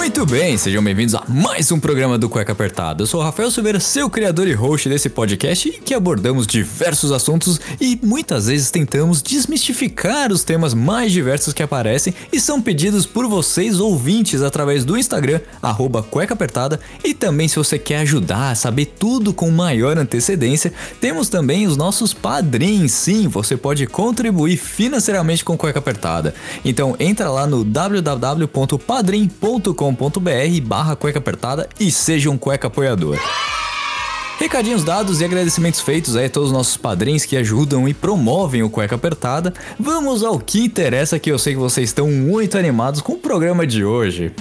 Muito 0.00 0.24
bem, 0.24 0.56
sejam 0.56 0.82
bem-vindos 0.82 1.14
a 1.14 1.22
mais 1.28 1.70
um 1.70 1.78
programa 1.78 2.16
do 2.16 2.26
Cueca 2.26 2.52
Apertada. 2.52 3.02
Eu 3.02 3.06
sou 3.06 3.20
o 3.20 3.22
Rafael 3.22 3.50
Silveira, 3.50 3.78
seu 3.78 4.08
criador 4.08 4.48
e 4.48 4.54
host 4.54 4.88
desse 4.88 5.10
podcast, 5.10 5.68
em 5.68 5.82
que 5.82 5.92
abordamos 5.92 6.46
diversos 6.46 7.12
assuntos 7.12 7.60
e 7.78 8.00
muitas 8.02 8.46
vezes 8.46 8.70
tentamos 8.70 9.20
desmistificar 9.20 10.32
os 10.32 10.42
temas 10.42 10.72
mais 10.72 11.12
diversos 11.12 11.52
que 11.52 11.62
aparecem 11.62 12.14
e 12.32 12.40
são 12.40 12.62
pedidos 12.62 13.04
por 13.04 13.26
vocês 13.26 13.78
ouvintes 13.78 14.40
através 14.40 14.86
do 14.86 14.96
Instagram, 14.96 15.38
arroba 15.60 16.02
Cueca 16.02 16.32
Apertada, 16.32 16.80
e 17.04 17.12
também 17.12 17.46
se 17.46 17.56
você 17.56 17.78
quer 17.78 17.98
ajudar 17.98 18.52
a 18.52 18.54
saber 18.54 18.94
tudo 18.98 19.34
com 19.34 19.50
maior 19.50 19.98
antecedência, 19.98 20.72
temos 20.98 21.28
também 21.28 21.66
os 21.66 21.76
nossos 21.76 22.14
padrinhos. 22.14 22.92
Sim, 22.92 23.28
você 23.28 23.54
pode 23.54 23.86
contribuir 23.86 24.56
financeiramente 24.56 25.44
com 25.44 25.58
Cueca 25.58 25.78
Apertada. 25.78 26.34
Então 26.64 26.96
entra 26.98 27.28
lá 27.28 27.46
no 27.46 27.62
www.padrim.com 27.62 29.89
combr 29.94 30.60
barra 30.62 30.96
cueca 30.96 31.18
apertada 31.18 31.68
e 31.78 31.90
seja 31.90 32.30
um 32.30 32.38
cueca 32.38 32.68
apoiador. 32.68 33.18
Recadinhos 34.40 34.82
dados 34.82 35.20
e 35.20 35.24
agradecimentos 35.24 35.80
feitos 35.80 36.16
aí 36.16 36.24
a 36.24 36.30
todos 36.30 36.48
os 36.48 36.54
nossos 36.54 36.74
padrinhos 36.74 37.26
que 37.26 37.36
ajudam 37.36 37.86
e 37.86 37.92
promovem 37.92 38.62
o 38.62 38.70
Cueca 38.70 38.94
Apertada. 38.94 39.52
Vamos 39.78 40.24
ao 40.24 40.38
que 40.38 40.64
interessa 40.64 41.18
que 41.18 41.30
eu 41.30 41.38
sei 41.38 41.52
que 41.52 41.60
vocês 41.60 41.90
estão 41.90 42.10
muito 42.10 42.56
animados 42.56 43.02
com 43.02 43.12
o 43.12 43.18
programa 43.18 43.66
de 43.66 43.84
hoje. 43.84 44.32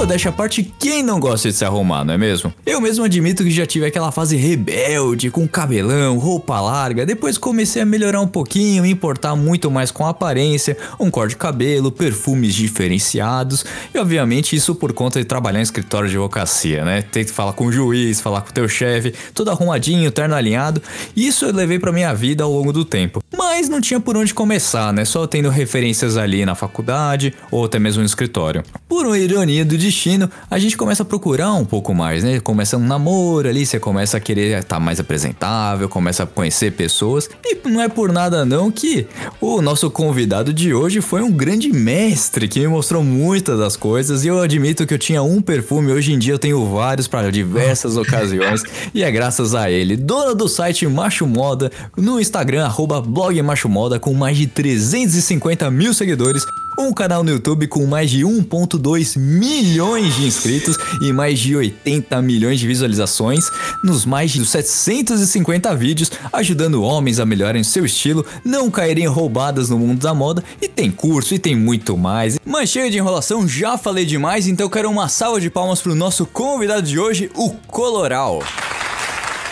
Modéstia 0.00 0.30
à 0.30 0.32
parte, 0.32 0.62
quem 0.78 1.02
não 1.02 1.20
gosta 1.20 1.50
de 1.50 1.54
se 1.54 1.62
arrumar, 1.62 2.06
não 2.06 2.14
é 2.14 2.16
mesmo? 2.16 2.50
Eu 2.64 2.80
mesmo 2.80 3.04
admito 3.04 3.44
que 3.44 3.50
já 3.50 3.66
tive 3.66 3.84
aquela 3.84 4.10
fase 4.10 4.34
rebelde, 4.34 5.30
com 5.30 5.46
cabelão, 5.46 6.16
roupa 6.16 6.58
larga, 6.58 7.04
depois 7.04 7.36
comecei 7.36 7.82
a 7.82 7.84
melhorar 7.84 8.22
um 8.22 8.26
pouquinho, 8.26 8.86
importar 8.86 9.36
muito 9.36 9.70
mais 9.70 9.90
com 9.90 10.06
a 10.06 10.08
aparência, 10.08 10.74
um 10.98 11.10
corte 11.10 11.32
de 11.32 11.36
cabelo, 11.36 11.92
perfumes 11.92 12.54
diferenciados, 12.54 13.62
e 13.94 13.98
obviamente 13.98 14.56
isso 14.56 14.74
por 14.74 14.94
conta 14.94 15.18
de 15.18 15.26
trabalhar 15.26 15.58
em 15.58 15.64
escritório 15.64 16.08
de 16.08 16.16
advocacia, 16.16 16.82
né? 16.82 17.02
Tem 17.02 17.22
que 17.22 17.30
falar 17.30 17.52
com 17.52 17.66
o 17.66 17.72
juiz, 17.72 18.22
falar 18.22 18.40
com 18.40 18.48
o 18.48 18.54
teu 18.54 18.66
chefe, 18.70 19.12
tudo 19.34 19.50
arrumadinho, 19.50 20.10
terno 20.10 20.34
alinhado, 20.34 20.80
isso 21.14 21.44
eu 21.44 21.52
levei 21.52 21.78
pra 21.78 21.92
minha 21.92 22.14
vida 22.14 22.42
ao 22.42 22.50
longo 22.50 22.72
do 22.72 22.86
tempo. 22.86 23.22
Mas 23.36 23.68
não 23.68 23.82
tinha 23.82 24.00
por 24.00 24.16
onde 24.16 24.32
começar, 24.32 24.94
né? 24.94 25.04
Só 25.04 25.26
tendo 25.26 25.50
referências 25.50 26.16
ali 26.16 26.46
na 26.46 26.54
faculdade 26.54 27.34
ou 27.50 27.66
até 27.66 27.78
mesmo 27.78 28.00
no 28.00 28.06
escritório. 28.06 28.62
Por 28.88 29.04
uma 29.04 29.18
ironia 29.18 29.62
do 29.62 29.76
destino, 29.90 30.30
a 30.48 30.58
gente 30.58 30.76
começa 30.76 31.02
a 31.02 31.06
procurar 31.06 31.52
um 31.54 31.64
pouco 31.64 31.92
mais, 31.92 32.22
né? 32.22 32.40
Começa 32.40 32.76
um 32.76 32.86
namoro 32.86 33.48
ali, 33.48 33.66
você 33.66 33.78
começa 33.78 34.16
a 34.16 34.20
querer 34.20 34.58
estar 34.58 34.76
tá 34.76 34.80
mais 34.80 35.00
apresentável, 35.00 35.88
começa 35.88 36.22
a 36.22 36.26
conhecer 36.26 36.72
pessoas. 36.72 37.28
E 37.44 37.68
não 37.68 37.80
é 37.80 37.88
por 37.88 38.12
nada 38.12 38.44
não 38.44 38.70
que 38.70 39.06
o 39.40 39.60
nosso 39.60 39.90
convidado 39.90 40.52
de 40.52 40.72
hoje 40.72 41.00
foi 41.00 41.22
um 41.22 41.30
grande 41.30 41.72
mestre 41.72 42.48
que 42.48 42.60
me 42.60 42.68
mostrou 42.68 43.02
muitas 43.02 43.58
das 43.58 43.76
coisas. 43.76 44.24
E 44.24 44.28
eu 44.28 44.40
admito 44.40 44.86
que 44.86 44.94
eu 44.94 44.98
tinha 44.98 45.22
um 45.22 45.42
perfume, 45.42 45.92
hoje 45.92 46.12
em 46.12 46.18
dia 46.18 46.34
eu 46.34 46.38
tenho 46.38 46.64
vários 46.66 47.08
para 47.08 47.30
diversas 47.30 47.96
ocasiões. 47.98 48.62
E 48.94 49.02
é 49.02 49.10
graças 49.10 49.54
a 49.54 49.70
ele, 49.70 49.96
dona 49.96 50.34
do 50.34 50.48
site 50.48 50.86
Macho 50.86 51.26
Moda, 51.26 51.70
no 51.96 52.20
Instagram, 52.20 52.64
arroba 52.64 53.00
blog 53.00 53.40
Macho 53.42 53.68
Moda, 53.68 53.98
com 53.98 54.14
mais 54.14 54.36
de 54.36 54.46
350 54.46 55.70
mil 55.70 55.92
seguidores 55.92 56.44
um 56.78 56.92
canal 56.92 57.22
no 57.22 57.30
YouTube 57.30 57.66
com 57.66 57.86
mais 57.86 58.10
de 58.10 58.20
1.2 58.20 59.18
milhões 59.18 60.14
de 60.14 60.26
inscritos 60.26 60.76
e 61.00 61.12
mais 61.12 61.38
de 61.38 61.56
80 61.56 62.22
milhões 62.22 62.60
de 62.60 62.66
visualizações 62.66 63.50
nos 63.82 64.04
mais 64.04 64.30
de 64.30 64.44
750 64.44 65.74
vídeos, 65.76 66.10
ajudando 66.32 66.82
homens 66.82 67.20
a 67.20 67.26
melhorarem 67.26 67.62
seu 67.62 67.84
estilo, 67.84 68.24
não 68.44 68.70
caírem 68.70 69.06
roubadas 69.06 69.68
no 69.70 69.78
mundo 69.78 70.00
da 70.00 70.14
moda 70.14 70.42
e 70.60 70.68
tem 70.68 70.90
curso 70.90 71.34
e 71.34 71.38
tem 71.38 71.56
muito 71.56 71.96
mais. 71.96 72.38
Mas 72.44 72.70
cheio 72.70 72.90
de 72.90 72.98
enrolação, 72.98 73.46
já 73.46 73.76
falei 73.76 74.04
demais, 74.04 74.46
então 74.46 74.68
quero 74.68 74.90
uma 74.90 75.08
salva 75.08 75.40
de 75.40 75.50
palmas 75.50 75.80
pro 75.80 75.94
nosso 75.94 76.26
convidado 76.26 76.82
de 76.82 76.98
hoje, 76.98 77.30
o 77.34 77.50
Coloral. 77.50 78.40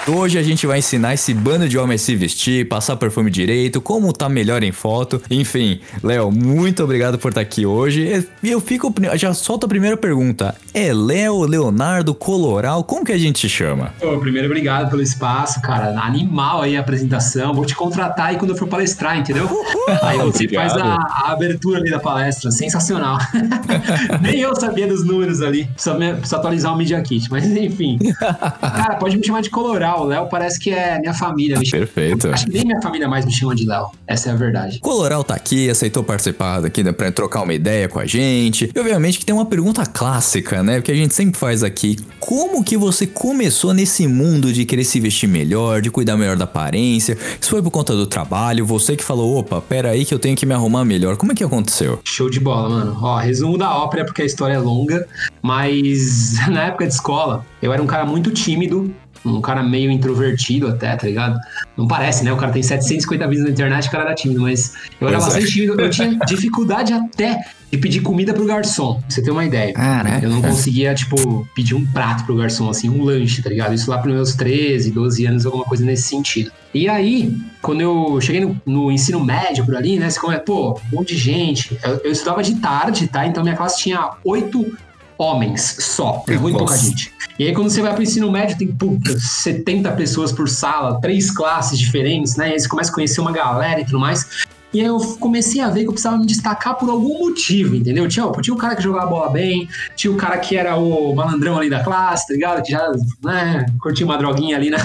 Hoje 0.08 0.38
a 0.38 0.42
gente 0.42 0.66
vai 0.66 0.78
ensinar 0.78 1.12
esse 1.12 1.34
bando 1.34 1.68
de 1.68 1.76
homens 1.76 2.00
a 2.00 2.04
se 2.06 2.16
vestir, 2.16 2.66
passar 2.66 2.96
perfume 2.96 3.30
direito, 3.30 3.78
como 3.78 4.10
tá 4.10 4.26
melhor 4.26 4.62
em 4.62 4.72
foto. 4.72 5.20
Enfim, 5.30 5.80
Léo, 6.02 6.32
muito 6.32 6.82
obrigado 6.82 7.18
por 7.18 7.28
estar 7.28 7.42
aqui 7.42 7.66
hoje. 7.66 8.26
E 8.42 8.50
eu 8.50 8.58
fico. 8.58 8.92
Já 9.16 9.34
solto 9.34 9.66
a 9.66 9.68
primeira 9.68 9.98
pergunta. 9.98 10.54
É 10.72 10.94
Léo, 10.94 11.44
Leonardo, 11.44 12.14
Coloral? 12.14 12.82
Como 12.84 13.04
que 13.04 13.12
a 13.12 13.18
gente 13.18 13.46
chama? 13.50 13.92
Pô, 14.00 14.18
primeiro, 14.18 14.46
obrigado 14.46 14.88
pelo 14.88 15.02
espaço, 15.02 15.60
cara. 15.60 16.00
Animal 16.00 16.62
aí 16.62 16.74
a 16.74 16.80
apresentação. 16.80 17.52
Vou 17.52 17.66
te 17.66 17.74
contratar 17.74 18.28
aí 18.28 18.36
quando 18.36 18.52
eu 18.52 18.56
for 18.56 18.66
palestrar, 18.66 19.18
entendeu? 19.18 19.46
aí 20.02 20.16
você 20.18 20.44
obrigado. 20.44 20.70
faz 20.70 20.82
a, 20.82 20.94
a, 20.94 21.32
abertura 21.32 21.80
ali 21.80 21.90
da 21.90 22.00
palestra. 22.00 22.50
Sensacional. 22.50 23.18
Nem 24.22 24.40
eu 24.40 24.56
sabia 24.56 24.86
dos 24.86 25.04
números 25.04 25.42
ali. 25.42 25.66
Precisa, 25.66 25.98
me, 25.98 26.14
precisa 26.14 26.36
atualizar 26.36 26.72
o 26.72 26.76
Media 26.78 27.00
Kit, 27.02 27.30
mas 27.30 27.44
enfim. 27.44 27.98
Cara, 28.60 28.94
pode 28.94 29.18
me 29.18 29.26
chamar 29.26 29.42
de 29.42 29.50
Coloral. 29.50 29.97
O 29.98 30.04
Léo 30.04 30.28
parece 30.28 30.58
que 30.58 30.70
é 30.70 30.98
minha 30.98 31.14
família. 31.14 31.58
Perfeito. 31.70 32.28
Acho 32.28 32.46
que 32.46 32.52
nem 32.52 32.64
minha 32.64 32.80
família 32.80 33.08
mais 33.08 33.24
me 33.24 33.32
chama 33.32 33.54
de 33.54 33.66
Léo. 33.66 33.90
Essa 34.06 34.30
é 34.30 34.32
a 34.32 34.36
verdade. 34.36 34.78
Coloral 34.80 35.24
tá 35.24 35.34
aqui, 35.34 35.68
aceitou 35.68 36.02
participar 36.02 36.64
aqui 36.64 36.82
né, 36.82 36.92
pra 36.92 37.10
trocar 37.10 37.42
uma 37.42 37.54
ideia 37.54 37.88
com 37.88 37.98
a 37.98 38.06
gente. 38.06 38.70
E 38.74 38.78
obviamente 38.78 39.18
que 39.18 39.26
tem 39.26 39.34
uma 39.34 39.46
pergunta 39.46 39.84
clássica, 39.84 40.62
né? 40.62 40.80
Que 40.80 40.92
a 40.92 40.94
gente 40.94 41.14
sempre 41.14 41.38
faz 41.38 41.62
aqui. 41.62 41.96
Como 42.20 42.62
que 42.62 42.76
você 42.76 43.06
começou 43.06 43.74
nesse 43.74 44.06
mundo 44.06 44.52
de 44.52 44.64
querer 44.64 44.84
se 44.84 45.00
vestir 45.00 45.28
melhor, 45.28 45.80
de 45.80 45.90
cuidar 45.90 46.16
melhor 46.16 46.36
da 46.36 46.44
aparência? 46.44 47.18
Isso 47.40 47.50
foi 47.50 47.62
por 47.62 47.70
conta 47.70 47.94
do 47.94 48.06
trabalho? 48.06 48.64
Você 48.66 48.96
que 48.96 49.04
falou, 49.04 49.38
opa, 49.38 49.60
pera 49.60 49.90
aí 49.90 50.04
que 50.04 50.14
eu 50.14 50.18
tenho 50.18 50.36
que 50.36 50.46
me 50.46 50.54
arrumar 50.54 50.84
melhor. 50.84 51.16
Como 51.16 51.32
é 51.32 51.34
que 51.34 51.44
aconteceu? 51.44 52.00
Show 52.04 52.30
de 52.30 52.40
bola, 52.40 52.68
mano. 52.68 52.98
Ó, 53.00 53.16
resumo 53.18 53.58
da 53.58 53.76
ópera 53.76 54.04
porque 54.04 54.22
a 54.22 54.24
história 54.24 54.54
é 54.54 54.58
longa, 54.58 55.06
mas 55.42 56.34
na 56.48 56.64
época 56.64 56.86
de 56.86 56.92
escola, 56.94 57.44
eu 57.60 57.72
era 57.72 57.82
um 57.82 57.86
cara 57.86 58.04
muito 58.04 58.30
tímido, 58.30 58.94
um 59.24 59.40
cara 59.40 59.62
meio 59.62 59.90
introvertido 59.90 60.68
até, 60.68 60.94
tá 60.96 61.06
ligado? 61.06 61.38
Não 61.76 61.86
parece, 61.86 62.24
né? 62.24 62.32
O 62.32 62.36
cara 62.36 62.52
tem 62.52 62.62
750 62.62 63.26
vídeos 63.26 63.44
na 63.44 63.50
internet, 63.52 63.88
o 63.88 63.90
cara 63.90 64.04
era 64.04 64.14
tímido, 64.14 64.40
mas 64.42 64.74
eu 65.00 65.08
era 65.08 65.18
pois 65.18 65.26
bastante 65.26 65.46
é. 65.46 65.50
tímido. 65.50 65.80
Eu 65.80 65.90
tinha 65.90 66.18
dificuldade 66.26 66.92
até 66.92 67.40
de 67.70 67.76
pedir 67.76 68.00
comida 68.00 68.32
pro 68.32 68.46
garçom, 68.46 68.94
pra 68.94 69.10
você 69.10 69.22
ter 69.22 69.30
uma 69.30 69.44
ideia. 69.44 69.74
Ah, 69.76 70.02
né? 70.02 70.20
Eu 70.22 70.30
não 70.30 70.40
conseguia, 70.40 70.94
tipo, 70.94 71.46
pedir 71.54 71.74
um 71.74 71.84
prato 71.84 72.24
pro 72.24 72.36
garçom, 72.36 72.70
assim, 72.70 72.88
um 72.88 73.04
lanche, 73.04 73.42
tá 73.42 73.50
ligado? 73.50 73.74
Isso 73.74 73.90
lá 73.90 73.98
pros 73.98 74.14
meus 74.14 74.34
13, 74.34 74.90
12 74.90 75.26
anos, 75.26 75.46
alguma 75.46 75.64
coisa 75.64 75.84
nesse 75.84 76.04
sentido. 76.04 76.50
E 76.72 76.88
aí, 76.88 77.34
quando 77.60 77.80
eu 77.80 78.20
cheguei 78.20 78.40
no, 78.40 78.60
no 78.64 78.90
ensino 78.90 79.22
médio 79.24 79.64
por 79.64 79.76
ali, 79.76 79.98
né? 79.98 80.08
Você 80.08 80.18
come, 80.18 80.38
pô, 80.38 80.78
um 80.92 80.96
monte 80.96 81.14
de 81.14 81.20
gente. 81.20 81.78
Eu, 81.82 82.00
eu 82.04 82.12
estudava 82.12 82.42
de 82.42 82.56
tarde, 82.56 83.06
tá? 83.06 83.26
Então 83.26 83.42
minha 83.42 83.56
classe 83.56 83.78
tinha 83.78 84.10
oito 84.24 84.66
homens 85.18 85.76
só. 85.80 86.22
É 86.28 86.38
muito 86.38 86.56
pouca 86.56 86.76
gente. 86.76 87.12
E 87.38 87.46
aí, 87.46 87.52
quando 87.52 87.70
você 87.70 87.82
vai 87.82 87.92
pro 87.92 88.02
ensino 88.02 88.30
médio, 88.32 88.56
tem 88.56 88.68
puta, 88.68 89.16
70 89.18 89.92
pessoas 89.92 90.32
por 90.32 90.48
sala, 90.48 91.00
três 91.00 91.30
classes 91.30 91.78
diferentes, 91.78 92.36
né? 92.36 92.50
E 92.50 92.52
aí 92.52 92.60
você 92.60 92.68
começa 92.68 92.90
a 92.90 92.94
conhecer 92.94 93.20
uma 93.20 93.30
galera 93.30 93.80
e 93.80 93.84
tudo 93.84 94.00
mais. 94.00 94.46
E 94.72 94.80
aí 94.80 94.86
eu 94.86 94.98
comecei 95.18 95.60
a 95.62 95.70
ver 95.70 95.80
que 95.80 95.88
eu 95.88 95.92
precisava 95.92 96.18
me 96.18 96.26
destacar 96.26 96.76
por 96.76 96.90
algum 96.90 97.18
motivo, 97.18 97.74
entendeu? 97.74 98.06
Tinha, 98.06 98.30
tinha 98.42 98.54
o 98.54 98.58
cara 98.58 98.76
que 98.76 98.82
jogava 98.82 99.06
bola 99.06 99.30
bem, 99.30 99.66
tinha 99.96 100.12
o 100.12 100.16
cara 100.16 100.36
que 100.38 100.56
era 100.56 100.76
o 100.76 101.14
malandrão 101.14 101.56
ali 101.56 101.70
da 101.70 101.82
classe, 101.82 102.26
tá 102.26 102.34
ligado? 102.34 102.62
Que 102.62 102.72
já, 102.72 102.92
né, 103.24 103.64
curtia 103.80 104.04
uma 104.04 104.18
droguinha 104.18 104.56
ali 104.56 104.68
na, 104.68 104.78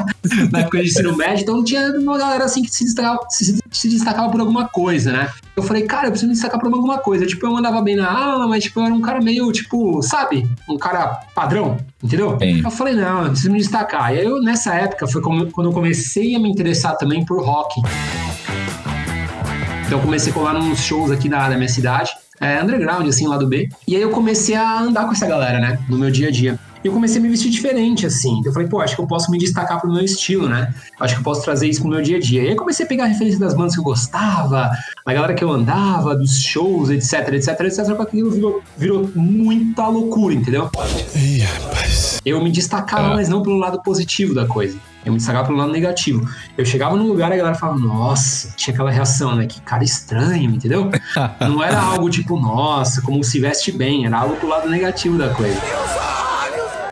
na 0.50 0.60
época 0.60 0.80
de 0.80 0.88
ensino 0.88 1.14
médio, 1.14 1.42
então 1.42 1.62
tinha 1.62 1.92
uma 1.98 2.16
galera 2.16 2.44
assim 2.44 2.62
que 2.62 2.70
se 2.70 2.84
destacava, 2.84 3.20
se, 3.28 3.58
se, 3.70 3.88
destacava 3.88 4.30
por 4.30 4.40
alguma 4.40 4.68
coisa, 4.68 5.12
né? 5.12 5.30
Eu 5.54 5.62
falei, 5.62 5.82
cara, 5.82 6.06
eu 6.06 6.10
preciso 6.10 6.28
me 6.28 6.34
destacar 6.34 6.60
por 6.60 6.72
alguma 6.72 6.98
coisa. 6.98 7.26
Tipo, 7.26 7.46
eu 7.46 7.52
mandava 7.52 7.80
bem 7.80 7.96
na 7.96 8.10
aula, 8.10 8.46
mas 8.46 8.64
tipo, 8.64 8.80
eu 8.80 8.84
era 8.84 8.94
um 8.94 9.00
cara 9.00 9.20
meio, 9.22 9.50
tipo, 9.52 10.02
sabe? 10.02 10.46
Um 10.68 10.76
cara 10.76 11.20
padrão, 11.34 11.78
entendeu? 12.02 12.36
Sim. 12.38 12.62
Eu 12.62 12.70
falei, 12.70 12.94
não, 12.94 13.24
eu 13.24 13.30
preciso 13.30 13.50
me 13.50 13.58
destacar. 13.58 14.14
E 14.14 14.18
aí 14.18 14.24
eu, 14.26 14.40
nessa 14.42 14.74
época, 14.74 15.06
foi 15.06 15.22
quando 15.22 15.64
eu 15.64 15.72
comecei 15.72 16.34
a 16.34 16.38
me 16.38 16.50
interessar 16.50 16.96
também 16.98 17.24
por 17.24 17.42
rock. 17.42 17.80
Então 19.86 20.00
comecei 20.00 20.32
a 20.32 20.34
colar 20.34 20.54
nos 20.54 20.80
shows 20.80 21.12
aqui 21.12 21.28
da, 21.28 21.48
da 21.48 21.56
minha 21.56 21.68
cidade, 21.68 22.10
é, 22.40 22.60
underground, 22.60 23.08
assim, 23.08 23.26
lá 23.28 23.36
do 23.36 23.46
B. 23.46 23.68
E 23.86 23.94
aí 23.94 24.02
eu 24.02 24.10
comecei 24.10 24.56
a 24.56 24.80
andar 24.80 25.04
com 25.04 25.12
essa 25.12 25.26
galera, 25.26 25.60
né? 25.60 25.78
No 25.88 25.96
meu 25.96 26.10
dia 26.10 26.26
a 26.28 26.30
dia. 26.30 26.58
E 26.82 26.88
eu 26.88 26.92
comecei 26.92 27.18
a 27.18 27.22
me 27.22 27.28
vestir 27.28 27.50
diferente, 27.50 28.04
assim. 28.04 28.42
Eu 28.44 28.52
falei, 28.52 28.68
pô, 28.68 28.80
acho 28.80 28.96
que 28.96 29.00
eu 29.00 29.06
posso 29.06 29.30
me 29.30 29.38
destacar 29.38 29.80
pro 29.80 29.92
meu 29.92 30.04
estilo, 30.04 30.48
né? 30.48 30.74
Acho 31.00 31.14
que 31.14 31.20
eu 31.20 31.24
posso 31.24 31.42
trazer 31.42 31.68
isso 31.68 31.80
pro 31.80 31.90
meu 31.90 32.02
dia 32.02 32.16
a 32.16 32.20
dia. 32.20 32.42
E 32.42 32.46
aí 32.46 32.52
eu 32.52 32.56
comecei 32.56 32.84
a 32.84 32.88
pegar 32.88 33.04
a 33.04 33.06
referência 33.06 33.38
das 33.38 33.54
bandas 33.54 33.74
que 33.74 33.80
eu 33.80 33.84
gostava, 33.84 34.70
da 35.04 35.12
galera 35.12 35.34
que 35.34 35.44
eu 35.44 35.50
andava, 35.50 36.16
dos 36.16 36.40
shows, 36.42 36.90
etc, 36.90 37.32
etc, 37.34 37.60
etc, 37.60 38.00
aquilo 38.00 38.30
virou, 38.30 38.62
virou 38.76 39.10
muita 39.14 39.86
loucura, 39.86 40.34
entendeu? 40.34 40.68
Ih, 41.14 41.38
rapaz. 41.38 41.95
Eu 42.26 42.42
me 42.42 42.50
destacava, 42.50 43.14
mas 43.14 43.28
não 43.28 43.40
pelo 43.40 43.56
lado 43.56 43.80
positivo 43.80 44.34
da 44.34 44.46
coisa. 44.46 44.76
Eu 45.04 45.12
me 45.12 45.18
destacava 45.18 45.46
pelo 45.46 45.58
lado 45.58 45.70
negativo. 45.70 46.28
Eu 46.58 46.64
chegava 46.66 46.96
num 46.96 47.06
lugar 47.06 47.30
e 47.30 47.34
a 47.34 47.36
galera 47.36 47.54
falava, 47.54 47.78
nossa, 47.78 48.52
tinha 48.56 48.74
aquela 48.74 48.90
reação, 48.90 49.36
né? 49.36 49.46
Que 49.46 49.60
cara 49.60 49.84
estranho, 49.84 50.50
entendeu? 50.50 50.90
Não 51.38 51.62
era 51.62 51.80
algo 51.80 52.10
tipo, 52.10 52.36
nossa, 52.36 53.00
como 53.00 53.22
se 53.22 53.38
veste 53.38 53.70
bem, 53.70 54.06
era 54.06 54.18
algo 54.18 54.34
pro 54.34 54.48
lado 54.48 54.68
negativo 54.68 55.16
da 55.16 55.28
coisa. 55.28 55.56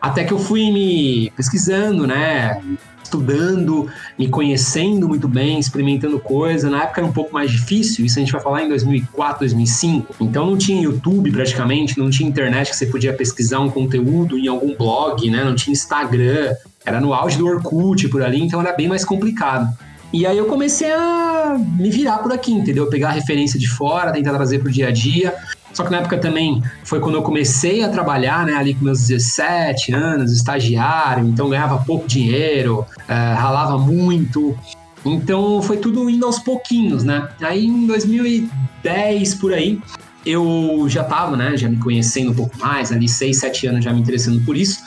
Até 0.01 0.23
que 0.23 0.31
eu 0.31 0.39
fui 0.39 0.71
me 0.71 1.29
pesquisando, 1.35 2.07
né? 2.07 2.61
Estudando, 3.05 3.87
me 4.17 4.27
conhecendo 4.27 5.07
muito 5.07 5.27
bem, 5.27 5.59
experimentando 5.59 6.19
coisa. 6.19 6.71
Na 6.71 6.83
época 6.83 7.01
era 7.01 7.07
um 7.07 7.13
pouco 7.13 7.31
mais 7.31 7.51
difícil, 7.51 8.03
isso 8.03 8.17
a 8.17 8.21
gente 8.21 8.31
vai 8.31 8.41
falar 8.41 8.63
em 8.63 8.67
2004, 8.69 9.39
2005. 9.41 10.15
Então 10.19 10.45
não 10.47 10.57
tinha 10.57 10.81
YouTube 10.81 11.31
praticamente, 11.31 11.99
não 11.99 12.09
tinha 12.09 12.27
internet 12.27 12.71
que 12.71 12.75
você 12.75 12.87
podia 12.87 13.13
pesquisar 13.13 13.59
um 13.59 13.69
conteúdo 13.69 14.39
em 14.39 14.47
algum 14.47 14.75
blog, 14.75 15.29
né? 15.29 15.43
Não 15.43 15.53
tinha 15.53 15.71
Instagram. 15.71 16.55
Era 16.83 16.99
no 16.99 17.13
auge 17.13 17.37
do 17.37 17.45
Orkut 17.45 18.07
por 18.09 18.23
ali, 18.23 18.41
então 18.41 18.59
era 18.59 18.73
bem 18.73 18.87
mais 18.87 19.05
complicado. 19.05 19.71
E 20.15 20.25
aí 20.25 20.37
eu 20.37 20.45
comecei 20.45 20.89
a 20.93 21.57
me 21.59 21.89
virar 21.89 22.19
por 22.19 22.31
aqui, 22.31 22.49
entendeu? 22.53 22.87
Pegar 22.87 23.11
referência 23.11 23.59
de 23.59 23.67
fora, 23.67 24.13
tentar 24.13 24.33
trazer 24.33 24.59
pro 24.59 24.71
dia 24.71 24.87
a 24.87 24.91
dia. 24.91 25.35
Só 25.73 25.83
que 25.83 25.91
na 25.91 25.97
época 25.97 26.17
também 26.17 26.63
foi 26.85 27.01
quando 27.01 27.15
eu 27.15 27.21
comecei 27.21 27.83
a 27.83 27.89
trabalhar, 27.89 28.45
né, 28.45 28.53
ali 28.53 28.73
com 28.73 28.85
meus 28.85 29.07
17 29.07 29.93
anos, 29.93 30.31
estagiário, 30.31 31.27
então 31.27 31.49
ganhava 31.49 31.83
pouco 31.83 32.07
dinheiro, 32.07 32.85
eh, 33.09 33.33
ralava 33.33 33.77
muito. 33.77 34.57
Então 35.03 35.61
foi 35.61 35.75
tudo 35.75 36.09
indo 36.09 36.25
aos 36.25 36.39
pouquinhos, 36.39 37.03
né? 37.03 37.27
Aí 37.41 37.65
em 37.65 37.85
2010 37.85 39.35
por 39.35 39.53
aí, 39.53 39.81
eu 40.25 40.85
já 40.87 41.03
tava, 41.03 41.35
né, 41.35 41.57
já 41.57 41.67
me 41.67 41.75
conhecendo 41.75 42.31
um 42.31 42.35
pouco 42.35 42.57
mais, 42.57 42.89
ali 42.89 43.09
6, 43.09 43.37
7 43.37 43.67
anos 43.67 43.83
já 43.83 43.91
me 43.91 43.99
interessando 43.99 44.39
por 44.45 44.55
isso. 44.55 44.79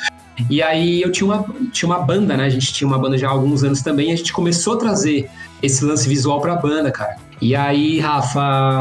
E 0.48 0.62
aí 0.62 1.02
eu 1.02 1.10
tinha 1.12 1.26
uma, 1.26 1.44
tinha 1.72 1.88
uma 1.88 1.98
banda, 2.00 2.36
né? 2.36 2.44
A 2.44 2.48
gente 2.48 2.72
tinha 2.72 2.86
uma 2.86 2.98
banda 2.98 3.16
já 3.18 3.28
há 3.28 3.30
alguns 3.30 3.62
anos 3.64 3.82
também, 3.82 4.10
e 4.10 4.12
a 4.12 4.16
gente 4.16 4.32
começou 4.32 4.74
a 4.74 4.76
trazer 4.76 5.28
esse 5.62 5.84
lance 5.84 6.08
visual 6.08 6.40
pra 6.40 6.54
banda, 6.56 6.90
cara. 6.90 7.16
E 7.40 7.54
aí, 7.54 7.98
Rafa, 8.00 8.40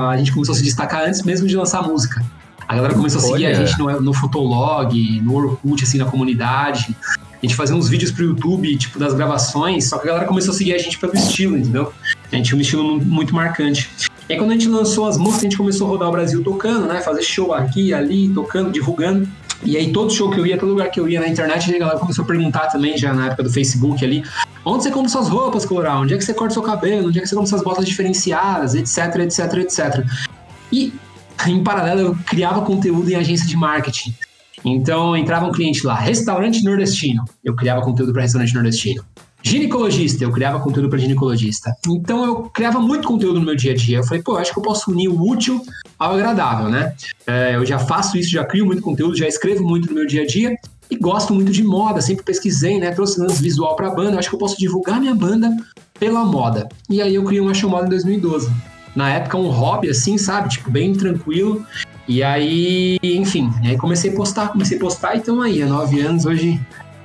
a 0.09 0.18
gente 0.18 0.31
começou 0.31 0.54
a 0.54 0.57
se 0.57 0.63
destacar 0.63 1.04
antes 1.04 1.24
mesmo 1.24 1.48
de 1.48 1.56
lançar 1.56 1.80
a 1.80 1.83
música. 1.83 2.24
A 2.68 2.75
galera 2.75 2.94
começou 2.94 3.19
a 3.19 3.24
seguir 3.24 3.45
a 3.45 3.54
gente 3.54 3.80
no, 3.80 4.01
no 4.01 4.13
Fotolog, 4.13 5.21
no 5.21 5.36
Orkut, 5.36 5.83
assim, 5.83 5.98
na 5.98 6.06
comunidade. 6.06 6.95
A 7.12 7.45
gente 7.45 7.56
fazia 7.56 7.75
uns 7.75 7.88
vídeos 7.88 8.12
pro 8.12 8.24
YouTube, 8.25 8.75
tipo, 8.77 8.98
das 9.00 9.13
gravações, 9.13 9.88
só 9.88 9.98
que 10.00 10.03
a 10.06 10.07
galera 10.07 10.25
começou 10.27 10.53
a 10.53 10.57
seguir 10.57 10.74
a 10.74 10.77
gente 10.77 10.98
pelo 10.98 11.13
estilo, 11.13 11.56
entendeu? 11.57 11.94
A 12.31 12.36
gente 12.36 12.48
tinha 12.48 12.57
um 12.57 12.62
estilo 12.62 12.83
mu- 12.83 13.06
muito 13.06 13.33
marcante. 13.33 13.89
E 14.27 14.33
aí, 14.33 14.39
quando 14.39 14.50
a 14.51 14.53
gente 14.53 14.68
lançou 14.68 15.07
as 15.07 15.18
músicas, 15.18 15.42
a 15.42 15.44
gente 15.44 15.56
começou 15.57 15.88
a 15.88 15.89
rodar 15.92 16.10
o 16.10 16.12
Brasil 16.12 16.44
tocando, 16.44 16.88
né? 16.88 17.00
Fazer 17.00 17.21
show 17.21 17.53
aqui, 17.53 17.94
ali, 17.94 18.27
tocando, 18.30 18.71
divulgando. 18.71 19.27
E 19.63 19.75
aí, 19.75 19.92
todo 19.92 20.12
show 20.12 20.30
que 20.30 20.39
eu 20.39 20.45
ia, 20.45 20.57
todo 20.57 20.69
lugar 20.69 20.89
que 20.92 21.00
eu 21.00 21.09
ia 21.09 21.19
na 21.19 21.27
internet, 21.27 21.74
a 21.74 21.80
galera 21.80 22.00
começou 22.00 22.24
a 22.24 22.27
perguntar 22.27 22.68
também, 22.68 22.98
já 22.98 23.13
na 23.13 23.27
época 23.27 23.44
do 23.44 23.51
Facebook 23.51 24.04
ali, 24.04 24.24
onde 24.63 24.83
você 24.83 24.92
compra 24.92 25.09
suas 25.09 25.27
roupas, 25.27 25.65
Coloral? 25.65 26.01
Onde 26.01 26.13
é 26.13 26.18
que 26.18 26.24
você 26.24 26.33
corta 26.33 26.54
seu 26.54 26.63
cabelo? 26.63 27.07
Onde 27.07 27.19
é 27.19 27.21
que 27.21 27.27
você 27.27 27.36
compra 27.36 27.50
suas 27.50 27.63
botas 27.63 27.86
diferenciadas? 27.86 28.75
Etc, 28.75 28.98
etc, 29.15 29.54
etc. 29.56 30.06
E, 30.71 30.94
em 31.48 31.63
paralelo, 31.63 32.01
eu 32.01 32.18
criava 32.25 32.62
conteúdo 32.62 33.09
em 33.09 33.15
agência 33.15 33.48
de 33.48 33.56
marketing. 33.56 34.13
Então, 34.63 35.15
entrava 35.15 35.45
um 35.45 35.51
cliente 35.51 35.86
lá, 35.86 35.95
restaurante 35.95 36.63
nordestino. 36.63 37.24
Eu 37.44 37.56
criava 37.56 37.81
conteúdo 37.81 38.12
para 38.12 38.24
restaurante 38.24 38.53
nordestino. 38.53 39.03
Ginecologista, 39.48 40.26
eu 40.26 40.32
criava 40.32 40.60
conteúdo 40.60 40.90
para 40.90 41.00
ginecologista. 41.00 41.74
Então 41.88 42.26
eu 42.26 42.36
criava 42.50 42.82
muito 42.82 43.08
conteúdo 43.08 43.40
no 43.40 43.46
meu 43.46 43.56
dia 43.56 43.72
a 43.72 43.76
dia. 43.76 44.00
Eu 44.00 44.04
falei, 44.04 44.22
pô, 44.22 44.34
eu 44.34 44.40
acho 44.40 44.52
que 44.52 44.60
eu 44.60 44.64
posso 44.64 44.92
unir 44.92 45.08
o 45.08 45.26
útil 45.26 45.62
ao 45.98 46.16
agradável, 46.16 46.68
né? 46.68 46.94
É, 47.26 47.56
eu 47.56 47.66
já 47.66 47.80
faço 47.80 48.18
isso, 48.18 48.30
já 48.30 48.44
crio 48.44 48.66
muito 48.66 48.82
conteúdo, 48.82 49.16
já 49.16 49.26
escrevo 49.26 49.64
muito 49.64 49.88
no 49.88 49.96
meu 49.96 50.06
dia 50.06 50.24
a 50.24 50.28
dia 50.28 50.54
e 50.92 50.98
gosto 50.98 51.34
muito 51.34 51.50
de 51.50 51.64
moda, 51.64 52.02
sempre 52.02 52.26
pesquisei, 52.26 52.78
né? 52.78 52.92
Trouxe 52.92 53.26
visual 53.42 53.74
pra 53.78 53.90
banda. 53.90 54.12
Eu 54.12 54.20
acho 54.20 54.28
que 54.28 54.36
eu 54.36 54.40
posso 54.40 54.58
divulgar 54.58 55.00
minha 55.00 55.16
banda 55.16 55.56
pela 55.98 56.26
moda. 56.26 56.68
E 56.90 57.02
aí 57.02 57.16
eu 57.16 57.24
criei 57.24 57.40
uma 57.40 57.54
chamada 57.54 57.86
em 57.86 57.90
2012. 57.90 58.52
Na 58.94 59.12
época, 59.12 59.38
um 59.38 59.48
hobby, 59.48 59.90
assim, 59.90 60.18
sabe? 60.18 60.50
Tipo, 60.50 60.70
bem 60.70 60.92
tranquilo. 60.92 61.66
E 62.06 62.22
aí, 62.22 62.98
enfim, 63.02 63.50
aí 63.64 63.78
comecei 63.78 64.12
a 64.12 64.16
postar, 64.16 64.50
comecei 64.50 64.78
a 64.78 64.80
postar 64.80 65.16
e 65.16 65.20
estamos 65.20 65.46
aí, 65.46 65.62
há 65.62 65.68
nove 65.68 66.02
anos 66.02 66.26
hoje, 66.26 66.60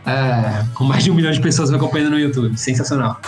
é, 0.07 0.65
com 0.75 0.85
mais 0.85 1.05
de 1.05 1.11
um 1.11 1.15
milhão 1.15 1.33
de 1.33 1.41
pessoas 1.41 1.71
me 1.71 1.77
acompanhando 1.77 2.11
no 2.11 2.19
YouTube. 2.19 2.57
Sensacional. 2.57 3.21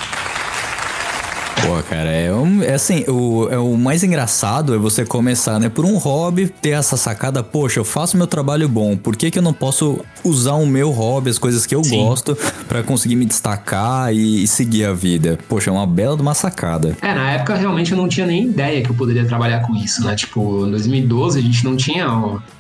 Pô, 1.67 1.83
cara, 1.89 2.11
é, 2.11 2.31
um, 2.31 2.63
é 2.63 2.75
assim, 2.75 3.05
o, 3.09 3.49
é 3.51 3.59
o 3.59 3.75
mais 3.75 4.05
engraçado 4.05 4.75
é 4.75 4.79
você 4.79 5.03
começar, 5.03 5.59
né, 5.59 5.71
por 5.71 5.87
um 5.87 5.97
hobby, 5.97 6.47
ter 6.47 6.71
essa 6.71 6.95
sacada, 6.95 7.43
poxa, 7.43 7.81
eu 7.81 7.85
faço 7.85 8.19
meu 8.19 8.27
trabalho 8.27 8.69
bom, 8.69 8.99
por 8.99 9.17
que 9.17 9.31
que 9.31 9.39
eu 9.39 9.43
não 9.43 9.55
posso 9.55 10.05
usar 10.23 10.55
o 10.55 10.67
meu 10.67 10.91
hobby, 10.91 11.31
as 11.31 11.39
coisas 11.39 11.65
que 11.65 11.75
eu 11.75 11.83
Sim. 11.83 12.05
gosto, 12.05 12.37
pra 12.69 12.83
conseguir 12.83 13.17
me 13.17 13.25
destacar 13.25 14.13
e, 14.13 14.43
e 14.43 14.47
seguir 14.47 14.85
a 14.85 14.93
vida? 14.93 15.39
Poxa, 15.49 15.71
é 15.71 15.73
uma 15.73 15.87
bela 15.87 16.17
de 16.17 16.23
uma 16.23 16.35
sacada. 16.35 16.95
É, 17.01 17.15
na 17.15 17.31
época 17.31 17.55
realmente 17.55 17.93
eu 17.93 17.97
não 17.97 18.09
tinha 18.09 18.27
nem 18.27 18.45
ideia 18.45 18.83
que 18.83 18.91
eu 18.91 18.95
poderia 18.95 19.25
trabalhar 19.25 19.61
com 19.61 19.75
isso, 19.75 20.05
né? 20.05 20.15
Tipo, 20.15 20.67
em 20.67 20.71
2012 20.71 21.39
a 21.39 21.43
gente 21.43 21.65
não 21.65 21.77
tinha 21.77 22.07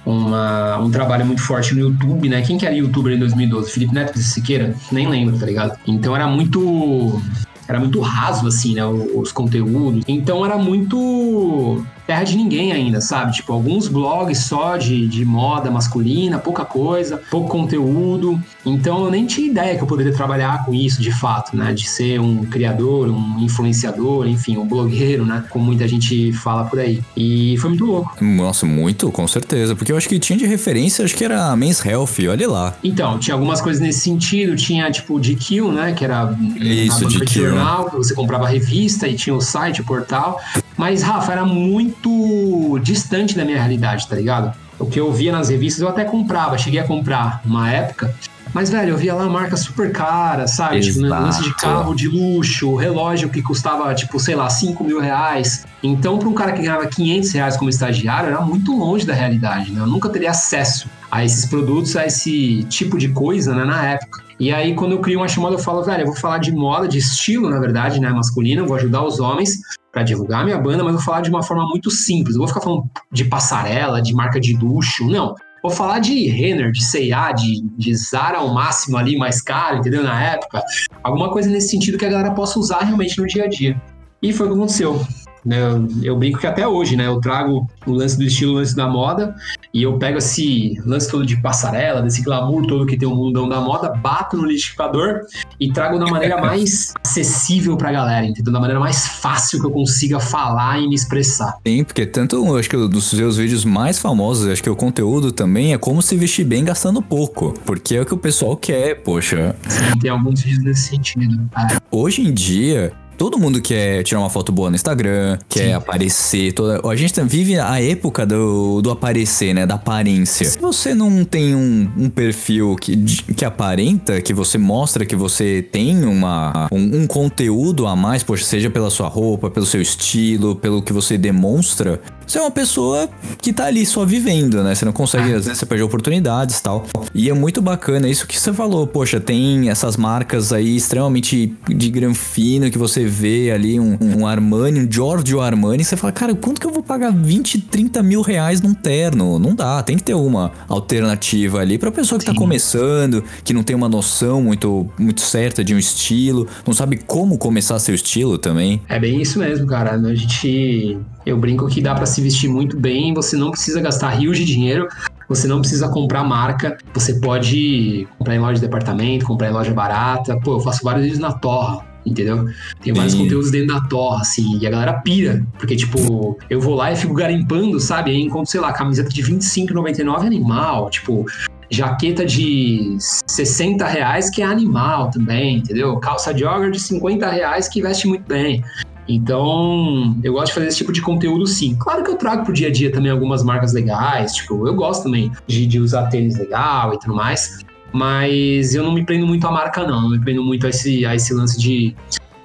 uma, 0.06 0.78
um 0.78 0.90
trabalho 0.90 1.26
muito 1.26 1.42
forte 1.42 1.74
no 1.74 1.80
YouTube, 1.80 2.28
né? 2.28 2.40
Quem 2.40 2.56
que 2.56 2.64
era 2.64 2.74
youtuber 2.74 3.12
em 3.12 3.18
2012? 3.18 3.70
Felipe 3.70 3.94
Neto 3.94 4.14
de 4.14 4.24
Siqueira? 4.24 4.74
Nem 4.90 5.06
lembro, 5.08 5.38
tá 5.38 5.44
ligado? 5.44 5.78
Então 5.86 6.16
era 6.16 6.26
muito. 6.26 7.20
Era 7.66 7.80
muito 7.80 8.00
raso, 8.00 8.46
assim, 8.46 8.74
né? 8.74 8.84
Os 8.86 9.32
conteúdos. 9.32 10.04
Então 10.06 10.44
era 10.44 10.58
muito 10.58 11.84
terra 12.06 12.24
de 12.24 12.36
ninguém 12.36 12.72
ainda, 12.72 13.00
sabe? 13.00 13.32
Tipo, 13.32 13.52
alguns 13.52 13.88
blogs 13.88 14.38
só 14.38 14.76
de, 14.76 15.06
de 15.06 15.24
moda 15.24 15.70
masculina, 15.70 16.38
pouca 16.38 16.64
coisa, 16.64 17.20
pouco 17.30 17.48
conteúdo. 17.48 18.40
Então 18.64 19.04
eu 19.04 19.10
nem 19.10 19.26
tinha 19.26 19.46
ideia 19.46 19.76
que 19.76 19.82
eu 19.82 19.86
poderia 19.86 20.12
trabalhar 20.12 20.64
com 20.64 20.74
isso 20.74 21.00
de 21.00 21.12
fato, 21.12 21.56
né? 21.56 21.72
De 21.72 21.88
ser 21.88 22.20
um 22.20 22.44
criador, 22.44 23.08
um 23.08 23.38
influenciador, 23.40 24.26
enfim, 24.26 24.56
um 24.56 24.66
blogueiro, 24.66 25.24
né? 25.24 25.44
Como 25.50 25.64
muita 25.64 25.86
gente 25.88 26.32
fala 26.32 26.64
por 26.64 26.78
aí. 26.78 27.02
E 27.16 27.56
foi 27.58 27.70
muito 27.70 27.84
louco. 27.84 28.16
Nossa, 28.24 28.66
muito, 28.66 29.10
com 29.10 29.26
certeza, 29.26 29.74
porque 29.74 29.92
eu 29.92 29.96
acho 29.96 30.08
que 30.08 30.18
tinha 30.18 30.38
de 30.38 30.46
referência, 30.46 31.04
acho 31.04 31.14
que 31.14 31.24
era 31.24 31.54
Men's 31.56 31.84
Health, 31.84 32.14
olha 32.28 32.48
lá. 32.48 32.74
Então, 32.82 33.18
tinha 33.18 33.34
algumas 33.34 33.60
coisas 33.60 33.80
nesse 33.80 34.00
sentido. 34.00 34.56
Tinha, 34.56 34.90
tipo, 34.90 35.16
o 35.16 35.20
GQ, 35.20 35.62
né? 35.72 35.92
Que 35.92 36.04
era 36.04 36.36
Isso, 36.56 37.06
de 37.06 37.18
GQ. 37.18 37.40
jornal, 37.40 37.90
que 37.90 37.96
você 37.96 38.14
comprava 38.14 38.46
revista 38.48 39.08
e 39.08 39.14
tinha 39.14 39.34
o 39.34 39.40
site, 39.40 39.80
o 39.80 39.84
portal. 39.84 40.40
Mas, 40.76 41.02
Rafa, 41.02 41.32
era 41.32 41.44
muito 41.44 42.78
distante 42.82 43.36
da 43.36 43.44
minha 43.44 43.58
realidade, 43.58 44.08
tá 44.08 44.16
ligado? 44.16 44.54
O 44.78 44.86
que 44.86 44.98
eu 44.98 45.12
via 45.12 45.32
nas 45.32 45.48
revistas 45.48 45.82
eu 45.82 45.88
até 45.88 46.04
comprava, 46.04 46.58
cheguei 46.58 46.80
a 46.80 46.84
comprar 46.84 47.40
uma 47.44 47.70
época. 47.70 48.14
Mas, 48.52 48.70
velho, 48.70 48.90
eu 48.90 48.96
via 48.96 49.12
lá 49.14 49.28
marca 49.28 49.56
super 49.56 49.90
cara, 49.90 50.46
sabe? 50.46 50.78
Tipo, 50.80 51.04
Exato. 51.04 51.22
lance 51.22 51.42
de 51.42 51.54
carro 51.56 51.92
de 51.92 52.06
luxo, 52.06 52.76
relógio 52.76 53.28
que 53.28 53.42
custava, 53.42 53.92
tipo, 53.94 54.20
sei 54.20 54.36
lá, 54.36 54.48
5 54.48 54.84
mil 54.84 55.00
reais. 55.00 55.66
Então, 55.82 56.18
para 56.18 56.28
um 56.28 56.32
cara 56.32 56.52
que 56.52 56.62
ganhava 56.62 56.86
500 56.86 57.32
reais 57.32 57.56
como 57.56 57.68
estagiário, 57.68 58.28
era 58.28 58.40
muito 58.40 58.76
longe 58.76 59.04
da 59.04 59.12
realidade, 59.12 59.72
né? 59.72 59.80
Eu 59.80 59.88
nunca 59.88 60.08
teria 60.08 60.30
acesso 60.30 60.88
a 61.10 61.24
esses 61.24 61.46
produtos, 61.46 61.96
a 61.96 62.06
esse 62.06 62.62
tipo 62.64 62.96
de 62.96 63.08
coisa, 63.08 63.52
né, 63.54 63.64
na 63.64 63.84
época. 63.86 64.23
E 64.38 64.52
aí, 64.52 64.74
quando 64.74 64.92
eu 64.92 65.00
crio 65.00 65.20
uma 65.20 65.28
chamada, 65.28 65.54
eu 65.54 65.58
falo, 65.58 65.82
velho, 65.82 66.02
eu 66.02 66.06
vou 66.06 66.16
falar 66.16 66.38
de 66.38 66.52
moda, 66.52 66.88
de 66.88 66.98
estilo, 66.98 67.48
na 67.48 67.58
verdade, 67.58 68.00
né, 68.00 68.10
masculino, 68.10 68.66
vou 68.66 68.76
ajudar 68.76 69.04
os 69.04 69.20
homens 69.20 69.58
para 69.92 70.02
divulgar 70.02 70.44
minha 70.44 70.58
banda, 70.58 70.82
mas 70.82 70.94
vou 70.94 71.02
falar 71.02 71.20
de 71.20 71.30
uma 71.30 71.42
forma 71.42 71.64
muito 71.68 71.90
simples. 71.90 72.34
Eu 72.34 72.40
vou 72.40 72.48
ficar 72.48 72.60
falando 72.60 72.90
de 73.12 73.24
passarela, 73.24 74.02
de 74.02 74.12
marca 74.12 74.40
de 74.40 74.56
luxo, 74.56 75.06
não. 75.06 75.34
Vou 75.62 75.70
falar 75.70 75.98
de 75.98 76.26
Renner, 76.28 76.72
de 76.72 76.84
C&A, 76.84 77.32
de, 77.32 77.62
de 77.78 77.96
Zara 77.96 78.38
ao 78.38 78.52
máximo 78.52 78.98
ali, 78.98 79.16
mais 79.16 79.40
caro, 79.40 79.78
entendeu? 79.78 80.02
Na 80.02 80.22
época. 80.22 80.62
Alguma 81.02 81.30
coisa 81.30 81.48
nesse 81.48 81.68
sentido 81.68 81.96
que 81.96 82.04
a 82.04 82.10
galera 82.10 82.32
possa 82.32 82.58
usar 82.58 82.80
realmente 82.80 83.18
no 83.18 83.26
dia 83.26 83.44
a 83.44 83.48
dia. 83.48 83.80
E 84.20 84.32
foi 84.32 84.46
o 84.46 84.50
que 84.50 84.56
aconteceu. 84.56 85.00
Né? 85.44 85.58
Eu, 86.02 86.16
brinco 86.16 86.38
que 86.38 86.46
até 86.46 86.66
hoje, 86.66 86.96
né? 86.96 87.06
Eu 87.06 87.20
trago 87.20 87.68
o 87.86 87.92
lance 87.92 88.16
do 88.16 88.24
estilo, 88.24 88.52
o 88.52 88.54
lance 88.56 88.74
da 88.74 88.88
moda, 88.88 89.34
e 89.72 89.82
eu 89.82 89.98
pego 89.98 90.18
esse 90.18 90.80
lance 90.84 91.10
todo 91.10 91.26
de 91.26 91.36
passarela, 91.40 92.00
desse 92.00 92.22
glamour 92.22 92.66
todo 92.66 92.86
que 92.86 92.96
tem 92.96 93.06
o 93.06 93.14
mundão 93.14 93.48
da 93.48 93.60
moda, 93.60 93.90
bato 93.90 94.36
no 94.36 94.44
liquidificador 94.44 95.20
e 95.60 95.72
trago 95.72 95.98
da 95.98 96.06
maneira 96.06 96.40
mais 96.42 96.94
acessível 97.04 97.76
pra 97.76 97.92
galera, 97.92 98.26
entendeu? 98.26 98.52
Da 98.52 98.60
maneira 98.60 98.80
mais 98.80 99.06
fácil 99.06 99.60
que 99.60 99.66
eu 99.66 99.70
consiga 99.70 100.18
falar 100.20 100.80
e 100.80 100.88
me 100.88 100.94
expressar. 100.94 101.58
Sim, 101.66 101.84
porque 101.84 102.06
tanto, 102.06 102.36
eu 102.36 102.56
acho 102.56 102.70
que 102.70 102.76
dos 102.76 103.04
seus 103.04 103.36
vídeos 103.36 103.64
mais 103.64 103.98
famosos, 103.98 104.48
acho 104.48 104.62
que 104.62 104.70
o 104.70 104.76
conteúdo 104.76 105.32
também 105.32 105.72
é 105.72 105.78
como 105.78 106.00
se 106.00 106.16
vestir 106.16 106.44
bem 106.44 106.64
gastando 106.64 107.02
pouco, 107.02 107.54
porque 107.64 107.96
é 107.96 108.00
o 108.00 108.06
que 108.06 108.14
o 108.14 108.18
pessoal 108.18 108.56
quer, 108.56 109.02
poxa. 109.02 109.54
Sim, 109.68 109.98
tem 109.98 110.10
alguns 110.10 110.42
vídeos 110.42 110.64
nesse 110.64 110.88
sentido. 110.88 111.48
tá? 111.50 111.82
Hoje 111.90 112.22
em 112.22 112.32
dia, 112.32 112.92
Todo 113.16 113.38
mundo 113.38 113.60
quer 113.60 114.02
tirar 114.02 114.20
uma 114.20 114.30
foto 114.30 114.52
boa 114.52 114.70
no 114.70 114.76
Instagram, 114.76 115.38
quer 115.48 115.74
aparecer. 115.74 116.52
Toda... 116.52 116.80
A 116.88 116.96
gente 116.96 117.20
vive 117.22 117.58
a 117.58 117.80
época 117.80 118.26
do, 118.26 118.82
do 118.82 118.90
aparecer, 118.90 119.54
né? 119.54 119.66
Da 119.66 119.74
aparência. 119.74 120.46
Se 120.46 120.58
você 120.58 120.94
não 120.94 121.24
tem 121.24 121.54
um, 121.54 121.90
um 121.96 122.10
perfil 122.10 122.76
que, 122.76 122.96
que 123.34 123.44
aparenta, 123.44 124.20
que 124.20 124.34
você 124.34 124.58
mostra 124.58 125.06
que 125.06 125.16
você 125.16 125.66
tem 125.70 126.04
uma, 126.04 126.68
um, 126.72 127.02
um 127.02 127.06
conteúdo 127.06 127.86
a 127.86 127.96
mais, 127.96 128.22
poxa, 128.22 128.44
seja 128.44 128.70
pela 128.70 128.90
sua 128.90 129.08
roupa, 129.08 129.50
pelo 129.50 129.66
seu 129.66 129.80
estilo, 129.80 130.56
pelo 130.56 130.82
que 130.82 130.92
você 130.92 131.16
demonstra, 131.16 132.00
você 132.26 132.38
é 132.38 132.40
uma 132.40 132.50
pessoa 132.50 133.08
que 133.40 133.52
tá 133.52 133.66
ali 133.66 133.84
só 133.84 134.04
vivendo, 134.04 134.62
né? 134.62 134.74
Você 134.74 134.84
não 134.84 134.92
consegue, 134.92 135.32
às 135.34 135.44
vezes 135.44 135.58
você 135.58 135.66
perde 135.66 135.82
oportunidades 135.82 136.58
e 136.58 136.62
tal. 136.62 136.86
E 137.14 137.28
é 137.28 137.34
muito 137.34 137.60
bacana 137.60 138.08
isso 138.08 138.26
que 138.26 138.38
você 138.38 138.52
falou. 138.52 138.86
Poxa, 138.86 139.20
tem 139.20 139.68
essas 139.68 139.96
marcas 139.96 140.52
aí 140.52 140.76
extremamente 140.76 141.54
de 141.68 141.90
granfino 141.90 142.70
que 142.70 142.78
você 142.78 143.04
vê 143.04 143.50
ali, 143.50 143.78
um, 143.78 143.98
um 144.00 144.26
Armani, 144.26 144.80
um 144.80 144.90
Giorgio 144.90 145.40
Armani. 145.40 145.82
e 145.82 145.84
Você 145.84 145.96
fala, 145.96 146.12
cara, 146.12 146.34
quanto 146.34 146.60
que 146.60 146.66
eu 146.66 146.72
vou 146.72 146.82
pagar 146.82 147.12
20, 147.12 147.60
30 147.60 148.02
mil 148.02 148.22
reais 148.22 148.60
num 148.60 148.74
terno? 148.74 149.38
Não 149.38 149.54
dá, 149.54 149.82
tem 149.82 149.96
que 149.96 150.02
ter 150.02 150.14
uma 150.14 150.52
alternativa 150.68 151.60
ali 151.60 151.78
pra 151.78 151.90
pessoa 151.90 152.18
que 152.18 152.24
tá 152.24 152.34
começando, 152.34 153.22
que 153.42 153.52
não 153.52 153.62
tem 153.62 153.74
uma 153.76 153.88
noção 153.88 154.42
muito, 154.42 154.88
muito 154.98 155.20
certa 155.20 155.64
de 155.64 155.74
um 155.74 155.78
estilo, 155.78 156.46
não 156.66 156.74
sabe 156.74 156.96
como 156.96 157.38
começar 157.38 157.78
seu 157.78 157.94
estilo 157.94 158.38
também. 158.38 158.80
É 158.88 158.98
bem 158.98 159.20
isso 159.20 159.38
mesmo, 159.38 159.66
cara. 159.66 159.94
A 159.94 160.14
gente. 160.14 160.98
Eu 161.26 161.38
brinco 161.38 161.66
que 161.68 161.80
dá 161.80 161.94
pra 161.94 162.06
se 162.06 162.20
vestir 162.20 162.48
muito 162.48 162.78
bem, 162.78 163.14
você 163.14 163.36
não 163.36 163.50
precisa 163.50 163.80
gastar 163.80 164.10
rios 164.10 164.36
de 164.36 164.44
dinheiro, 164.44 164.88
você 165.28 165.46
não 165.46 165.60
precisa 165.60 165.88
comprar 165.88 166.22
marca, 166.22 166.76
você 166.92 167.14
pode 167.14 168.06
comprar 168.18 168.34
em 168.34 168.38
loja 168.38 168.54
de 168.54 168.60
departamento, 168.60 169.24
comprar 169.24 169.48
em 169.48 169.52
loja 169.52 169.72
barata. 169.72 170.38
Pô, 170.40 170.54
eu 170.54 170.60
faço 170.60 170.84
vários 170.84 171.04
vídeos 171.04 171.20
na 171.20 171.32
Torra, 171.32 171.84
entendeu? 172.04 172.46
Tem 172.82 172.92
vários 172.92 173.14
conteúdos 173.14 173.50
dentro 173.50 173.74
da 173.74 173.80
Torra, 173.80 174.20
assim, 174.20 174.58
e 174.58 174.66
a 174.66 174.70
galera 174.70 174.92
pira, 175.00 175.44
porque, 175.58 175.74
tipo, 175.76 176.38
eu 176.50 176.60
vou 176.60 176.74
lá 176.74 176.92
e 176.92 176.96
fico 176.96 177.14
garimpando, 177.14 177.80
sabe? 177.80 178.10
Aí 178.10 178.20
encontro, 178.20 178.50
sei 178.50 178.60
lá, 178.60 178.72
camiseta 178.72 179.08
de 179.08 179.22
R$25,99 179.22 180.24
é 180.24 180.26
animal, 180.26 180.90
tipo, 180.90 181.24
jaqueta 181.70 182.26
de 182.26 182.96
60 183.26 183.86
reais 183.86 184.28
que 184.28 184.42
é 184.42 184.44
animal 184.44 185.10
também, 185.10 185.56
entendeu? 185.56 185.96
Calça 185.98 186.36
jogger 186.36 186.70
de 186.70 186.78
50 186.78 187.30
reais 187.30 187.66
que 187.66 187.80
veste 187.80 188.06
muito 188.06 188.28
bem. 188.28 188.62
Então, 189.08 190.16
eu 190.22 190.32
gosto 190.32 190.46
de 190.48 190.54
fazer 190.54 190.66
esse 190.68 190.78
tipo 190.78 190.92
de 190.92 191.00
conteúdo 191.02 191.46
sim. 191.46 191.76
Claro 191.78 192.02
que 192.02 192.10
eu 192.10 192.16
trago 192.16 192.44
pro 192.44 192.52
dia 192.52 192.68
a 192.68 192.72
dia 192.72 192.90
também 192.90 193.10
algumas 193.10 193.42
marcas 193.42 193.72
legais, 193.72 194.32
tipo, 194.32 194.66
eu 194.66 194.74
gosto 194.74 195.04
também 195.04 195.30
de, 195.46 195.66
de 195.66 195.78
usar 195.78 196.06
tênis 196.08 196.38
legal 196.38 196.94
e 196.94 196.98
tudo 196.98 197.14
mais, 197.14 197.58
mas 197.92 198.74
eu 198.74 198.82
não 198.82 198.92
me 198.92 199.04
prendo 199.04 199.26
muito 199.26 199.46
à 199.46 199.50
marca, 199.52 199.86
não. 199.86 200.04
Eu 200.04 200.10
me 200.10 200.20
prendo 200.20 200.42
muito 200.42 200.66
a 200.66 200.70
esse, 200.70 201.04
a 201.06 201.14
esse 201.14 201.32
lance 201.34 201.58
de. 201.60 201.94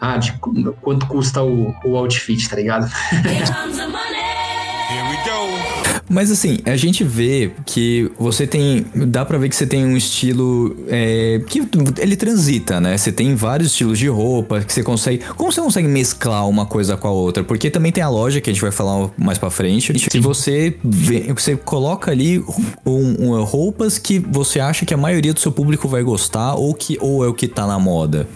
Ah, 0.01 0.15
de 0.15 0.31
qu- 0.33 0.73
quanto 0.81 1.05
custa 1.07 1.43
o, 1.43 1.75
o 1.83 1.97
outfit, 1.97 2.47
tá 2.49 2.55
ligado? 2.55 2.89
Mas 6.09 6.31
assim, 6.31 6.57
a 6.65 6.75
gente 6.75 7.03
vê 7.03 7.51
que 7.65 8.11
você 8.17 8.47
tem. 8.47 8.85
Dá 8.95 9.23
pra 9.23 9.37
ver 9.37 9.47
que 9.49 9.55
você 9.55 9.67
tem 9.67 9.85
um 9.85 9.95
estilo. 9.95 10.75
é, 10.87 11.39
que 11.47 11.61
ele 11.99 12.15
transita, 12.15 12.81
né? 12.81 12.97
Você 12.97 13.11
tem 13.11 13.35
vários 13.35 13.69
estilos 13.69 13.99
de 13.99 14.07
roupa 14.07 14.61
que 14.61 14.73
você 14.73 14.81
consegue. 14.81 15.23
Como 15.37 15.51
você 15.51 15.61
consegue 15.61 15.87
mesclar 15.87 16.47
uma 16.49 16.65
coisa 16.65 16.97
com 16.97 17.07
a 17.07 17.11
outra? 17.11 17.43
Porque 17.43 17.69
também 17.69 17.91
tem 17.91 18.03
a 18.03 18.09
loja 18.09 18.41
que 18.41 18.49
a 18.49 18.53
gente 18.53 18.61
vai 18.61 18.71
falar 18.71 19.09
mais 19.17 19.37
pra 19.37 19.49
frente. 19.49 19.93
Que 19.93 20.19
você 20.19 20.75
vê, 20.83 21.31
você 21.33 21.55
coloca 21.55 22.09
ali 22.11 22.39
um- 22.85 23.33
um- 23.35 23.43
roupas 23.43 23.97
que 23.97 24.17
você 24.19 24.59
acha 24.59 24.85
que 24.85 24.93
a 24.93 24.97
maioria 24.97 25.33
do 25.33 25.39
seu 25.39 25.51
público 25.51 25.87
vai 25.87 26.01
gostar 26.03 26.55
ou 26.55 26.73
que 26.73 26.97
ou 26.99 27.23
é 27.23 27.27
o 27.27 27.33
que 27.33 27.47
tá 27.47 27.67
na 27.67 27.77
moda. 27.79 28.27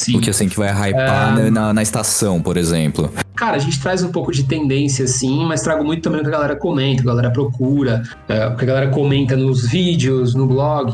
Sim. 0.00 0.16
O 0.16 0.20
que 0.20 0.30
assim 0.30 0.48
que 0.48 0.56
vai 0.56 0.70
hypar 0.70 1.38
É. 1.38 1.50
na, 1.50 1.74
na 1.74 1.82
estação, 1.82 2.40
por 2.40 2.56
exemplo. 2.56 3.12
Cara, 3.36 3.56
a 3.56 3.58
gente 3.58 3.78
traz 3.78 4.02
um 4.02 4.10
pouco 4.10 4.32
de 4.32 4.44
tendência, 4.44 5.06
sim, 5.06 5.44
mas 5.44 5.60
trago 5.60 5.84
muito 5.84 6.00
também 6.02 6.20
o 6.20 6.22
que 6.22 6.28
a 6.30 6.32
galera 6.32 6.56
comenta, 6.56 7.00
o 7.00 7.04
que 7.04 7.10
a 7.10 7.12
galera 7.12 7.30
procura, 7.30 8.02
é, 8.26 8.46
o 8.46 8.56
que 8.56 8.64
a 8.64 8.66
galera 8.66 8.88
comenta 8.88 9.36
nos 9.36 9.66
vídeos, 9.66 10.34
no 10.34 10.46
blog, 10.46 10.90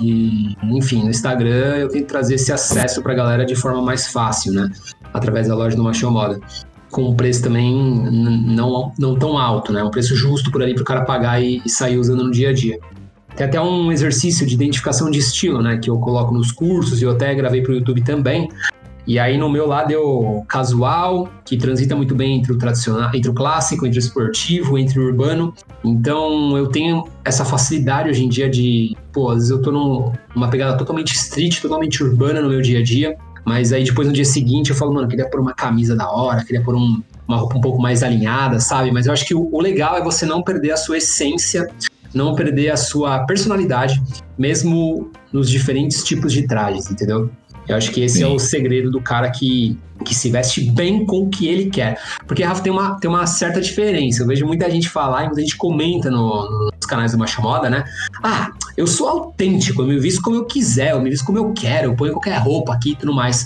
enfim, 0.64 1.04
no 1.04 1.10
Instagram. 1.10 1.76
Eu 1.76 1.88
tento 1.88 2.06
trazer 2.06 2.34
esse 2.34 2.52
acesso 2.52 3.00
pra 3.00 3.14
galera 3.14 3.46
de 3.46 3.54
forma 3.54 3.80
mais 3.80 4.08
fácil, 4.08 4.52
né? 4.52 4.68
Através 5.14 5.46
da 5.46 5.54
loja 5.54 5.76
do 5.76 5.84
Machão 5.84 6.10
Moda. 6.10 6.40
Com 6.90 7.10
um 7.10 7.14
preço 7.14 7.42
também 7.44 7.72
não, 8.44 8.92
não 8.98 9.14
tão 9.16 9.38
alto, 9.38 9.72
né? 9.72 9.84
Um 9.84 9.90
preço 9.90 10.16
justo 10.16 10.50
por 10.50 10.60
ali 10.62 10.75
pro 10.75 10.84
cara 10.84 11.02
pagar 11.02 11.40
e, 11.40 11.62
e 11.64 11.70
sair 11.70 11.96
usando 11.96 12.25
no 12.25 12.32
dia 12.32 12.50
a 12.50 12.52
dia. 12.52 12.76
Tem 13.36 13.46
até 13.46 13.60
um 13.60 13.92
exercício 13.92 14.46
de 14.46 14.54
identificação 14.54 15.10
de 15.10 15.18
estilo, 15.18 15.60
né? 15.60 15.76
Que 15.76 15.90
eu 15.90 15.98
coloco 15.98 16.32
nos 16.32 16.50
cursos 16.50 17.02
e 17.02 17.04
eu 17.04 17.10
até 17.10 17.34
gravei 17.34 17.60
pro 17.60 17.75
YouTube 17.75 18.02
também. 18.02 18.48
E 19.06 19.18
aí 19.18 19.38
no 19.38 19.48
meu 19.48 19.66
lado 19.68 19.92
eu 19.92 20.44
casual, 20.48 21.28
que 21.44 21.56
transita 21.56 21.94
muito 21.94 22.14
bem 22.14 22.38
entre 22.38 22.52
o 22.52 22.58
tradicional, 22.58 23.10
entre 23.14 23.30
o 23.30 23.34
clássico, 23.34 23.86
entre 23.86 23.98
o 23.98 24.00
esportivo, 24.00 24.76
entre 24.76 24.98
o 24.98 25.04
urbano. 25.04 25.54
Então 25.84 26.56
eu 26.56 26.66
tenho 26.66 27.04
essa 27.25 27.44
facilidade 27.44 28.10
hoje 28.10 28.25
em 28.25 28.28
dia 28.28 28.50
de, 28.50 28.96
pô, 29.12 29.28
às 29.30 29.36
vezes 29.36 29.50
eu 29.50 29.62
tô 29.62 29.70
num- 29.70 30.12
numa 30.34 30.48
pegada 30.48 30.76
totalmente 30.76 31.14
street, 31.14 31.60
totalmente 31.60 32.02
urbana 32.02 32.40
no 32.40 32.48
meu 32.48 32.60
dia 32.60 32.80
a 32.80 32.82
dia. 32.82 33.16
Mas 33.44 33.72
aí 33.72 33.84
depois 33.84 34.08
no 34.08 34.12
dia 34.12 34.25
seguinte 34.25 34.70
eu 34.70 34.76
falo, 34.76 34.92
mano, 34.92 35.06
queria 35.06 35.30
pôr 35.30 35.38
uma 35.40 35.54
camisa 35.54 35.94
da 35.94 36.10
hora, 36.10 36.44
queria 36.44 36.62
pôr 36.64 36.75
um- 36.75 37.00
uma 37.28 37.36
roupa 37.36 37.56
um 37.56 37.60
pouco 37.60 37.80
mais 37.80 38.02
alinhada, 38.02 38.58
sabe? 38.58 38.90
Mas 38.90 39.06
eu 39.06 39.12
acho 39.12 39.25
que 39.25 39.36
o, 39.36 39.48
o 39.52 39.60
legal 39.60 39.96
é 39.96 40.02
você 40.02 40.26
não 40.26 40.42
perder 40.42 40.72
a 40.72 40.76
sua 40.76 40.96
essência, 40.98 41.70
não 42.12 42.34
perder 42.34 42.70
a 42.70 42.76
sua 42.76 43.20
personalidade, 43.20 44.02
mesmo 44.36 45.10
nos 45.32 45.48
diferentes 45.48 46.02
tipos 46.02 46.32
de 46.32 46.46
trajes, 46.46 46.90
entendeu? 46.90 47.30
Eu 47.68 47.76
acho 47.76 47.90
que 47.90 48.00
esse 48.02 48.18
Sim. 48.18 48.25
é 48.25 48.26
o 48.28 48.38
segredo 48.38 48.90
do 48.90 49.00
cara 49.00 49.30
que, 49.30 49.76
que 50.04 50.14
se 50.14 50.30
veste 50.30 50.61
bem 50.70 51.04
com 51.04 51.23
o 51.23 51.28
que 51.28 51.49
ele 51.49 51.68
quer. 51.70 51.99
Porque, 52.26 52.42
Rafa, 52.44 52.62
tem 52.62 52.73
uma, 52.73 52.99
tem 53.00 53.11
uma 53.11 53.26
certa 53.26 53.61
diferença. 53.61 54.23
Eu 54.23 54.26
vejo 54.26 54.46
muita 54.46 54.70
gente 54.70 54.88
falar 54.88 55.23
e 55.25 55.26
muita 55.26 55.40
gente 55.40 55.56
comenta 55.56 56.11
no- 56.11 56.70
nos 56.73 56.87
canais 56.87 57.12
do 57.12 57.18
Macho 57.18 57.42
Moda, 57.42 57.68
né? 57.68 57.85
Ah, 58.23 58.50
eu 58.76 58.87
sou 58.87 59.08
autêntico, 59.08 59.82
eu 59.82 59.87
me 59.87 59.99
visto 59.99 60.23
como 60.23 60.37
eu 60.37 60.44
quiser, 60.44 60.92
eu 60.92 61.00
me 61.00 61.11
visto 61.11 61.25
como 61.25 61.38
eu 61.38 61.52
quero, 61.52 61.90
eu 61.90 61.96
ponho 61.96 62.12
qualquer 62.12 62.38
roupa 62.38 62.73
aqui 62.75 62.90
e 62.92 62.96
tudo 62.96 63.12
mais. 63.12 63.44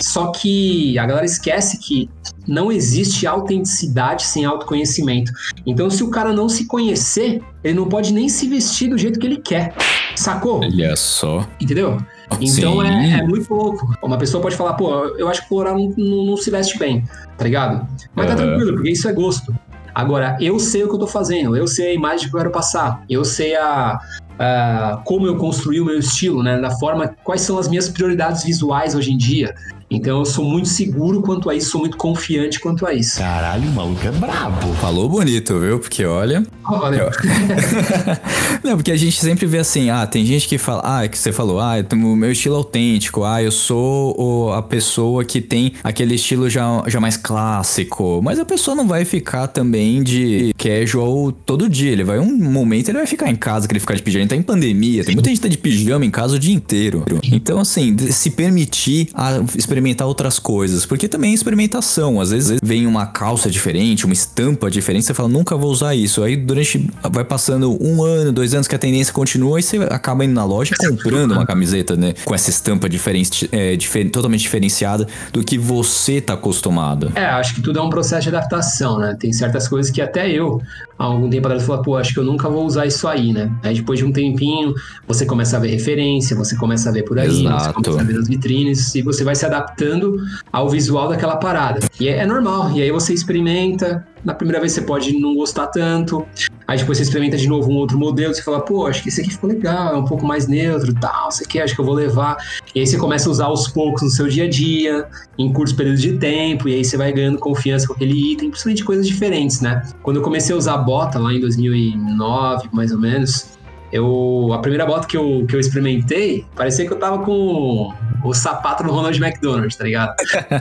Só 0.00 0.30
que 0.30 0.98
a 0.98 1.06
galera 1.06 1.26
esquece 1.26 1.78
que 1.78 2.08
não 2.46 2.70
existe 2.70 3.26
autenticidade 3.26 4.24
sem 4.24 4.44
autoconhecimento. 4.44 5.32
Então, 5.66 5.88
se 5.90 6.02
o 6.02 6.10
cara 6.10 6.32
não 6.32 6.48
se 6.48 6.66
conhecer, 6.66 7.40
ele 7.64 7.74
não 7.74 7.88
pode 7.88 8.12
nem 8.12 8.28
se 8.28 8.48
vestir 8.48 8.90
do 8.90 8.98
jeito 8.98 9.18
que 9.18 9.26
ele 9.26 9.38
quer. 9.38 9.74
Sacou? 10.16 10.60
Olha 10.60 10.94
só. 10.96 11.46
Entendeu? 11.60 11.98
Então 12.40 12.82
é, 12.82 13.18
é 13.18 13.22
muito 13.22 13.52
louco. 13.52 13.92
Uma 14.02 14.18
pessoa 14.18 14.42
pode 14.42 14.56
falar, 14.56 14.74
pô, 14.74 14.90
eu 15.18 15.28
acho 15.28 15.40
que 15.40 15.46
o 15.46 15.48
floral 15.48 15.76
não, 15.76 15.92
não- 15.96 16.24
não 16.26 16.36
se 16.36 16.50
veste 16.50 16.78
bem, 16.78 17.04
tá 17.36 17.44
ligado? 17.44 17.86
Mas 18.14 18.26
tá 18.26 18.32
Aham. 18.34 18.46
tranquilo, 18.46 18.74
porque 18.74 18.90
isso 18.90 19.08
é 19.08 19.12
gosto. 19.12 19.54
Agora, 19.94 20.38
eu 20.40 20.58
sei 20.58 20.82
o 20.84 20.88
que 20.88 20.94
eu 20.94 20.98
tô 20.98 21.06
fazendo, 21.06 21.54
eu 21.56 21.66
sei 21.66 21.88
a 21.90 21.94
imagem 21.94 22.28
que 22.30 22.34
eu 22.34 22.38
quero 22.38 22.50
passar, 22.50 23.02
eu 23.10 23.24
sei 23.26 23.54
a, 23.56 23.98
a- 24.38 25.02
como 25.04 25.26
eu 25.26 25.36
construí 25.36 25.80
o 25.80 25.84
meu 25.84 25.98
estilo, 25.98 26.42
né? 26.42 26.58
Da 26.58 26.70
forma, 26.70 27.14
quais 27.22 27.42
são 27.42 27.58
as 27.58 27.68
minhas 27.68 27.88
prioridades 27.90 28.42
visuais 28.44 28.94
hoje 28.94 29.12
em 29.12 29.16
dia. 29.18 29.54
Então 29.94 30.18
eu 30.20 30.24
sou 30.24 30.44
muito 30.44 30.68
seguro 30.68 31.20
quanto 31.22 31.48
a 31.50 31.54
isso, 31.54 31.70
sou 31.70 31.80
muito 31.82 31.96
confiante 31.96 32.58
quanto 32.60 32.86
a 32.86 32.94
isso. 32.94 33.18
Caralho, 33.18 33.68
o 33.68 33.72
maluco 33.72 34.06
é 34.06 34.10
brabo. 34.10 34.72
Falou 34.74 35.08
bonito, 35.08 35.58
viu? 35.60 35.78
Porque 35.78 36.04
olha. 36.04 36.42
Olha, 36.64 37.10
Não, 38.62 38.76
porque 38.76 38.92
a 38.92 38.96
gente 38.96 39.18
sempre 39.20 39.46
vê 39.46 39.58
assim, 39.58 39.90
ah, 39.90 40.06
tem 40.06 40.24
gente 40.24 40.46
que 40.48 40.58
fala, 40.58 40.82
ah, 41.02 41.08
que 41.08 41.18
você 41.18 41.32
falou, 41.32 41.60
ah, 41.60 41.78
eu 41.78 41.84
tenho 41.84 42.12
o 42.12 42.16
meu 42.16 42.30
estilo 42.32 42.54
autêntico, 42.56 43.24
ah, 43.24 43.42
eu 43.42 43.50
sou 43.50 44.14
o- 44.18 44.52
a 44.52 44.62
pessoa 44.62 45.24
que 45.24 45.40
tem 45.40 45.72
aquele 45.82 46.14
estilo 46.14 46.48
já, 46.48 46.82
já 46.86 47.00
mais 47.00 47.16
clássico. 47.16 48.20
Mas 48.22 48.38
a 48.38 48.44
pessoa 48.44 48.74
não 48.76 48.86
vai 48.86 49.04
ficar 49.04 49.46
também 49.48 50.02
de 50.02 50.54
casual 50.56 51.32
todo 51.32 51.68
dia. 51.68 51.90
Ele 51.90 52.04
vai, 52.04 52.18
um 52.18 52.36
momento, 52.36 52.88
ele 52.88 52.98
vai 52.98 53.06
ficar 53.06 53.30
em 53.30 53.36
casa, 53.36 53.66
que 53.66 53.72
ele 53.72 53.80
ficar 53.80 53.94
de 53.94 54.02
pijama. 54.02 54.22
Ele 54.22 54.28
tá 54.30 54.36
em 54.36 54.42
pandemia, 54.42 55.04
tem 55.04 55.14
muita 55.14 55.28
gente 55.28 55.38
que 55.38 55.42
tá 55.42 55.48
de 55.48 55.58
pijama 55.58 56.04
em 56.04 56.10
casa 56.10 56.36
o 56.36 56.38
dia 56.38 56.54
inteiro. 56.54 57.04
Então, 57.24 57.58
assim, 57.58 57.96
se 58.10 58.30
permitir 58.30 59.08
a 59.14 59.40
experimentar 59.56 59.81
outras 60.06 60.38
coisas, 60.38 60.86
porque 60.86 61.08
também 61.08 61.32
é 61.32 61.34
experimentação. 61.34 62.20
Às 62.20 62.30
vezes 62.30 62.58
vem 62.62 62.86
uma 62.86 63.06
calça 63.06 63.50
diferente, 63.50 64.04
uma 64.04 64.12
estampa 64.12 64.70
diferente, 64.70 65.06
você 65.06 65.14
fala, 65.14 65.28
nunca 65.28 65.56
vou 65.56 65.70
usar 65.70 65.94
isso. 65.94 66.22
Aí 66.22 66.36
durante. 66.36 66.88
Vai 67.10 67.24
passando 67.24 67.76
um 67.82 68.02
ano, 68.02 68.32
dois 68.32 68.54
anos 68.54 68.68
que 68.68 68.74
a 68.74 68.78
tendência 68.78 69.12
continua, 69.12 69.58
e 69.58 69.62
você 69.62 69.76
acaba 69.90 70.24
indo 70.24 70.34
na 70.34 70.44
loja 70.44 70.74
e 70.74 70.88
comprando 70.88 71.32
uma 71.32 71.46
camiseta, 71.46 71.96
né? 71.96 72.14
Com 72.24 72.34
essa 72.34 72.50
estampa 72.50 72.88
diferente, 72.88 73.48
é, 73.52 73.76
difer- 73.76 74.10
totalmente 74.10 74.40
diferenciada 74.40 75.06
do 75.32 75.44
que 75.44 75.58
você 75.58 76.20
tá 76.20 76.34
acostumado. 76.34 77.12
É, 77.14 77.24
acho 77.26 77.54
que 77.54 77.62
tudo 77.62 77.78
é 77.78 77.82
um 77.82 77.90
processo 77.90 78.22
de 78.22 78.28
adaptação, 78.28 78.98
né? 78.98 79.16
Tem 79.18 79.32
certas 79.32 79.68
coisas 79.68 79.90
que 79.90 80.00
até 80.00 80.30
eu, 80.30 80.60
há 81.02 81.06
algum 81.06 81.28
tempo 81.28 81.46
atrás, 81.48 81.64
falei, 81.64 81.82
pô, 81.82 81.96
acho 81.96 82.14
que 82.14 82.20
eu 82.20 82.24
nunca 82.24 82.48
vou 82.48 82.64
usar 82.64 82.86
isso 82.86 83.08
aí, 83.08 83.32
né? 83.32 83.50
Aí 83.62 83.74
depois 83.74 83.98
de 83.98 84.04
um 84.04 84.12
tempinho, 84.12 84.72
você 85.06 85.26
começa 85.26 85.56
a 85.56 85.60
ver 85.60 85.68
referência, 85.68 86.36
você 86.36 86.56
começa 86.56 86.88
a 86.88 86.92
ver 86.92 87.02
por 87.02 87.18
aí, 87.18 87.28
você 87.28 87.42
Exato. 87.42 87.82
começa 87.82 88.00
a 88.00 88.04
ver 88.04 88.14
nas 88.14 88.28
vitrines, 88.28 88.94
e 88.94 89.02
você 89.02 89.24
vai 89.24 89.34
se 89.34 89.44
adaptando 89.44 90.16
ao 90.52 90.68
visual 90.68 91.08
daquela 91.08 91.36
parada. 91.36 91.80
E 91.98 92.08
é, 92.08 92.18
é 92.18 92.26
normal, 92.26 92.70
e 92.72 92.82
aí 92.82 92.90
você 92.92 93.12
experimenta, 93.12 94.06
na 94.24 94.34
primeira 94.34 94.60
vez 94.60 94.72
você 94.72 94.82
pode 94.82 95.18
não 95.18 95.34
gostar 95.34 95.68
tanto. 95.68 96.26
Aí 96.66 96.78
depois 96.78 96.98
você 96.98 97.04
experimenta 97.04 97.36
de 97.36 97.48
novo 97.48 97.70
um 97.70 97.74
outro 97.74 97.98
modelo, 97.98 98.34
você 98.34 98.42
fala, 98.42 98.60
pô, 98.60 98.86
acho 98.86 99.02
que 99.02 99.08
esse 99.08 99.20
aqui 99.20 99.30
ficou 99.30 99.50
legal, 99.50 99.94
é 99.94 99.96
um 99.96 100.04
pouco 100.04 100.24
mais 100.24 100.46
neutro, 100.46 100.94
tal, 100.94 101.28
isso 101.28 101.42
aqui 101.42 101.60
acho 101.60 101.74
que 101.74 101.80
eu 101.80 101.84
vou 101.84 101.94
levar. 101.94 102.36
E 102.74 102.80
aí 102.80 102.86
você 102.86 102.96
começa 102.96 103.28
a 103.28 103.32
usar 103.32 103.46
aos 103.46 103.68
poucos 103.68 104.02
no 104.02 104.10
seu 104.10 104.28
dia 104.28 104.44
a 104.44 104.48
dia, 104.48 105.06
em 105.38 105.52
curtos 105.52 105.74
períodos 105.74 106.00
de 106.00 106.14
tempo, 106.18 106.68
e 106.68 106.74
aí 106.74 106.84
você 106.84 106.96
vai 106.96 107.12
ganhando 107.12 107.38
confiança 107.38 107.86
com 107.86 107.94
aquele 107.94 108.32
item, 108.32 108.50
principalmente 108.50 108.84
coisas 108.84 109.06
diferentes, 109.06 109.60
né? 109.60 109.82
Quando 110.02 110.18
eu 110.18 110.22
comecei 110.22 110.54
a 110.54 110.58
usar 110.58 110.78
bota 110.78 111.18
lá 111.18 111.32
em 111.32 111.40
2009, 111.40 112.68
mais 112.72 112.92
ou 112.92 112.98
menos, 112.98 113.51
eu, 113.92 114.50
a 114.52 114.58
primeira 114.58 114.86
bota 114.86 115.06
que 115.06 115.16
eu, 115.16 115.44
que 115.46 115.54
eu 115.54 115.60
experimentei, 115.60 116.46
parecia 116.56 116.86
que 116.86 116.92
eu 116.92 116.98
tava 116.98 117.18
com 117.24 117.92
o 118.24 118.32
sapato 118.32 118.82
do 118.82 118.90
Ronald 118.90 119.22
McDonald, 119.22 119.76
tá 119.76 119.84
ligado? 119.84 120.14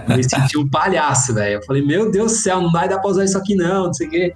Eu 0.09 0.17
me 0.17 0.23
senti 0.23 0.57
um 0.57 0.67
palhaço, 0.67 1.33
velho. 1.33 1.55
Eu 1.55 1.63
falei, 1.63 1.81
meu 1.81 2.11
Deus 2.11 2.33
do 2.33 2.37
céu, 2.37 2.61
não 2.61 2.71
vai 2.71 2.89
dar 2.89 2.99
pra 2.99 3.09
usar 3.09 3.23
isso 3.23 3.37
aqui 3.37 3.55
não, 3.55 3.85
não 3.85 3.93
sei 3.93 4.07
o 4.07 4.09
quê. 4.09 4.33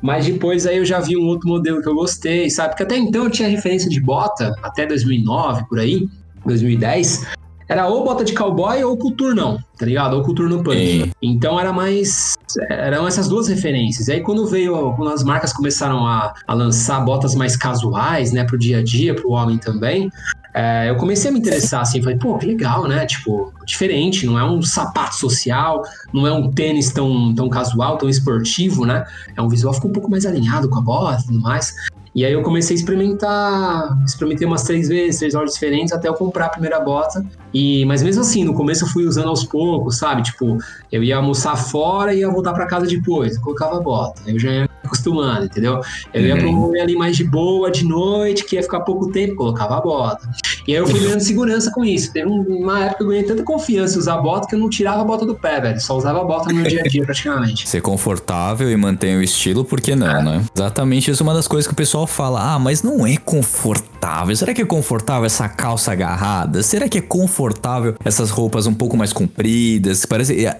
Mas 0.00 0.26
depois 0.26 0.66
aí 0.66 0.76
eu 0.76 0.84
já 0.84 1.00
vi 1.00 1.16
um 1.16 1.26
outro 1.26 1.48
modelo 1.48 1.82
que 1.82 1.88
eu 1.88 1.94
gostei, 1.94 2.48
sabe? 2.48 2.70
Porque 2.70 2.84
até 2.84 2.96
então 2.96 3.24
eu 3.24 3.30
tinha 3.30 3.48
referência 3.48 3.90
de 3.90 4.00
bota, 4.00 4.54
até 4.62 4.86
2009, 4.86 5.64
por 5.68 5.80
aí, 5.80 6.08
2010, 6.44 7.26
era 7.68 7.88
ou 7.88 8.04
bota 8.04 8.24
de 8.24 8.32
cowboy 8.32 8.84
ou 8.84 8.96
culturnão, 8.96 9.58
tá 9.76 9.84
ligado? 9.84 10.14
Ou 10.14 10.22
culturno 10.22 10.62
punk. 10.62 10.76
Sim. 10.76 11.12
Então 11.20 11.58
era 11.58 11.72
mais. 11.72 12.35
Eram 12.70 13.06
essas 13.06 13.28
duas 13.28 13.48
referências. 13.48 14.08
E 14.08 14.12
aí 14.12 14.20
quando 14.20 14.46
veio. 14.46 14.92
Quando 14.94 15.10
as 15.10 15.24
marcas 15.24 15.52
começaram 15.52 16.06
a, 16.06 16.32
a 16.46 16.54
lançar 16.54 17.00
botas 17.00 17.34
mais 17.34 17.56
casuais, 17.56 18.32
né, 18.32 18.44
pro 18.44 18.56
dia 18.56 18.78
a 18.78 18.82
dia, 18.84 19.14
pro 19.14 19.30
homem 19.30 19.58
também. 19.58 20.10
é, 20.54 20.88
eu 20.88 20.96
comecei 20.96 21.30
a 21.30 21.32
me 21.32 21.38
interessar 21.38 21.82
assim, 21.82 22.00
falei, 22.02 22.16
pô, 22.16 22.38
que 22.38 22.46
legal, 22.46 22.88
né? 22.88 23.04
Tipo, 23.04 23.52
diferente, 23.66 24.24
não 24.24 24.38
é 24.38 24.44
um 24.44 24.62
sapato 24.62 25.16
social, 25.16 25.82
não 26.12 26.26
é 26.26 26.32
um 26.32 26.50
tênis 26.50 26.90
tão, 26.90 27.34
tão 27.34 27.48
casual, 27.48 27.98
tão 27.98 28.08
esportivo, 28.08 28.86
né? 28.86 29.04
É 29.36 29.42
um 29.42 29.48
visual 29.48 29.74
ficou 29.74 29.90
um 29.90 29.92
pouco 29.92 30.10
mais 30.10 30.24
alinhado 30.24 30.68
com 30.68 30.78
a 30.78 30.82
bota 30.82 31.22
e 31.22 31.26
tudo 31.26 31.40
mais. 31.40 31.74
E 32.16 32.24
aí 32.24 32.32
eu 32.32 32.42
comecei 32.42 32.74
a 32.74 32.78
experimentar, 32.78 33.94
experimentei 34.02 34.46
umas 34.46 34.62
três 34.62 34.88
vezes, 34.88 35.18
três 35.18 35.34
lojas 35.34 35.52
diferentes, 35.52 35.92
até 35.92 36.08
eu 36.08 36.14
comprar 36.14 36.46
a 36.46 36.48
primeira 36.48 36.80
bota. 36.80 37.22
E, 37.52 37.84
mas 37.84 38.02
mesmo 38.02 38.22
assim, 38.22 38.42
no 38.42 38.54
começo 38.54 38.84
eu 38.84 38.88
fui 38.88 39.04
usando 39.04 39.28
aos 39.28 39.44
poucos, 39.44 39.98
sabe? 39.98 40.22
Tipo, 40.22 40.56
eu 40.90 41.04
ia 41.04 41.18
almoçar 41.18 41.54
fora 41.56 42.14
e 42.14 42.20
ia 42.20 42.30
voltar 42.30 42.54
para 42.54 42.66
casa 42.66 42.86
depois, 42.86 43.36
eu 43.36 43.42
colocava 43.42 43.76
a 43.76 43.80
bota. 43.80 44.22
Eu 44.26 44.38
já 44.38 44.50
ia 44.50 44.62
me 44.62 44.68
acostumando, 44.82 45.44
entendeu? 45.44 45.78
Eu 46.14 46.22
ia 46.22 46.38
pra 46.38 46.46
um 46.46 46.58
rolê 46.58 46.80
ali 46.80 46.96
mais 46.96 47.18
de 47.18 47.24
boa, 47.24 47.70
de 47.70 47.84
noite, 47.84 48.46
que 48.46 48.56
ia 48.56 48.62
ficar 48.62 48.80
pouco 48.80 49.12
tempo, 49.12 49.36
colocava 49.36 49.76
a 49.76 49.80
bota. 49.82 50.26
E 50.66 50.72
aí 50.72 50.78
eu 50.78 50.86
fui 50.86 50.98
ganhando 51.00 51.20
segurança 51.20 51.70
com 51.72 51.84
isso. 51.84 52.12
Teve 52.12 52.28
um- 52.28 52.42
uma 52.42 52.80
época 52.84 52.96
que 52.98 53.02
eu 53.04 53.08
ganhei 53.08 53.22
tanta 53.24 53.42
confiança 53.42 53.96
em 53.96 53.98
usar 53.98 54.14
a 54.14 54.18
bota 54.20 54.48
que 54.48 54.54
eu 54.54 54.58
não 54.58 54.68
tirava 54.68 55.00
a 55.02 55.04
bota 55.04 55.24
do 55.24 55.34
pé, 55.34 55.60
velho. 55.60 55.80
Só 55.80 55.96
usava 55.96 56.20
a 56.20 56.24
bota 56.24 56.48
no 56.50 56.56
meu 56.56 56.66
dia 56.68 56.80
a 56.84 56.88
dia 56.88 57.04
praticamente. 57.04 57.68
Ser 57.68 57.80
confortável 57.80 58.70
e 58.70 58.76
manter 58.76 59.16
o 59.16 59.22
estilo, 59.22 59.64
por 59.64 59.80
que 59.80 59.94
não, 59.94 60.22
né? 60.22 60.42
Exatamente 60.54 61.10
isso 61.10 61.22
é 61.22 61.24
uma 61.24 61.34
das 61.34 61.46
coisas 61.46 61.66
que 61.66 61.72
o 61.72 61.76
pessoal 61.76 62.06
fala. 62.06 62.54
Ah, 62.54 62.58
mas 62.58 62.82
não 62.82 63.06
é 63.06 63.16
confortável. 63.16 64.34
Será 64.36 64.52
que 64.54 64.62
é 64.62 64.64
confortável 64.64 65.24
essa 65.24 65.48
calça 65.48 65.92
agarrada? 65.92 66.62
Será 66.62 66.88
que 66.88 66.98
é 66.98 67.00
confortável 67.02 67.94
essas 68.04 68.30
roupas 68.30 68.66
um 68.66 68.74
pouco 68.74 68.96
mais 68.96 69.12
compridas? 69.12 70.04
Parece 70.06 70.46
a- 70.46 70.54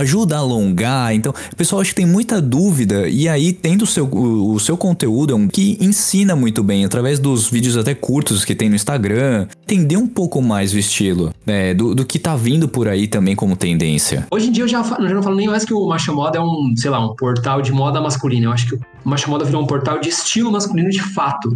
ajuda 0.00 0.36
a 0.36 0.38
alongar. 0.38 1.14
Então, 1.14 1.32
o 1.52 1.56
pessoal 1.56 1.80
acho 1.80 1.90
que 1.90 1.96
tem 1.96 2.06
muita 2.06 2.40
dúvida. 2.40 3.08
E 3.08 3.28
aí, 3.28 3.52
tendo 3.52 3.82
o 3.82 3.86
seu, 3.86 4.06
o, 4.06 4.54
o 4.54 4.60
seu 4.60 4.76
conteúdo 4.76 5.32
é 5.32 5.36
um 5.36 5.48
que 5.48 5.76
ensina 5.80 6.34
muito 6.36 6.62
bem, 6.62 6.84
através 6.84 7.18
dos 7.18 7.48
vídeos 7.48 7.76
até 7.76 7.94
curtos 7.94 8.44
que 8.44 8.54
tem 8.54 8.68
no 8.68 8.74
Instagram, 8.76 9.46
entender 9.62 9.96
um 9.96 10.06
pouco 10.06 10.40
mais 10.42 10.72
o 10.72 10.78
estilo, 10.78 11.32
né? 11.46 11.74
Do, 11.74 11.94
do 11.94 12.04
que 12.04 12.18
tá 12.18 12.36
vindo 12.36 12.68
por 12.68 12.88
aí 12.88 13.06
também 13.06 13.34
como 13.34 13.56
tendência. 13.56 14.26
Hoje 14.30 14.48
em 14.48 14.52
dia 14.52 14.64
eu 14.64 14.68
já, 14.68 14.82
já 14.82 14.98
não 15.14 15.22
falo 15.22 15.36
nem 15.36 15.48
mais 15.48 15.64
que 15.64 15.74
o 15.74 15.86
Macha 15.86 16.12
Moda 16.12 16.38
é 16.38 16.40
um, 16.40 16.74
sei 16.76 16.90
lá, 16.90 17.04
um 17.04 17.14
portal 17.14 17.62
de 17.62 17.72
moda 17.72 18.00
masculina. 18.00 18.46
Eu 18.46 18.52
acho 18.52 18.68
que 18.68 18.74
o 18.74 18.80
Macha 19.04 19.28
Moda 19.28 19.44
virou 19.44 19.62
um 19.62 19.66
portal 19.66 19.98
de 19.98 20.08
estilo 20.08 20.50
masculino 20.50 20.90
de 20.90 21.00
fato. 21.00 21.54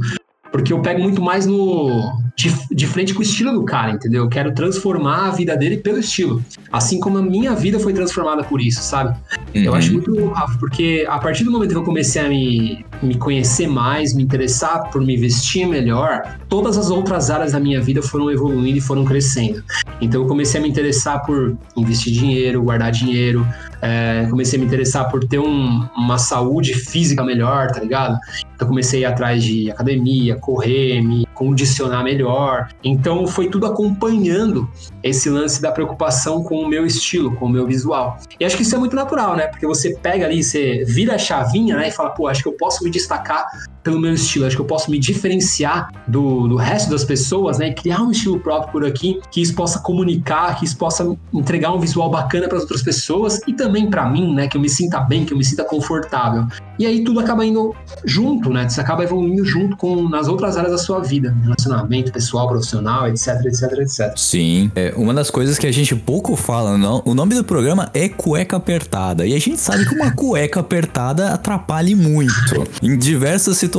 Porque 0.51 0.73
eu 0.73 0.81
pego 0.81 1.03
muito 1.03 1.21
mais 1.21 1.47
no. 1.47 2.13
De, 2.47 2.75
de 2.75 2.87
frente 2.87 3.13
com 3.13 3.21
o 3.21 3.23
estilo 3.23 3.53
do 3.53 3.65
cara, 3.65 3.93
entendeu? 3.93 4.25
Eu 4.25 4.29
quero 4.29 4.53
transformar 4.55 5.29
a 5.29 5.31
vida 5.31 5.57
dele 5.57 5.79
pelo 5.79 5.99
estilo. 5.99 6.43
Assim 6.71 7.01
como 7.01 7.19
a 7.19 7.23
minha 7.23 7.55
vida 7.55 7.79
foi 7.81 7.93
transformada 7.93 8.45
por 8.45 8.61
isso, 8.61 8.83
sabe? 8.83 9.17
Eu 9.55 9.73
Uhum. 9.73 9.79
acho 9.79 9.93
muito 9.93 10.11
louco, 10.11 10.35
Rafa, 10.35 10.57
porque 10.59 11.07
a 11.09 11.19
partir 11.19 11.43
do 11.45 11.51
momento 11.51 11.71
que 11.71 11.77
eu 11.77 11.83
comecei 11.85 12.23
a 12.25 12.29
me, 12.29 12.85
me 13.03 13.15
conhecer 13.17 13.67
mais, 13.67 14.15
me 14.15 14.23
interessar 14.23 14.91
por 14.91 15.01
me 15.03 15.17
vestir 15.17 15.67
melhor, 15.67 16.23
todas 16.49 16.77
as 16.77 16.91
outras 16.91 17.31
áreas 17.31 17.53
da 17.53 17.61
minha 17.61 17.81
vida 17.81 18.03
foram 18.03 18.31
evoluindo 18.31 18.79
e 18.79 18.81
foram 18.81 19.05
crescendo. 19.05 19.63
Então 20.01 20.23
eu 20.23 20.29
comecei 20.29 20.61
a 20.61 20.63
me 20.63 20.69
interessar 20.69 21.25
por 21.25 21.57
investir 21.77 22.13
dinheiro, 22.13 22.63
guardar 22.63 22.93
dinheiro, 22.93 23.47
é, 23.83 24.27
comecei 24.31 24.59
a 24.59 24.61
me 24.61 24.67
interessar 24.67 25.11
por 25.11 25.25
ter 25.27 25.39
um- 25.39 25.87
uma 25.97 26.19
saúde 26.19 26.75
física 26.75 27.25
melhor, 27.25 27.69
tá 27.69 27.81
ligado? 27.81 28.19
Então 28.55 28.69
comecei 28.69 29.05
a 29.05 29.09
ir 29.09 29.13
atrás 29.13 29.43
de 29.43 29.71
academia, 29.71 30.37
correr, 30.37 31.03
me 31.03 31.27
condicionar 31.35 32.03
melhor. 32.05 32.36
Então 32.83 33.27
foi 33.27 33.49
tudo 33.49 33.67
acompanhando 33.67 34.69
esse 35.03 35.29
lance 35.29 35.61
da 35.61 35.71
preocupação 35.71 36.43
com 36.43 36.57
o 36.57 36.69
meu 36.69 36.85
estilo, 36.85 37.35
com 37.37 37.47
o 37.47 37.49
meu 37.49 37.67
visual. 37.67 38.19
E 38.39 38.45
acho 38.45 38.57
que 38.57 38.63
isso 38.63 38.75
é 38.75 38.79
muito 38.79 38.95
natural, 38.95 39.37
né? 39.37 39.47
Porque 39.47 39.67
você 39.67 39.95
pega 39.97 40.27
ali, 40.27 40.43
você 40.43 40.85
vira 40.85 41.15
a 41.15 41.19
chavinha, 41.19 41.77
né? 41.77 41.89
E 41.89 41.91
fala, 41.91 42.11
pô, 42.11 42.27
acho 42.27 42.43
que 42.43 42.49
eu 42.49 42.53
posso 42.53 42.85
me 42.85 42.91
destacar 42.91 43.47
pelo 43.87 44.01
meu 44.01 44.13
estilo, 44.13 44.47
acho 44.47 44.57
que 44.57 44.63
eu 44.63 44.67
posso 44.67 44.91
me 44.91 44.99
diferenciar 44.99 45.93
do, 46.09 46.49
do 46.49 46.57
resto 46.57 46.91
das 46.91 47.05
pessoas, 47.05 47.59
né? 47.59 47.69
E 47.69 47.73
criar 47.75 48.03
um 48.03 48.11
estilo 48.11 48.41
próprio 48.41 48.73
por 48.73 48.85
aqui, 48.85 49.21
que 49.31 49.41
isso 49.41 49.55
possa 49.55 49.79
comunicar, 49.79 50.59
que 50.59 50.65
isso 50.65 50.77
possa 50.77 51.17
entregar 51.33 51.73
um 51.73 51.79
visual 51.79 52.11
bacana 52.11 52.49
para 52.49 52.57
as 52.57 52.65
outras 52.65 52.83
pessoas 52.83 53.41
e 53.47 53.53
também 53.53 53.89
para 53.89 54.05
mim, 54.09 54.35
né? 54.35 54.49
Que 54.49 54.57
eu 54.57 54.61
me 54.61 54.69
sinta 54.69 54.99
bem, 54.99 55.25
que 55.25 55.33
eu 55.33 55.39
me 55.39 55.45
sinta 55.45 55.63
confortável. 55.63 56.49
E 56.81 56.85
aí 56.85 57.05
tudo 57.05 57.21
acaba 57.21 57.47
indo 57.47 57.75
junto, 58.05 58.51
né? 58.51 58.69
Você 58.69 58.81
acaba 58.81 59.05
evoluindo 59.05 59.45
junto 59.45 59.77
com 59.77 60.09
nas 60.09 60.27
outras 60.27 60.57
áreas 60.57 60.73
da 60.73 60.79
sua 60.79 60.99
vida, 61.01 61.35
relacionamento 61.45 62.13
pessoal, 62.13 62.49
profissional, 62.49 63.09
etc, 63.09 63.29
etc, 63.45 63.73
etc. 63.79 64.13
Sim, 64.17 64.71
é 64.75 64.93
uma 64.97 65.15
das 65.15 65.31
coisas 65.31 65.59
que 65.59 65.67
a 65.67 65.73
gente 65.73 65.95
pouco 65.95 66.35
fala, 66.35 66.77
não, 66.77 67.03
o 67.05 67.15
nome 67.15 67.37
do 67.37 67.45
programa 67.45 67.89
é 67.95 68.09
cueca 68.09 68.57
apertada. 68.57 69.25
E 69.25 69.33
a 69.33 69.39
gente 69.39 69.59
sabe 69.59 69.89
que 69.89 69.95
uma 69.95 70.11
cueca 70.17 70.59
apertada 70.59 71.33
atrapalha 71.33 71.97
muito. 71.97 72.67
Em 72.83 72.99
diversas 72.99 73.57
situações, 73.57 73.76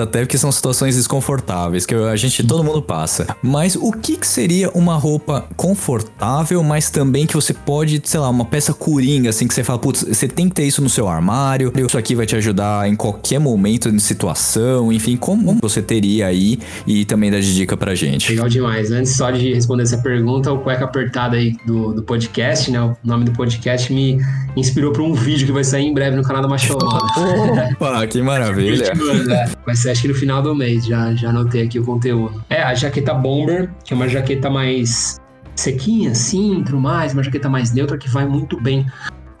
até 0.00 0.20
porque 0.20 0.38
são 0.38 0.50
situações 0.50 0.96
desconfortáveis, 0.96 1.84
que 1.84 1.94
a 1.94 2.16
gente, 2.16 2.44
todo 2.44 2.64
mundo 2.64 2.82
passa. 2.82 3.26
Mas 3.42 3.76
o 3.76 3.92
que, 3.92 4.16
que 4.16 4.26
seria 4.26 4.70
uma 4.70 4.96
roupa 4.96 5.46
confortável, 5.56 6.62
mas 6.62 6.90
também 6.90 7.26
que 7.26 7.34
você 7.34 7.52
pode, 7.52 8.00
sei 8.04 8.20
lá, 8.20 8.28
uma 8.28 8.44
peça 8.44 8.72
coringa, 8.72 9.30
assim, 9.30 9.46
que 9.46 9.54
você 9.54 9.62
fala, 9.62 9.78
putz, 9.78 10.02
você 10.02 10.26
tem 10.26 10.48
que 10.48 10.54
ter 10.54 10.64
isso 10.64 10.82
no 10.82 10.88
seu 10.88 11.08
armário, 11.08 11.72
isso 11.76 11.98
aqui 11.98 12.14
vai 12.14 12.26
te 12.26 12.36
ajudar 12.36 12.88
em 12.88 12.96
qualquer 12.96 13.38
momento 13.38 13.90
de 13.90 14.00
situação, 14.00 14.92
enfim, 14.92 15.16
como 15.16 15.58
você 15.60 15.82
teria 15.82 16.26
aí 16.26 16.58
e 16.86 17.04
também 17.04 17.30
dar 17.30 17.40
de 17.40 17.54
dica 17.54 17.76
pra 17.76 17.94
gente. 17.94 18.30
Legal 18.30 18.48
demais. 18.48 18.90
Antes 18.90 19.16
só 19.16 19.30
de 19.30 19.52
responder 19.54 19.82
essa 19.82 19.98
pergunta, 19.98 20.52
o 20.52 20.58
cueca 20.58 20.84
apertada 20.84 21.36
aí 21.36 21.56
do, 21.66 21.92
do 21.92 22.02
podcast, 22.02 22.70
né? 22.70 22.80
O 22.80 22.96
nome 23.04 23.24
do 23.24 23.32
podcast 23.32 23.92
me 23.92 24.18
inspirou 24.56 24.92
para 24.92 25.02
um 25.02 25.14
vídeo 25.14 25.46
que 25.46 25.52
vai 25.52 25.64
sair 25.64 25.84
em 25.84 25.94
breve 25.94 26.16
no 26.16 26.22
canal 26.22 26.42
da 26.42 26.48
Macholona. 26.48 26.98
Opa, 27.74 28.06
que 28.06 28.22
maravilha. 28.22 28.92
Vai 29.64 29.74
ser 29.74 29.90
acho 29.90 30.02
que 30.02 30.08
no 30.08 30.14
final 30.14 30.42
do 30.42 30.54
mês, 30.54 30.86
já, 30.86 31.14
já 31.14 31.30
anotei 31.30 31.62
aqui 31.62 31.78
o 31.78 31.84
conteúdo. 31.84 32.44
É, 32.50 32.62
a 32.62 32.74
jaqueta 32.74 33.14
Bomber, 33.14 33.70
que 33.84 33.92
é 33.92 33.96
uma 33.96 34.08
jaqueta 34.08 34.50
mais 34.50 35.20
sequinha, 35.56 36.10
assim, 36.10 36.62
tudo 36.64 36.80
mais, 36.80 37.12
uma 37.12 37.22
jaqueta 37.22 37.48
mais 37.48 37.72
neutra 37.72 37.96
que 37.96 38.08
vai 38.08 38.26
muito 38.26 38.60
bem 38.60 38.86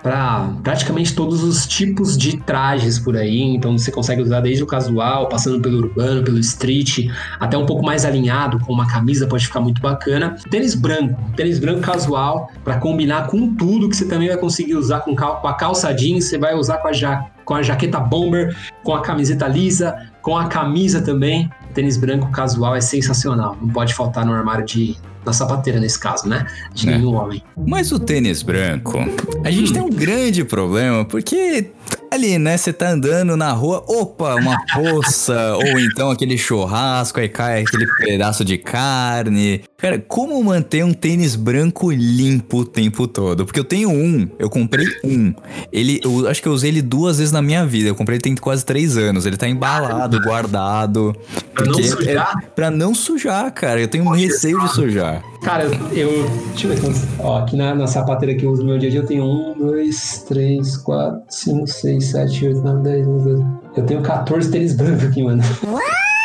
para 0.04 0.50
praticamente 0.62 1.14
todos 1.14 1.42
os 1.42 1.66
tipos 1.66 2.18
de 2.18 2.36
trajes 2.36 2.98
por 2.98 3.16
aí. 3.16 3.40
Então 3.40 3.78
você 3.78 3.90
consegue 3.90 4.20
usar 4.20 4.40
desde 4.40 4.62
o 4.62 4.66
casual, 4.66 5.30
passando 5.30 5.62
pelo 5.62 5.78
urbano, 5.78 6.22
pelo 6.22 6.38
street, 6.40 7.08
até 7.40 7.56
um 7.56 7.64
pouco 7.64 7.82
mais 7.82 8.04
alinhado 8.04 8.60
com 8.60 8.70
uma 8.70 8.86
camisa 8.86 9.26
pode 9.26 9.46
ficar 9.46 9.60
muito 9.60 9.80
bacana. 9.80 10.36
Tênis 10.50 10.74
branco, 10.74 11.18
tênis 11.34 11.58
branco 11.58 11.80
casual 11.80 12.50
para 12.62 12.76
combinar 12.76 13.28
com 13.28 13.54
tudo 13.54 13.88
que 13.88 13.96
você 13.96 14.04
também 14.04 14.28
vai 14.28 14.36
conseguir 14.36 14.74
usar 14.74 15.00
com, 15.00 15.14
cal- 15.14 15.40
com 15.40 15.48
a 15.48 15.54
calça 15.54 15.90
jeans, 15.94 16.26
você 16.26 16.36
vai 16.36 16.54
usar 16.54 16.76
com 16.78 16.88
a, 16.88 16.92
ja, 16.92 17.24
com 17.42 17.54
a 17.54 17.62
jaqueta 17.62 17.98
bomber, 17.98 18.54
com 18.82 18.94
a 18.94 19.00
camiseta 19.00 19.48
lisa, 19.48 19.96
com 20.20 20.36
a 20.36 20.48
camisa 20.48 21.00
também. 21.00 21.50
Tênis 21.72 21.96
branco 21.96 22.30
casual 22.30 22.76
é 22.76 22.80
sensacional. 22.82 23.56
Não 23.58 23.70
pode 23.70 23.94
faltar 23.94 24.26
no 24.26 24.34
armário 24.34 24.66
de 24.66 24.96
na 25.24 25.32
sapateira 25.32 25.80
nesse 25.80 25.98
caso, 25.98 26.28
né? 26.28 26.46
De 26.74 26.88
É. 26.88 26.92
nenhum 26.96 27.14
homem. 27.14 27.42
Mas 27.66 27.92
o 27.92 27.98
tênis 27.98 28.42
branco, 28.42 28.98
a 29.44 29.50
gente 29.50 29.72
tem 29.72 29.82
um 29.82 29.90
grande 29.90 30.44
problema, 30.44 31.04
porque 31.04 31.70
ali, 32.10 32.38
né, 32.38 32.56
você 32.56 32.72
tá 32.72 32.90
andando 32.90 33.36
na 33.36 33.52
rua, 33.52 33.84
opa, 33.88 34.34
uma 34.36 34.56
poça, 34.72 35.56
ou 35.56 35.80
então 35.80 36.10
aquele 36.10 36.38
churrasco, 36.38 37.18
aí 37.20 37.28
cai 37.28 37.62
aquele 37.62 37.86
pedaço 37.98 38.44
de 38.44 38.56
carne. 38.58 39.62
Cara, 39.84 39.98
como 40.08 40.42
manter 40.42 40.82
um 40.82 40.94
tênis 40.94 41.36
branco 41.36 41.90
limpo 41.90 42.60
o 42.60 42.64
tempo 42.64 43.06
todo? 43.06 43.44
Porque 43.44 43.60
eu 43.60 43.64
tenho 43.64 43.90
um, 43.90 44.26
eu 44.38 44.48
comprei 44.48 44.86
um. 45.04 45.34
Ele, 45.70 46.00
eu 46.02 46.26
acho 46.26 46.40
que 46.40 46.48
eu 46.48 46.52
usei 46.52 46.70
ele 46.70 46.80
duas 46.80 47.18
vezes 47.18 47.30
na 47.30 47.42
minha 47.42 47.66
vida. 47.66 47.90
Eu 47.90 47.94
comprei 47.94 48.16
ele 48.16 48.22
tem 48.22 48.34
quase 48.34 48.64
três 48.64 48.96
anos. 48.96 49.26
Ele 49.26 49.36
tá 49.36 49.46
embalado, 49.46 50.18
guardado. 50.22 51.14
Pra 51.52 51.66
não 51.66 51.82
sujar? 51.82 52.34
É, 52.42 52.46
pra 52.56 52.70
não 52.70 52.94
sujar, 52.94 53.52
cara. 53.52 53.78
Eu 53.78 53.86
tenho 53.86 54.04
um 54.04 54.08
receio 54.08 54.58
de 54.58 54.72
sujar. 54.72 55.22
Cara, 55.42 55.64
eu, 55.64 55.72
eu- 55.92 56.30
Deixa 56.52 56.66
eu 56.66 56.70
ver 56.70 56.80
quantos. 56.80 57.02
Ó, 57.18 57.38
aqui 57.42 57.54
na, 57.54 57.74
na 57.74 57.86
sapateira 57.86 58.34
que 58.34 58.46
eu 58.46 58.52
uso 58.52 58.62
no 58.62 58.68
meu 58.70 58.78
dia 58.78 58.88
a 58.88 58.92
dia, 58.92 59.00
eu 59.00 59.06
tenho 59.06 59.24
um, 59.24 59.54
dois, 59.58 60.24
três, 60.26 60.78
quatro, 60.78 61.20
cinco, 61.28 61.66
seis, 61.66 62.06
sete, 62.06 62.46
oito, 62.46 62.62
nove, 62.62 62.82
dez, 62.84 63.06
onze, 63.06 63.24
doze. 63.24 63.44
Eu 63.76 63.84
tenho 63.84 64.00
14 64.00 64.50
tênis 64.50 64.72
brancos 64.72 65.04
aqui, 65.04 65.22
mano. 65.22 65.42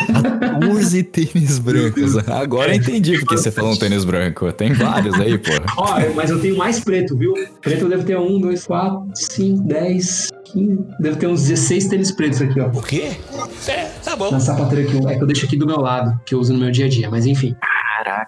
14 0.08 1.04
tênis 1.04 1.60
brancos. 1.60 2.18
Agora 2.28 2.72
eu 2.72 2.76
entendi 2.76 3.20
porque 3.20 3.38
você 3.38 3.52
falou 3.52 3.74
um 3.74 3.78
tênis 3.78 4.06
branco. 4.06 4.52
Tem 4.52 4.74
vários 4.74 5.20
aí, 5.20 5.38
pô. 5.38 5.52
Ó, 5.78 5.96
mas 6.16 6.30
eu 6.30 6.40
tenho 6.40 6.58
mais 6.58 6.80
preto, 6.80 7.18
viu? 7.18 7.34
Preto 7.62 7.84
eu 7.86 7.90
devo 7.90 8.04
ter 8.04 8.18
um, 8.18 8.40
dois, 8.40 8.66
quatro, 8.66 9.04
cinco, 9.14 9.62
dez, 9.64 10.30
quinze. 10.46 10.80
Devo 11.00 11.18
ter 11.18 11.28
uns 11.28 11.44
16 11.48 11.88
tênis 11.88 12.12
pretos 12.12 12.42
aqui, 12.42 12.60
ó. 12.60 12.68
O 12.68 12.82
quê? 12.82 13.12
É, 13.68 13.86
tá 14.04 14.16
bom. 14.16 14.32
Na 14.32 14.40
sapateira 14.40 14.90
que 14.90 14.96
eu, 14.96 15.10
é 15.10 15.16
que 15.16 15.24
eu 15.24 15.28
deixo 15.28 15.46
aqui 15.46 15.58
do 15.58 15.66
meu 15.68 15.80
lado, 15.80 16.20
que 16.26 16.34
eu 16.34 16.40
uso 16.40 16.54
no 16.54 16.60
meu 16.60 16.72
dia 16.72 16.86
a 16.86 16.90
dia, 16.90 17.10
mas 17.10 17.26
enfim. 17.26 17.56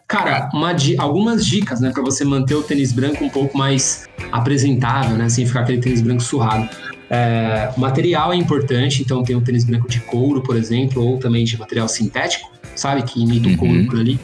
Cara, 0.07 0.49
uma 0.53 0.73
di- 0.73 0.97
algumas 0.99 1.45
dicas, 1.45 1.79
né, 1.79 1.91
Pra 1.93 2.03
você 2.03 2.25
manter 2.25 2.55
o 2.55 2.61
tênis 2.63 2.91
branco 2.91 3.23
um 3.23 3.29
pouco 3.29 3.57
mais 3.57 4.05
apresentável, 4.31 5.15
né, 5.17 5.29
sem 5.29 5.45
ficar 5.45 5.61
aquele 5.61 5.79
tênis 5.79 6.01
branco 6.01 6.21
surrado. 6.21 6.69
É, 7.13 7.69
material 7.75 8.31
é 8.31 8.37
importante, 8.37 9.01
então 9.01 9.21
tem 9.21 9.35
um 9.35 9.41
tênis 9.41 9.65
branco 9.65 9.89
de 9.89 9.99
couro, 9.99 10.41
por 10.41 10.55
exemplo, 10.55 11.03
ou 11.05 11.17
também 11.19 11.43
de 11.43 11.59
material 11.59 11.89
sintético, 11.89 12.49
sabe, 12.73 13.03
que 13.03 13.21
imita 13.21 13.49
o 13.49 13.51
Uhum. 13.51 13.57
couro 13.57 13.85
por 13.87 13.99
ali. 13.99 14.17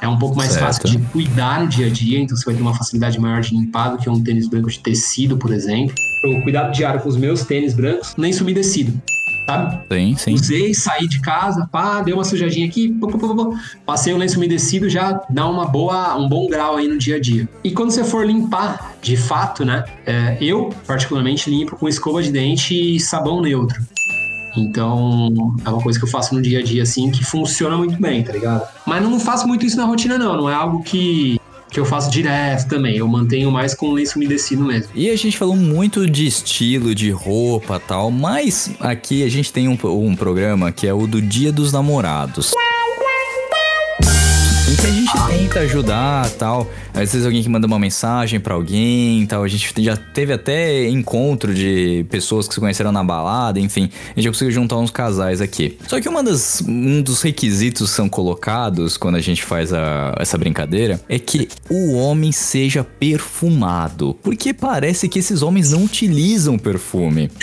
É 0.00 0.08
um 0.08 0.18
pouco 0.18 0.34
mais 0.34 0.52
Certo. 0.52 0.64
fácil 0.64 0.88
de 0.88 0.98
cuidar 1.10 1.60
no 1.60 1.68
dia 1.68 1.86
a 1.86 1.90
dia, 1.90 2.18
então 2.18 2.34
você 2.34 2.44
vai 2.46 2.54
ter 2.54 2.62
uma 2.62 2.74
facilidade 2.74 3.20
maior 3.20 3.42
de 3.42 3.54
limpar 3.54 3.90
do 3.90 3.98
que 3.98 4.08
um 4.08 4.18
tênis 4.20 4.48
branco 4.48 4.70
de 4.70 4.78
tecido, 4.80 5.36
por 5.36 5.52
exemplo. 5.52 5.94
O 6.24 6.40
cuidado 6.42 6.72
diário 6.72 7.00
com 7.00 7.08
os 7.08 7.16
meus 7.18 7.42
tênis 7.44 7.74
brancos, 7.74 8.14
nem 8.16 8.32
umedecido, 8.40 8.92
sabe? 9.46 9.78
Sim, 9.92 10.16
sim. 10.16 10.34
Usei, 10.34 10.74
saí 10.74 11.08
de 11.08 11.20
casa, 11.20 11.68
pá, 11.70 12.00
deu 12.00 12.16
uma 12.16 12.24
sujadinha 12.24 12.66
aqui, 12.66 12.88
pô, 12.88 13.08
pô, 13.08 13.18
pô, 13.18 13.34
pô, 13.34 13.56
passei 13.84 14.12
o 14.12 14.16
lenço 14.16 14.36
umedecido, 14.36 14.88
já 14.88 15.20
dá 15.28 15.48
uma 15.48 15.66
boa, 15.66 16.16
um 16.16 16.28
bom 16.28 16.48
grau 16.48 16.76
aí 16.76 16.88
no 16.88 16.98
dia 16.98 17.16
a 17.16 17.20
dia. 17.20 17.48
E 17.62 17.70
quando 17.70 17.90
você 17.90 18.04
for 18.04 18.26
limpar, 18.26 18.96
de 19.00 19.16
fato, 19.16 19.64
né? 19.64 19.84
é, 20.06 20.36
eu, 20.40 20.70
particularmente, 20.86 21.50
limpo 21.50 21.76
com 21.76 21.88
escova 21.88 22.22
de 22.22 22.30
dente 22.30 22.74
e 22.74 23.00
sabão 23.00 23.40
neutro. 23.40 23.80
Então, 24.56 25.56
é 25.64 25.70
uma 25.70 25.82
coisa 25.82 25.98
que 25.98 26.04
eu 26.04 26.10
faço 26.10 26.34
no 26.34 26.42
dia 26.42 26.58
a 26.58 26.62
dia, 26.62 26.82
assim, 26.82 27.10
que 27.10 27.24
funciona 27.24 27.76
muito 27.76 27.98
bem, 28.00 28.22
tá 28.22 28.32
ligado? 28.32 28.68
Mas 28.86 29.02
não 29.02 29.18
faço 29.18 29.48
muito 29.48 29.64
isso 29.64 29.76
na 29.78 29.84
rotina, 29.84 30.18
não. 30.18 30.36
Não 30.36 30.50
é 30.50 30.54
algo 30.54 30.82
que, 30.82 31.40
que 31.72 31.80
eu 31.80 31.86
faço 31.86 32.10
direto 32.10 32.68
também. 32.68 32.96
Eu 32.96 33.08
mantenho 33.08 33.50
mais 33.50 33.74
com 33.74 33.88
o 33.88 33.92
lenço 33.94 34.16
umedecido 34.16 34.64
mesmo. 34.64 34.90
E 34.94 35.10
a 35.10 35.16
gente 35.16 35.38
falou 35.38 35.56
muito 35.56 36.08
de 36.08 36.26
estilo, 36.26 36.94
de 36.94 37.10
roupa 37.10 37.80
tal, 37.80 38.10
mas 38.10 38.70
aqui 38.78 39.24
a 39.24 39.28
gente 39.28 39.52
tem 39.52 39.68
um, 39.68 39.78
um 39.84 40.14
programa 40.14 40.70
que 40.70 40.86
é 40.86 40.92
o 40.92 41.06
do 41.06 41.20
Dia 41.20 41.50
dos 41.50 41.72
Namorados. 41.72 42.52
Em 44.70 44.76
que 44.76 44.86
a 44.86 44.90
gente 44.90 45.01
tenta 45.28 45.60
ajudar 45.60 46.28
tal. 46.30 46.70
Às 46.94 47.12
vezes 47.12 47.24
alguém 47.26 47.42
que 47.42 47.48
manda 47.48 47.66
uma 47.66 47.78
mensagem 47.78 48.38
pra 48.40 48.54
alguém 48.54 49.24
tal. 49.26 49.42
A 49.42 49.48
gente 49.48 49.72
já 49.82 49.96
teve 49.96 50.32
até 50.32 50.88
encontro 50.88 51.54
de 51.54 52.04
pessoas 52.10 52.46
que 52.48 52.54
se 52.54 52.60
conheceram 52.60 52.92
na 52.92 53.02
balada, 53.02 53.58
enfim. 53.60 53.90
A 54.10 54.14
gente 54.14 54.24
já 54.24 54.30
conseguiu 54.30 54.52
juntar 54.52 54.76
uns 54.78 54.90
casais 54.90 55.40
aqui. 55.40 55.78
Só 55.86 56.00
que 56.00 56.08
uma 56.08 56.22
das, 56.22 56.62
um 56.66 57.02
dos 57.02 57.22
requisitos 57.22 57.90
são 57.90 58.08
colocados 58.08 58.96
quando 58.96 59.16
a 59.16 59.20
gente 59.20 59.42
faz 59.42 59.72
a- 59.72 60.14
essa 60.18 60.36
brincadeira 60.38 61.00
é 61.08 61.18
que 61.18 61.48
o 61.70 61.94
homem 61.94 62.32
seja 62.32 62.84
perfumado. 62.84 64.16
Porque 64.22 64.52
parece 64.52 65.08
que 65.08 65.18
esses 65.18 65.42
homens 65.42 65.70
não 65.70 65.84
utilizam 65.84 66.58
perfume. 66.58 67.30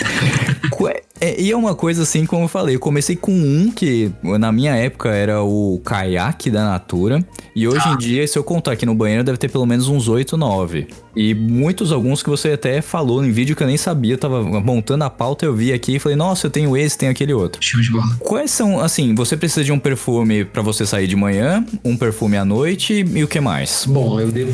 É, 1.22 1.38
e 1.38 1.50
é 1.50 1.56
uma 1.56 1.74
coisa 1.74 2.02
assim, 2.04 2.24
como 2.24 2.44
eu 2.44 2.48
falei, 2.48 2.76
eu 2.76 2.80
comecei 2.80 3.14
com 3.14 3.30
um 3.30 3.70
que 3.70 4.10
na 4.22 4.50
minha 4.50 4.74
época 4.74 5.10
era 5.10 5.42
o 5.42 5.78
caiaque 5.84 6.50
da 6.50 6.64
Natura. 6.64 7.22
E 7.60 7.68
hoje 7.68 7.86
em 7.90 7.96
dia, 7.98 8.26
se 8.26 8.38
eu 8.38 8.42
contar 8.42 8.72
aqui 8.72 8.86
no 8.86 8.94
banheiro, 8.94 9.22
deve 9.22 9.36
ter 9.36 9.50
pelo 9.50 9.66
menos 9.66 9.86
uns 9.86 10.08
8, 10.08 10.34
9. 10.34 10.86
E 11.14 11.34
muitos, 11.34 11.92
alguns 11.92 12.22
que 12.22 12.30
você 12.30 12.52
até 12.52 12.80
falou 12.80 13.22
em 13.22 13.30
vídeo 13.30 13.54
que 13.54 13.62
eu 13.62 13.66
nem 13.66 13.76
sabia, 13.76 14.14
eu 14.14 14.18
tava 14.18 14.42
montando 14.42 15.04
a 15.04 15.10
pauta, 15.10 15.44
eu 15.44 15.54
vi 15.54 15.70
aqui 15.70 15.96
e 15.96 15.98
falei, 15.98 16.16
nossa, 16.16 16.46
eu 16.46 16.50
tenho 16.50 16.74
esse, 16.74 16.96
tenho 16.96 17.12
aquele 17.12 17.34
outro. 17.34 17.62
Show 17.62 17.78
de 17.82 17.90
bola. 17.90 18.16
Quais 18.18 18.50
são, 18.50 18.80
assim, 18.80 19.14
você 19.14 19.36
precisa 19.36 19.62
de 19.62 19.72
um 19.72 19.78
perfume 19.78 20.42
pra 20.42 20.62
você 20.62 20.86
sair 20.86 21.06
de 21.06 21.14
manhã, 21.16 21.62
um 21.84 21.98
perfume 21.98 22.38
à 22.38 22.46
noite 22.46 23.04
e 23.14 23.22
o 23.22 23.28
que 23.28 23.40
mais? 23.40 23.84
Bom, 23.86 24.18
eu 24.18 24.32
devo. 24.32 24.52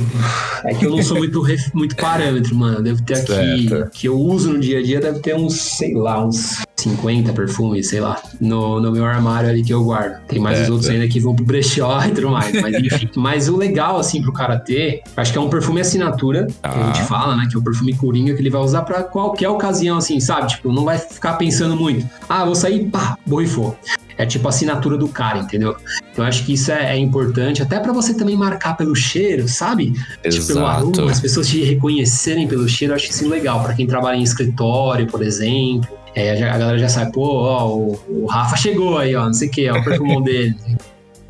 É 0.64 0.75
que 0.75 0.85
eu 0.85 0.90
não 0.90 1.01
sou 1.01 1.19
muito, 1.19 1.40
ref- 1.42 1.73
muito 1.73 1.95
parâmetro, 1.95 2.57
mano. 2.57 2.79
Eu 2.79 2.83
devo 2.83 3.03
ter 3.03 3.19
aqui. 3.19 3.69
Certo. 3.69 3.90
Que 3.92 4.09
eu 4.09 4.19
uso 4.19 4.53
no 4.53 4.59
dia 4.59 4.81
a 4.81 4.83
dia, 4.83 4.99
deve 5.01 5.21
ter 5.21 5.37
uns, 5.37 5.55
sei 5.55 5.95
lá, 5.95 6.27
uns 6.27 6.66
50 6.90 7.33
perfumes, 7.33 7.88
sei 7.88 8.01
lá, 8.01 8.16
no, 8.40 8.81
no 8.81 8.92
meu 8.92 9.05
armário 9.05 9.49
ali 9.51 9.62
que 9.62 9.72
eu 9.72 9.83
guardo. 9.83 10.20
Tem 10.29 10.38
mais 10.38 10.55
os 10.57 10.61
Certo. 10.61 10.72
outros 10.72 10.90
ainda 10.90 11.09
que 11.09 11.18
vão 11.20 11.35
pro 11.35 11.44
brechó 11.44 12.01
e 12.07 12.11
tudo 12.12 12.31
mais. 12.31 12.53
Mas 12.61 12.75
enfim. 12.83 13.09
mas 13.16 13.49
o 13.49 13.57
legal, 13.57 13.99
assim, 13.99 14.22
pro 14.22 14.33
cara 14.33 14.59
ter, 14.59 15.03
acho 15.16 15.33
que 15.33 15.38
é 15.38 15.40
um 15.40 15.49
perfume 15.49 15.81
assinatura, 15.81 16.46
que 16.46 16.55
a 16.62 16.70
Ah. 16.70 16.87
gente 16.92 17.03
fala, 17.03 17.37
né? 17.37 17.46
Que 17.51 17.57
é 17.57 17.59
o 17.59 17.62
perfume 17.62 17.94
coringa 17.94 18.35
que 18.35 18.40
ele 18.40 18.51
vai 18.51 18.61
usar 18.61 18.83
pra 18.83 19.03
qualquer 19.03 19.49
ocasião, 19.49 19.96
assim, 19.99 20.20
sabe? 20.20 20.49
Tipo, 20.49 20.72
não 20.72 20.85
vai 20.85 20.99
ficar 20.99 21.35
pensando 21.35 21.77
muito. 21.77 22.07
Ah, 22.29 22.44
vou 22.44 22.55
sair, 22.55 22.85
pá, 22.87 23.16
borrifou. 23.27 23.77
É 24.18 24.25
tipo 24.25 24.46
a 24.46 24.49
assinatura 24.49 24.96
do 24.96 25.09
cara, 25.09 25.40
entendeu? 25.40 25.77
Então 26.11 26.25
eu 26.25 26.29
acho 26.29 26.46
que 26.46 26.55
isso 26.55 26.72
é, 26.72 26.94
é 26.94 26.99
importante, 26.99 27.61
até 27.62 27.79
pra 27.79 27.92
você 27.92 28.14
também 28.14 28.35
marcar 28.35 28.75
pelo 28.75 28.94
cheiro, 28.94 29.46
sabe? 29.46 29.92
Tipo, 29.92 30.46
pelo 30.46 30.61
Exato. 30.61 31.01
aroma, 31.01 31.11
as 31.12 31.20
pessoas 31.20 31.46
te 31.49 31.62
reconhecerem 31.62 32.49
pelo 32.49 32.66
cheiro, 32.66 32.92
eu 32.92 32.96
acho 32.96 33.11
isso 33.11 33.29
legal. 33.29 33.62
Pra 33.62 33.75
quem 33.75 33.87
trabalha 33.87 34.16
em 34.16 34.22
escritório, 34.22 35.07
por 35.07 35.22
exemplo, 35.22 35.87
é, 36.17 36.49
a 36.49 36.57
galera 36.57 36.79
já 36.79 36.89
sabe, 36.89 37.13
pô, 37.13 37.43
ó, 37.43 37.69
o, 37.69 38.01
o 38.09 38.27
Rafa 38.27 38.57
chegou 38.57 38.97
aí, 38.97 39.15
ó, 39.15 39.27
não 39.27 39.35
sei 39.35 39.49
o 39.49 39.51
que, 39.51 39.69
ó, 39.69 39.77
o 39.77 39.85
perfumão 39.85 40.23
dele. 40.25 40.57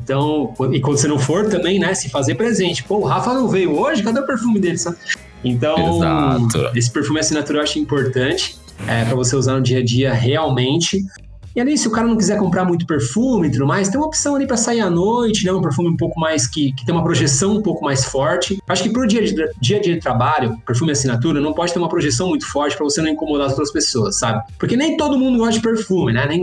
Então, 0.01 0.53
e 0.71 0.79
quando 0.79 0.97
você 0.97 1.09
não 1.09 1.19
for 1.19 1.49
também, 1.49 1.77
né, 1.77 1.93
se 1.93 2.07
fazer 2.09 2.35
presente. 2.35 2.81
Pô, 2.85 2.99
o 2.99 3.03
Rafa 3.03 3.33
não 3.33 3.49
veio 3.49 3.77
hoje, 3.77 4.01
cadê 4.01 4.21
o 4.21 4.25
perfume 4.25 4.57
dele? 4.61 4.77
Então, 5.43 5.97
Exato. 5.97 6.71
esse 6.73 6.89
perfume 6.89 7.19
assinatura 7.19 7.59
eu 7.59 7.63
acho 7.63 7.77
importante 7.77 8.57
é, 8.87 9.03
para 9.03 9.13
você 9.13 9.35
usar 9.35 9.55
no 9.55 9.61
dia 9.61 9.79
a 9.79 9.83
dia 9.83 10.13
realmente. 10.13 11.03
E 11.57 11.59
ali, 11.59 11.75
se 11.75 11.87
o 11.87 11.91
cara 11.91 12.07
não 12.07 12.15
quiser 12.15 12.37
comprar 12.37 12.63
muito 12.63 12.85
perfume 12.85 13.47
e 13.47 13.51
tudo 13.51 13.65
mais, 13.65 13.89
tem 13.89 13.99
uma 13.99 14.05
opção 14.05 14.35
ali 14.35 14.45
para 14.45 14.55
sair 14.55 14.79
à 14.79 14.91
noite, 14.91 15.43
né? 15.43 15.51
Um 15.51 15.59
perfume 15.59 15.89
um 15.89 15.97
pouco 15.97 16.19
mais 16.19 16.45
que, 16.45 16.71
que 16.71 16.85
tem 16.85 16.93
uma 16.93 17.03
projeção 17.03 17.55
um 17.55 17.63
pouco 17.63 17.83
mais 17.83 18.05
forte. 18.05 18.61
Acho 18.67 18.83
que 18.83 18.89
pro 18.89 19.07
dia, 19.07 19.23
de, 19.23 19.33
dia 19.59 19.77
a 19.77 19.81
dia 19.81 19.95
de 19.95 19.99
trabalho, 19.99 20.55
perfume 20.67 20.91
assinatura 20.91 21.41
não 21.41 21.53
pode 21.53 21.73
ter 21.73 21.79
uma 21.79 21.89
projeção 21.89 22.27
muito 22.29 22.45
forte 22.45 22.77
para 22.77 22.83
você 22.83 23.01
não 23.01 23.09
incomodar 23.09 23.47
as 23.47 23.53
outras 23.53 23.71
pessoas, 23.71 24.19
sabe? 24.19 24.43
Porque 24.59 24.77
nem 24.77 24.97
todo 24.97 25.17
mundo 25.17 25.39
gosta 25.39 25.53
de 25.53 25.61
perfume, 25.61 26.13
né? 26.13 26.27
Nem, 26.27 26.39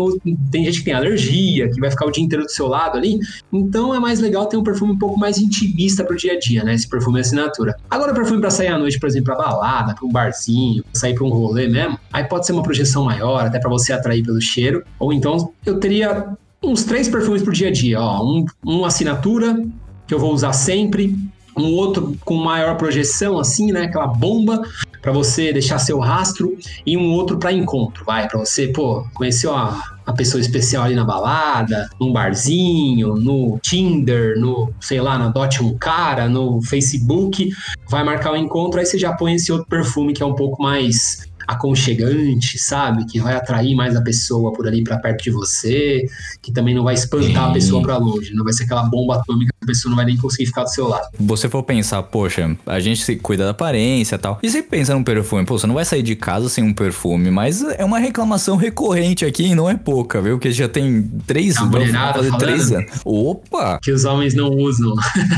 tem 0.50 0.64
gente 0.64 0.81
que 0.81 0.85
tem 0.87 0.94
alergia, 0.94 1.70
que 1.70 1.79
vai 1.79 1.92
ficar 1.92 2.07
o 2.07 2.11
dia 2.11 2.24
inteiro 2.24 2.44
do 2.44 2.50
seu 2.50 2.66
lado 2.66 2.98
ali. 2.98 3.20
Então 3.53 3.94
é 3.94 4.00
mais 4.00 4.18
legal 4.18 4.46
ter 4.46 4.57
um 4.57 4.64
perfume 4.64 4.94
um 4.94 4.98
pouco 4.98 5.16
mais 5.16 5.38
intimista 5.38 6.03
pro 6.03 6.16
dia 6.16 6.33
a 6.33 6.38
dia, 6.40 6.64
né? 6.64 6.74
Esse 6.74 6.88
perfume 6.88 7.20
assinatura. 7.20 7.77
Agora, 7.88 8.12
perfume 8.12 8.40
para 8.40 8.50
sair 8.50 8.66
à 8.66 8.77
noite, 8.77 8.98
por 8.98 9.09
exemplo, 9.09 9.27
pra 9.27 9.37
balada, 9.37 9.94
pra 9.94 10.05
um 10.05 10.11
barzinho, 10.11 10.83
pra 10.83 11.00
sair 11.00 11.14
pra 11.14 11.22
um 11.24 11.31
rolê 11.31 11.68
mesmo, 11.68 12.00
aí 12.12 12.24
pode 12.24 12.46
ser 12.46 12.53
uma 12.53 12.64
projeção 12.64 13.05
maior, 13.05 13.46
até 13.46 13.61
para 13.61 13.70
você 13.70 13.92
atrair 13.92 14.24
pelo 14.24 14.40
cheiro. 14.40 14.83
Ou 15.05 15.12
então 15.12 15.53
eu 15.67 15.79
teria 15.79 16.35
uns 16.62 16.85
três 16.85 17.09
perfumes 17.09 17.43
por 17.43 17.53
dia 17.53 17.69
a 17.69 17.73
dia, 17.73 18.01
ó. 18.01 18.25
Um, 18.25 18.47
um 18.64 18.85
assinatura, 18.87 19.62
que 20.07 20.14
eu 20.14 20.19
vou 20.19 20.33
usar 20.33 20.55
sempre. 20.55 21.14
Um 21.57 21.75
outro 21.75 22.17
com 22.25 22.35
maior 22.35 22.77
projeção, 22.77 23.38
assim, 23.38 23.71
né? 23.71 23.83
Aquela 23.83 24.09
bomba 24.09 24.62
para 25.03 25.12
você 25.12 25.53
deixar 25.53 25.79
seu 25.79 25.99
rastro. 25.99 26.57
E 26.87 26.97
um 26.97 27.12
outro 27.12 27.38
para 27.38 27.53
encontro, 27.53 28.03
vai. 28.05 28.27
para 28.27 28.38
você, 28.38 28.69
pô, 28.69 29.07
conhecer 29.12 29.47
uma, 29.47 29.81
uma 30.07 30.17
pessoa 30.17 30.40
especial 30.40 30.85
ali 30.85 30.95
na 30.95 31.05
balada, 31.05 31.88
num 32.01 32.11
barzinho, 32.11 33.14
no 33.14 33.59
Tinder, 33.62 34.40
no, 34.40 34.73
sei 34.81 35.03
lá, 35.03 35.19
na 35.19 35.29
Dot 35.29 35.62
um 35.62 35.77
cara, 35.77 36.31
no 36.31 36.62
Facebook. 36.62 37.51
Vai 37.90 38.03
marcar 38.03 38.33
o 38.33 38.37
encontro, 38.37 38.81
aí 38.81 38.87
você 38.87 38.99
já 38.99 39.12
põe 39.12 39.35
esse 39.35 39.53
outro 39.53 39.69
perfume 39.69 40.14
que 40.14 40.23
é 40.23 40.27
um 40.27 40.35
pouco 40.35 40.61
mais 40.62 41.29
aconchegante, 41.47 42.59
sabe? 42.59 43.05
Que 43.07 43.21
vai 43.21 43.35
atrair 43.35 43.75
mais 43.75 43.97
a 43.97 44.03
pessoa 44.03 44.53
por 44.53 44.67
ali 44.67 44.83
para 44.83 44.99
perto 44.99 45.25
de 45.25 45.31
você, 45.31 46.07
que 46.43 46.53
também 46.53 46.75
não 46.75 46.85
vai 46.85 46.95
espantar 46.95 47.51
a 47.51 47.53
pessoa 47.53 47.83
para 47.83 47.97
longe, 47.97 48.35
não 48.35 48.45
vai 48.45 48.53
ser 48.53 48.65
aquela 48.65 48.85
bomba 48.85 49.17
atômica 49.17 49.54
a 49.64 49.66
pessoa 49.66 49.90
não 49.90 49.96
vai 49.96 50.05
nem 50.05 50.16
conseguir 50.16 50.46
ficar 50.46 50.64
do 50.64 50.70
seu 50.70 50.87
lado. 50.87 51.09
Você 51.18 51.48
for 51.48 51.62
pensar, 51.62 52.03
poxa, 52.05 52.57
a 52.66 52.81
gente 52.81 53.03
se 53.03 53.16
cuida 53.16 53.44
da 53.44 53.50
aparência 53.50 54.14
e 54.14 54.18
tal. 54.18 54.38
E 54.42 54.50
você 54.50 54.62
pensa 54.62 54.94
num 54.94 55.03
perfume, 55.03 55.44
pô, 55.44 55.59
você 55.59 55.66
não 55.66 55.74
vai 55.74 55.85
sair 55.85 56.03
de 56.03 56.14
casa 56.14 56.48
sem 56.48 56.62
um 56.62 56.72
perfume, 56.72 57.31
mas 57.31 57.62
é 57.62 57.85
uma 57.85 57.98
reclamação 57.98 58.57
recorrente 58.57 59.24
aqui 59.24 59.46
e 59.46 59.55
não 59.55 59.68
é 59.68 59.77
pouca, 59.77 60.20
viu? 60.20 60.37
Porque 60.37 60.53
já 60.53 60.68
tem 60.68 61.03
três, 61.27 61.57
A 61.57 61.61
vão 61.61 61.70
mulherada 61.70 62.22
fazer 62.22 62.37
três 62.37 62.72
anos. 62.72 62.90
Opa! 63.05 63.79
Que 63.83 63.90
os 63.90 64.05
homens 64.05 64.35
não 64.35 64.50
usam. 64.50 64.94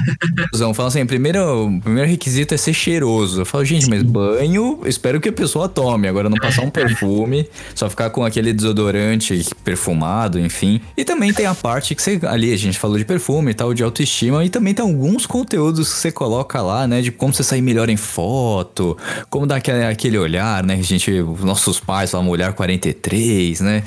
Zão, 0.54 0.74
fala 0.74 0.88
assim, 0.88 1.04
primeiro, 1.06 1.66
o 1.66 1.80
primeiro 1.80 2.08
requisito 2.08 2.54
é 2.54 2.56
ser 2.56 2.74
cheiroso. 2.74 3.42
Eu 3.42 3.46
falo, 3.46 3.64
gente, 3.64 3.88
mas 3.88 4.02
banho, 4.02 4.80
espero 4.86 5.20
que 5.20 5.28
a 5.28 5.32
pessoa 5.32 5.68
tome. 5.68 6.08
Agora 6.08 6.28
não 6.28 6.36
passar 6.36 6.62
um 6.62 6.70
perfume, 6.70 7.48
só 7.74 7.88
ficar 7.88 8.10
com 8.10 8.24
aquele 8.24 8.52
desodorante 8.52 9.46
perfumado, 9.64 10.38
enfim. 10.38 10.80
E 10.96 11.04
também 11.04 11.32
tem 11.32 11.46
a 11.46 11.54
parte 11.54 11.94
que 11.94 12.02
você, 12.02 12.18
ali 12.24 12.52
a 12.52 12.56
gente 12.56 12.78
falou 12.78 12.98
de 12.98 13.04
perfume 13.04 13.52
e 13.52 13.54
tal, 13.54 13.72
de 13.72 13.82
autoestima. 13.82 14.15
Autoestima 14.16 14.44
e 14.44 14.48
também 14.48 14.72
tem 14.72 14.85
alguns 14.85 15.26
conteúdos 15.26 15.92
que 15.92 15.98
você 15.98 16.11
coloca 16.11 16.62
lá, 16.62 16.87
né? 16.87 17.02
De 17.02 17.12
como 17.12 17.35
você 17.35 17.42
sair 17.42 17.61
melhor 17.61 17.88
em 17.88 17.96
foto, 17.96 18.96
como 19.29 19.46
dar 19.46 19.57
aquele, 19.57 19.85
aquele 19.85 20.18
olhar, 20.18 20.62
né? 20.64 20.74
A 20.74 20.83
gente, 20.83 21.11
nossos 21.40 21.79
pais 21.79 22.11
falam 22.11 22.29
olhar 22.29 22.52
43, 22.55 23.61
né? 23.61 23.83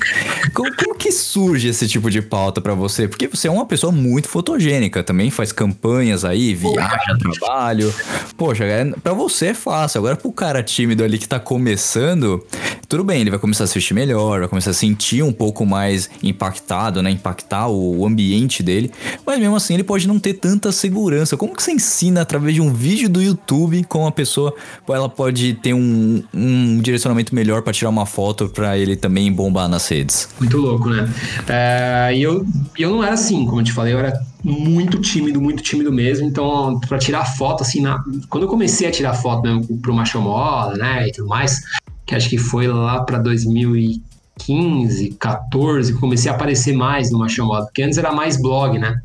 Como, 0.54 0.74
como 0.76 0.94
que 0.94 1.10
surge 1.10 1.68
esse 1.68 1.88
tipo 1.88 2.10
de 2.10 2.22
pauta 2.22 2.60
pra 2.60 2.74
você? 2.74 3.08
Porque 3.08 3.26
você 3.26 3.48
é 3.48 3.50
uma 3.50 3.66
pessoa 3.66 3.92
muito 3.92 4.28
fotogênica, 4.28 5.02
também 5.02 5.30
faz 5.30 5.50
campanhas 5.50 6.24
aí, 6.24 6.54
viaja, 6.54 7.18
trabalho. 7.18 7.92
Poxa, 8.36 8.64
é, 8.64 8.84
pra 9.02 9.12
você 9.12 9.46
é 9.46 9.54
fácil. 9.54 9.98
Agora 9.98 10.16
pro 10.16 10.30
cara 10.32 10.62
tímido 10.62 11.02
ali 11.02 11.18
que 11.18 11.28
tá 11.28 11.40
começando, 11.40 12.44
tudo 12.88 13.02
bem, 13.02 13.22
ele 13.22 13.30
vai 13.30 13.38
começar 13.38 13.64
a 13.64 13.66
assistir 13.66 13.94
melhor, 13.94 14.40
vai 14.40 14.48
começar 14.48 14.70
a 14.70 14.74
sentir 14.74 15.22
um 15.22 15.32
pouco 15.32 15.66
mais 15.66 16.08
impactado, 16.22 17.02
né? 17.02 17.10
Impactar 17.10 17.68
o, 17.68 18.00
o 18.00 18.06
ambiente 18.06 18.62
dele. 18.62 18.92
Mas 19.26 19.38
mesmo 19.38 19.56
assim, 19.56 19.74
ele 19.74 19.84
pode 19.84 20.06
não 20.06 20.19
ter 20.20 20.34
tanta 20.34 20.70
segurança. 20.70 21.36
Como 21.36 21.54
que 21.54 21.62
você 21.62 21.72
ensina 21.72 22.20
através 22.20 22.54
de 22.54 22.60
um 22.60 22.72
vídeo 22.72 23.08
do 23.08 23.22
YouTube 23.22 23.84
como 23.84 24.06
a 24.06 24.12
pessoa 24.12 24.54
ela 24.88 25.08
pode 25.08 25.54
ter 25.54 25.74
um, 25.74 26.22
um 26.32 26.78
direcionamento 26.80 27.34
melhor 27.34 27.62
pra 27.62 27.72
tirar 27.72 27.90
uma 27.90 28.06
foto 28.06 28.48
pra 28.48 28.76
ele 28.76 28.96
também 28.96 29.32
bombar 29.32 29.68
nas 29.68 29.88
redes? 29.88 30.28
Muito 30.38 30.56
louco, 30.56 30.90
né? 30.90 31.08
É, 31.48 32.10
E 32.14 32.22
eu, 32.22 32.44
eu 32.78 32.90
não 32.90 33.02
era 33.04 33.14
assim, 33.14 33.46
como 33.46 33.60
eu 33.60 33.64
te 33.64 33.72
falei, 33.72 33.94
eu 33.94 33.98
era 33.98 34.12
muito 34.44 34.98
tímido, 35.00 35.40
muito 35.40 35.62
tímido 35.62 35.92
mesmo. 35.92 36.26
Então, 36.26 36.78
pra 36.80 36.98
tirar 36.98 37.24
foto, 37.24 37.62
assim, 37.62 37.80
na... 37.80 38.02
quando 38.28 38.44
eu 38.44 38.48
comecei 38.48 38.88
a 38.88 38.90
tirar 38.90 39.14
foto 39.14 39.42
mesmo 39.42 39.78
pro 39.78 39.94
Macho 39.94 40.20
Moda, 40.20 40.76
né, 40.76 41.08
e 41.08 41.12
tudo 41.12 41.28
mais, 41.28 41.60
que 42.06 42.14
acho 42.14 42.28
que 42.28 42.38
foi 42.38 42.66
lá 42.66 43.02
pra 43.04 43.18
2015, 43.18 45.10
14, 45.18 45.92
que 45.92 45.98
comecei 45.98 46.30
a 46.30 46.34
aparecer 46.34 46.74
mais 46.74 47.10
no 47.10 47.18
Macho 47.18 47.44
Moda, 47.44 47.66
porque 47.66 47.82
antes 47.82 47.98
era 47.98 48.12
mais 48.12 48.40
blog, 48.40 48.78
né? 48.78 49.00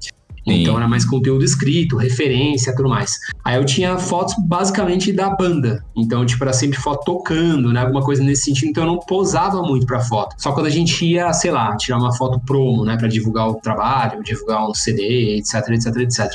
Então 0.46 0.74
Sim. 0.74 0.80
era 0.80 0.88
mais 0.88 1.04
conteúdo 1.04 1.44
escrito, 1.44 1.98
referência, 1.98 2.76
tudo 2.76 2.88
mais. 2.88 3.18
Aí 3.44 3.56
eu 3.56 3.66
tinha 3.66 3.98
fotos 3.98 4.36
basicamente 4.46 5.12
da 5.12 5.30
banda. 5.30 5.84
Então, 5.96 6.24
tipo, 6.26 6.44
era 6.44 6.54
sempre 6.54 6.78
foto 6.80 7.04
tocando, 7.04 7.74
né? 7.74 7.82
Alguma 7.82 8.02
coisa 8.02 8.24
nesse 8.24 8.44
sentido. 8.44 8.70
Então 8.70 8.84
eu 8.84 8.88
não 8.88 9.00
posava 9.00 9.62
muito 9.64 9.86
pra 9.88 10.00
foto. 10.00 10.36
Só 10.38 10.52
quando 10.52 10.68
a 10.68 10.70
gente 10.70 11.04
ia, 11.04 11.34
sei 11.34 11.50
lá, 11.50 11.76
tirar 11.76 11.98
uma 11.98 12.16
foto 12.16 12.40
promo, 12.46 12.86
né? 12.86 12.96
Pra 12.96 13.08
divulgar 13.08 13.50
o 13.50 13.56
trabalho, 13.56 14.24
divulgar 14.24 14.70
um 14.70 14.74
CD, 14.74 15.38
etc, 15.38 15.68
etc, 15.70 15.96
etc. 15.98 16.28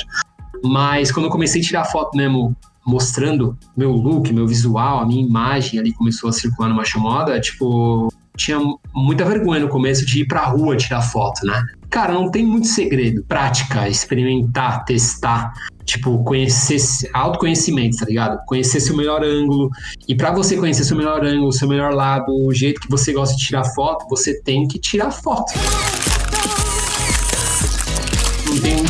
Mas 0.63 1.11
quando 1.11 1.27
eu 1.27 1.31
comecei 1.31 1.61
a 1.61 1.63
tirar 1.63 1.85
foto 1.85 2.17
mesmo 2.17 2.55
mostrando 2.85 3.57
meu 3.77 3.91
look, 3.91 4.33
meu 4.33 4.47
visual, 4.47 4.99
a 4.99 5.05
minha 5.05 5.25
imagem 5.25 5.79
ali 5.79 5.93
começou 5.93 6.29
a 6.29 6.33
circular 6.33 6.67
numa 6.67 6.83
chamada, 6.83 7.39
tipo, 7.39 8.11
tinha 8.35 8.59
muita 8.93 9.23
vergonha 9.23 9.61
no 9.61 9.69
começo 9.69 10.05
de 10.05 10.21
ir 10.21 10.25
pra 10.25 10.45
rua 10.45 10.75
tirar 10.75 11.01
foto, 11.01 11.45
né? 11.45 11.63
Cara, 11.91 12.13
não 12.13 12.31
tem 12.31 12.45
muito 12.45 12.67
segredo. 12.67 13.21
Prática, 13.27 13.89
experimentar, 13.89 14.85
testar. 14.85 15.51
Tipo, 15.83 16.23
conhecer, 16.23 16.77
autoconhecimento, 17.13 17.97
tá 17.97 18.05
ligado? 18.05 18.39
Conhecer 18.45 18.79
seu 18.79 18.95
melhor 18.95 19.21
ângulo. 19.25 19.69
E 20.07 20.15
pra 20.15 20.31
você 20.31 20.55
conhecer 20.55 20.85
seu 20.85 20.95
melhor 20.95 21.25
ângulo, 21.25 21.51
seu 21.51 21.67
melhor 21.67 21.93
lado, 21.93 22.31
o 22.31 22.53
jeito 22.53 22.79
que 22.79 22.89
você 22.89 23.11
gosta 23.11 23.35
de 23.35 23.45
tirar 23.45 23.65
foto, 23.75 24.07
você 24.09 24.41
tem 24.41 24.65
que 24.69 24.79
tirar 24.79 25.11
foto. 25.11 25.51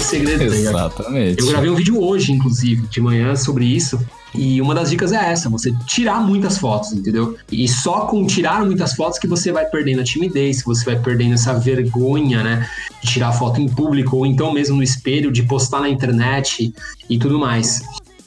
Segredo, 0.02 0.50
tá? 0.50 0.56
Exatamente. 0.56 1.40
Eu 1.40 1.48
gravei 1.48 1.70
um 1.70 1.76
vídeo 1.76 2.02
hoje, 2.02 2.32
inclusive, 2.32 2.88
de 2.88 3.00
manhã, 3.02 3.36
sobre 3.36 3.66
isso. 3.66 4.00
E 4.34 4.62
uma 4.62 4.74
das 4.74 4.90
dicas 4.90 5.12
é 5.12 5.32
essa, 5.32 5.50
você 5.50 5.74
tirar 5.86 6.22
muitas 6.22 6.58
fotos, 6.58 6.94
entendeu? 6.94 7.38
E 7.52 7.68
só 7.68 8.06
com 8.08 8.26
tirar 8.26 8.64
muitas 8.64 8.94
fotos 8.94 9.20
que 9.20 9.28
você 9.28 9.52
vai 9.52 9.66
perdendo 9.66 10.02
a 10.02 10.04
timidez, 10.04 10.62
que 10.62 10.68
você 10.68 10.86
vai 10.86 10.98
perdendo 10.98 11.34
essa 11.34 11.54
vergonha, 11.54 12.42
né? 12.42 12.70
De 13.04 13.10
tirar 13.10 13.34
foto 13.34 13.60
em 13.60 13.68
público, 13.68 14.18
ou 14.18 14.26
então 14.26 14.54
mesmo 14.54 14.78
no 14.78 14.84
espelho, 14.84 15.32
de 15.32 15.44
postar 15.44 15.82
na 15.82 15.90
internet 15.90 16.74
e 17.10 17.18
tudo 17.18 17.38
mais. 17.38 17.82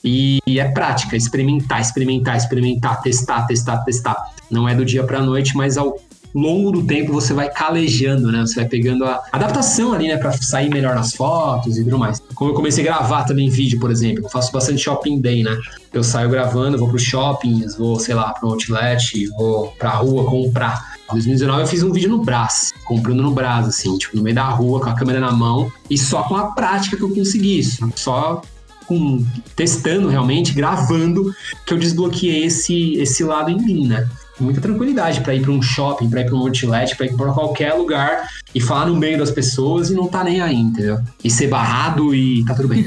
E, 0.05 0.39
e 0.47 0.61
é 0.61 0.71
prática, 0.71 1.17
experimentar, 1.17 1.81
experimentar, 1.81 2.37
experimentar, 2.37 3.01
testar, 3.01 3.47
testar, 3.47 3.79
testar. 3.79 4.35
Não 4.51 4.69
é 4.69 4.75
do 4.75 4.85
dia 4.85 5.03
pra 5.03 5.23
noite, 5.23 5.57
mas 5.57 5.79
ao 5.79 5.99
longo 6.35 6.73
do 6.73 6.83
tempo 6.85 7.13
você 7.13 7.33
vai 7.33 7.49
calejando, 7.49 8.33
né? 8.33 8.41
Você 8.41 8.57
vai 8.57 8.67
pegando 8.67 9.05
a 9.05 9.23
adaptação 9.33 9.93
ali, 9.93 10.09
né? 10.09 10.17
Pra 10.17 10.33
sair 10.33 10.69
melhor 10.69 10.95
nas 10.95 11.15
fotos 11.15 11.79
e 11.79 11.85
tudo 11.85 11.99
mais. 11.99 12.21
Como 12.35 12.51
eu 12.51 12.55
comecei 12.55 12.83
a 12.83 12.93
gravar 12.93 13.25
também 13.25 13.49
vídeo, 13.49 13.79
por 13.79 13.91
exemplo, 13.91 14.25
eu 14.25 14.29
faço 14.29 14.51
bastante 14.53 14.83
shopping 14.83 15.21
day, 15.21 15.45
né? 15.45 15.57
Eu 15.93 16.03
saio 16.03 16.29
gravando, 16.29 16.77
vou 16.77 16.89
pro 16.89 16.99
shoppings, 16.99 17.77
vou, 17.77 18.01
sei 18.01 18.15
lá, 18.15 18.33
pro 18.33 18.49
outlet, 18.49 19.27
vou 19.37 19.69
pra 19.79 19.91
rua 19.91 20.25
comprar. 20.25 20.95
Em 21.11 21.13
2019 21.15 21.61
eu 21.61 21.67
fiz 21.67 21.83
um 21.83 21.93
vídeo 21.93 22.11
no 22.11 22.25
Brás, 22.25 22.73
comprando 22.85 23.23
no 23.23 23.31
Brás, 23.31 23.69
assim, 23.69 23.97
tipo, 23.97 24.17
no 24.17 24.23
meio 24.23 24.35
da 24.35 24.49
rua, 24.49 24.81
com 24.81 24.89
a 24.89 24.95
câmera 24.95 25.21
na 25.21 25.31
mão, 25.31 25.71
e 25.89 25.97
só 25.97 26.23
com 26.25 26.35
a 26.35 26.53
prática 26.53 26.97
que 26.97 27.03
eu 27.03 27.15
consegui 27.15 27.59
isso. 27.59 27.89
Só 27.95 28.43
com 28.87 29.25
testando 29.55 30.09
realmente, 30.09 30.53
gravando, 30.53 31.33
que 31.67 31.73
eu 31.73 31.79
desbloqueei 31.79 32.45
esse, 32.45 32.95
esse 32.95 33.23
lado 33.23 33.51
em 33.51 33.57
mim, 33.57 33.87
né? 33.87 34.09
Muita 34.45 34.61
tranquilidade 34.61 35.21
para 35.23 35.35
ir 35.35 35.41
para 35.43 35.51
um 35.51 35.61
shopping, 35.63 36.09
para 36.11 36.21
ir 36.21 36.27
para 36.27 36.35
um 36.35 36.39
outlet, 36.47 36.97
para 36.97 37.07
ir 37.07 37.17
para 37.17 37.33
qualquer 37.33 37.73
lugar 37.75 38.29
e 38.55 38.61
falar 38.61 38.87
no 38.87 38.95
meio 38.97 39.19
das 39.19 39.31
pessoas 39.31 39.91
e 39.91 39.95
não 39.95 40.07
tá 40.07 40.23
nem 40.23 40.41
aí, 40.41 40.55
entendeu? 40.57 40.99
E 41.25 41.31
ser 41.31 41.49
barrado 41.49 42.15
e 42.15 42.45
tá 42.45 42.55
tudo 42.55 42.69
bem. 42.69 42.87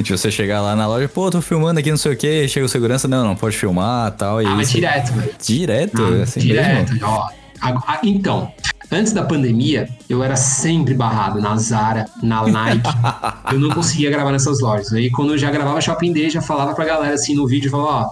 De 0.00 0.10
você 0.16 0.30
chegar 0.30 0.60
lá 0.62 0.74
na 0.76 0.86
loja, 0.86 1.08
pô, 1.08 1.30
tô 1.30 1.42
filmando 1.42 1.80
aqui, 1.80 1.90
não 1.90 1.98
sei 1.98 2.12
o 2.12 2.16
que, 2.16 2.48
chega 2.48 2.64
o 2.64 2.68
segurança, 2.68 3.06
não, 3.08 3.24
não 3.24 3.36
pode 3.36 3.56
filmar 3.56 4.12
tal. 4.12 4.40
E 4.40 4.46
ah, 4.46 4.50
mas 4.54 4.70
direto, 4.70 5.12
velho. 5.12 5.32
Direto, 5.44 6.02
Ah, 6.02 6.22
assim 6.22 6.40
direto, 6.40 6.92
mesmo. 6.92 7.06
ó. 7.08 7.28
A- 7.60 7.70
a- 7.70 8.00
Então, 8.04 8.52
antes 8.92 9.12
da 9.14 9.22
pandemia, 9.24 9.88
eu 10.10 10.22
era 10.22 10.36
sempre 10.36 10.92
barrado 10.92 11.40
na 11.40 11.56
Zara, 11.56 12.04
na 12.22 12.46
Nike. 12.46 12.88
eu 13.52 13.58
não 13.58 13.70
conseguia 13.70 14.10
gravar 14.10 14.30
nessas 14.30 14.60
lojas. 14.60 14.92
Aí 14.92 15.10
quando 15.10 15.32
eu 15.32 15.38
já 15.38 15.50
gravava 15.50 15.80
Shopping 15.80 16.12
Day, 16.12 16.28
já 16.30 16.42
falava 16.42 16.74
pra 16.74 16.84
galera 16.84 17.14
assim 17.14 17.34
no 17.34 17.46
vídeo, 17.46 17.70
falava, 17.70 18.08
ó. 18.08 18.10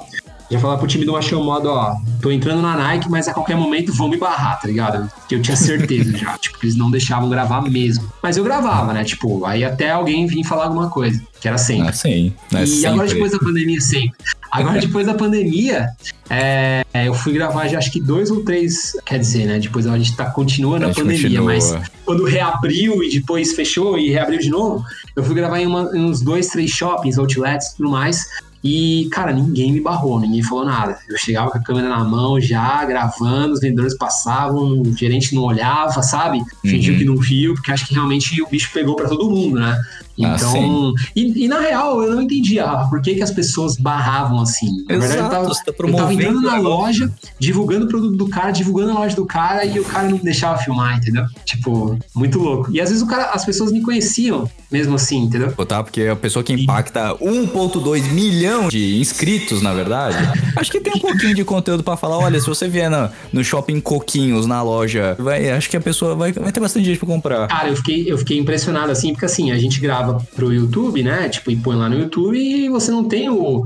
Já 0.54 0.60
falava 0.60 0.78
pro 0.78 0.86
time 0.86 1.04
do 1.04 1.12
Machão 1.12 1.42
Modo, 1.42 1.68
ó, 1.68 1.96
tô 2.22 2.30
entrando 2.30 2.62
na 2.62 2.76
Nike, 2.76 3.10
mas 3.10 3.26
a 3.26 3.34
qualquer 3.34 3.56
momento 3.56 3.92
vão 3.92 4.08
me 4.08 4.16
barrar, 4.16 4.60
tá 4.60 4.68
ligado? 4.68 5.10
Que 5.28 5.34
eu 5.34 5.42
tinha 5.42 5.56
certeza 5.56 6.12
já. 6.16 6.38
Tipo, 6.38 6.58
eles 6.62 6.76
não 6.76 6.92
deixavam 6.92 7.28
gravar 7.28 7.60
mesmo. 7.62 8.08
Mas 8.22 8.36
eu 8.36 8.44
gravava, 8.44 8.92
né? 8.92 9.02
Tipo, 9.02 9.44
aí 9.44 9.64
até 9.64 9.90
alguém 9.90 10.24
vir 10.28 10.44
falar 10.44 10.66
alguma 10.66 10.88
coisa, 10.88 11.20
que 11.40 11.48
era 11.48 11.58
sempre. 11.58 11.88
Ah, 11.88 11.92
sim. 11.92 12.32
É 12.54 12.64
E 12.64 12.86
agora 12.86 13.08
sempre. 13.08 13.14
depois 13.14 13.32
da 13.32 13.38
pandemia, 13.40 13.80
sempre. 13.80 14.12
Agora 14.52 14.78
depois 14.80 15.06
da 15.06 15.14
pandemia, 15.14 15.88
é, 16.30 16.84
eu 16.94 17.14
fui 17.14 17.32
gravar 17.32 17.66
já 17.66 17.78
acho 17.78 17.90
que 17.90 18.00
dois 18.00 18.30
ou 18.30 18.44
três, 18.44 18.92
quer 19.04 19.18
dizer, 19.18 19.46
né? 19.46 19.58
Depois 19.58 19.86
a 19.88 19.98
gente 19.98 20.14
tá 20.16 20.26
continuando 20.30 20.86
A 20.86 20.90
a, 20.90 20.94
pandemia, 20.94 21.40
continua. 21.40 21.44
mas 21.44 21.76
quando 22.04 22.24
reabriu 22.24 23.02
e 23.02 23.10
depois 23.18 23.52
fechou 23.54 23.98
e 23.98 24.10
reabriu 24.10 24.38
de 24.38 24.50
novo, 24.50 24.84
eu 25.16 25.24
fui 25.24 25.34
gravar 25.34 25.58
em, 25.60 25.66
uma- 25.66 25.90
em 25.96 26.00
uns 26.04 26.20
dois, 26.22 26.46
três 26.46 26.70
shoppings, 26.70 27.18
outlets 27.18 27.72
e 27.72 27.76
tudo 27.78 27.90
mais. 27.90 28.24
E, 28.66 29.08
cara, 29.12 29.30
ninguém 29.30 29.70
me 29.72 29.80
barrou, 29.80 30.18
ninguém 30.18 30.42
falou 30.42 30.64
nada. 30.64 30.96
Eu 31.06 31.18
chegava 31.18 31.50
com 31.50 31.58
a 31.58 31.62
câmera 31.62 31.86
na 31.86 32.02
mão 32.02 32.40
já, 32.40 32.82
gravando, 32.86 33.52
os 33.52 33.60
vendedores 33.60 33.94
passavam, 33.96 34.80
o 34.80 34.96
gerente 34.96 35.34
não 35.34 35.42
olhava, 35.42 36.02
sabe? 36.02 36.42
Fingiu 36.62 36.94
Uhum. 36.94 36.98
que 36.98 37.04
não 37.04 37.16
viu, 37.18 37.52
porque 37.54 37.70
acho 37.70 37.86
que 37.86 37.92
realmente 37.92 38.40
o 38.42 38.48
bicho 38.48 38.70
pegou 38.72 38.96
pra 38.96 39.06
todo 39.06 39.28
mundo, 39.30 39.60
né? 39.60 39.78
Ah, 40.22 40.36
Então, 40.36 40.94
e, 41.16 41.44
e 41.44 41.48
na 41.48 41.58
real, 41.60 42.02
eu 42.02 42.14
não 42.14 42.22
entendia 42.22 42.64
por 42.90 43.00
que, 43.02 43.14
que 43.14 43.22
as 43.22 43.30
pessoas 43.30 43.76
barravam 43.76 44.40
assim. 44.40 44.84
Na 44.88 44.98
verdade, 44.98 45.20
eu 45.20 45.28
tava, 45.28 45.44
Exato, 45.50 45.64
tá 45.72 45.72
eu 45.86 45.92
tava 45.96 46.14
entrando 46.14 46.40
na 46.42 46.56
loja, 46.58 47.12
divulgando 47.38 47.86
o 47.86 47.88
produto 47.88 48.16
do 48.16 48.28
cara, 48.28 48.50
divulgando 48.50 48.92
a 48.92 48.94
loja 49.00 49.16
do 49.16 49.26
cara 49.26 49.64
e 49.64 49.78
o 49.80 49.84
cara 49.84 50.04
não 50.08 50.12
me 50.16 50.22
deixava 50.22 50.58
filmar, 50.58 50.96
entendeu? 50.98 51.24
Tipo, 51.44 51.98
muito 52.14 52.38
louco. 52.38 52.70
E 52.72 52.80
às 52.80 52.88
vezes 52.90 53.02
o 53.02 53.06
cara, 53.06 53.30
as 53.30 53.44
pessoas 53.44 53.72
me 53.72 53.80
conheciam 53.82 54.48
mesmo 54.70 54.94
assim, 54.96 55.18
entendeu? 55.22 55.52
Tá? 55.66 55.82
Porque 55.82 56.02
a 56.02 56.16
pessoa 56.16 56.42
que 56.42 56.52
impacta 56.52 57.14
1.2 57.20 58.02
milhão 58.12 58.68
de 58.68 58.98
inscritos, 59.00 59.62
na 59.62 59.72
verdade, 59.72 60.16
acho 60.56 60.70
que 60.70 60.80
tem 60.80 60.92
um 60.96 61.00
pouquinho 61.00 61.34
de 61.34 61.44
conteúdo 61.44 61.82
pra 61.82 61.96
falar. 61.96 62.18
Olha, 62.18 62.40
se 62.40 62.46
você 62.46 62.68
vier 62.68 62.90
na- 62.90 63.10
no 63.32 63.42
shopping 63.44 63.80
Coquinhos, 63.80 64.46
na 64.46 64.62
loja, 64.62 65.16
vai, 65.18 65.50
acho 65.50 65.68
que 65.70 65.76
a 65.76 65.80
pessoa 65.80 66.14
vai, 66.14 66.32
vai 66.32 66.50
ter 66.52 66.60
bastante 66.60 66.86
gente 66.86 66.98
pra 66.98 67.06
comprar. 67.06 67.46
Cara, 67.48 67.68
eu 67.68 67.76
fiquei, 67.76 68.10
eu 68.10 68.18
fiquei 68.18 68.38
impressionado 68.38 68.90
assim, 68.90 69.12
porque 69.12 69.24
assim, 69.26 69.50
a 69.52 69.58
gente 69.58 69.80
grava 69.80 70.03
pro 70.12 70.52
YouTube, 70.52 71.02
né? 71.02 71.28
Tipo, 71.28 71.50
e 71.50 71.56
põe 71.56 71.76
lá 71.76 71.88
no 71.88 71.98
YouTube 71.98 72.38
e 72.38 72.68
você 72.68 72.90
não 72.90 73.04
tem 73.04 73.28
o, 73.28 73.64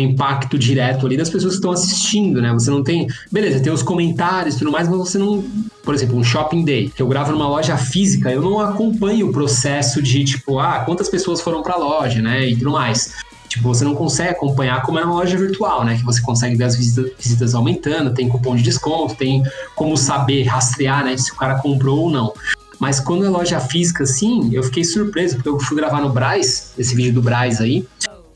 impacto 0.00 0.58
direto 0.58 1.06
ali 1.06 1.16
das 1.16 1.30
pessoas 1.30 1.54
que 1.54 1.58
estão 1.58 1.70
assistindo, 1.70 2.42
né? 2.42 2.52
Você 2.52 2.70
não 2.70 2.82
tem. 2.82 3.06
Beleza, 3.30 3.60
tem 3.60 3.72
os 3.72 3.82
comentários 3.82 4.56
e 4.56 4.58
tudo 4.58 4.72
mais, 4.72 4.88
mas 4.88 4.98
você 4.98 5.18
não. 5.18 5.44
Por 5.84 5.94
exemplo, 5.94 6.16
um 6.16 6.24
shopping 6.24 6.64
day, 6.64 6.88
que 6.88 7.00
eu 7.00 7.06
gravo 7.06 7.32
numa 7.32 7.48
loja 7.48 7.76
física, 7.76 8.30
eu 8.30 8.42
não 8.42 8.58
acompanho 8.58 9.28
o 9.28 9.32
processo 9.32 10.02
de, 10.02 10.24
tipo, 10.24 10.58
ah, 10.58 10.80
quantas 10.80 11.08
pessoas 11.08 11.40
foram 11.40 11.62
pra 11.62 11.76
loja, 11.76 12.20
né? 12.20 12.48
E 12.48 12.56
tudo 12.56 12.72
mais. 12.72 13.14
Tipo, 13.52 13.68
você 13.68 13.84
não 13.84 13.94
consegue 13.94 14.30
acompanhar 14.30 14.80
como 14.80 14.98
é 14.98 15.04
uma 15.04 15.12
loja 15.12 15.36
virtual, 15.36 15.84
né? 15.84 15.96
Que 15.96 16.04
você 16.04 16.22
consegue 16.22 16.56
ver 16.56 16.64
as 16.64 16.74
visitas 16.74 17.54
aumentando, 17.54 18.14
tem 18.14 18.26
cupom 18.26 18.56
de 18.56 18.62
desconto, 18.62 19.14
tem 19.14 19.42
como 19.76 19.94
saber 19.94 20.44
rastrear, 20.44 21.04
né? 21.04 21.16
Se 21.18 21.30
o 21.32 21.36
cara 21.36 21.60
comprou 21.60 21.98
ou 22.04 22.10
não. 22.10 22.32
Mas 22.82 22.98
quando 22.98 23.24
é 23.24 23.28
loja 23.28 23.60
física, 23.60 24.02
assim, 24.02 24.52
eu 24.52 24.60
fiquei 24.64 24.82
surpreso, 24.82 25.36
porque 25.36 25.48
eu 25.48 25.60
fui 25.60 25.76
gravar 25.76 26.00
no 26.00 26.10
Braz, 26.10 26.72
esse 26.76 26.96
vídeo 26.96 27.12
do 27.12 27.22
Braz 27.22 27.60
aí, 27.60 27.86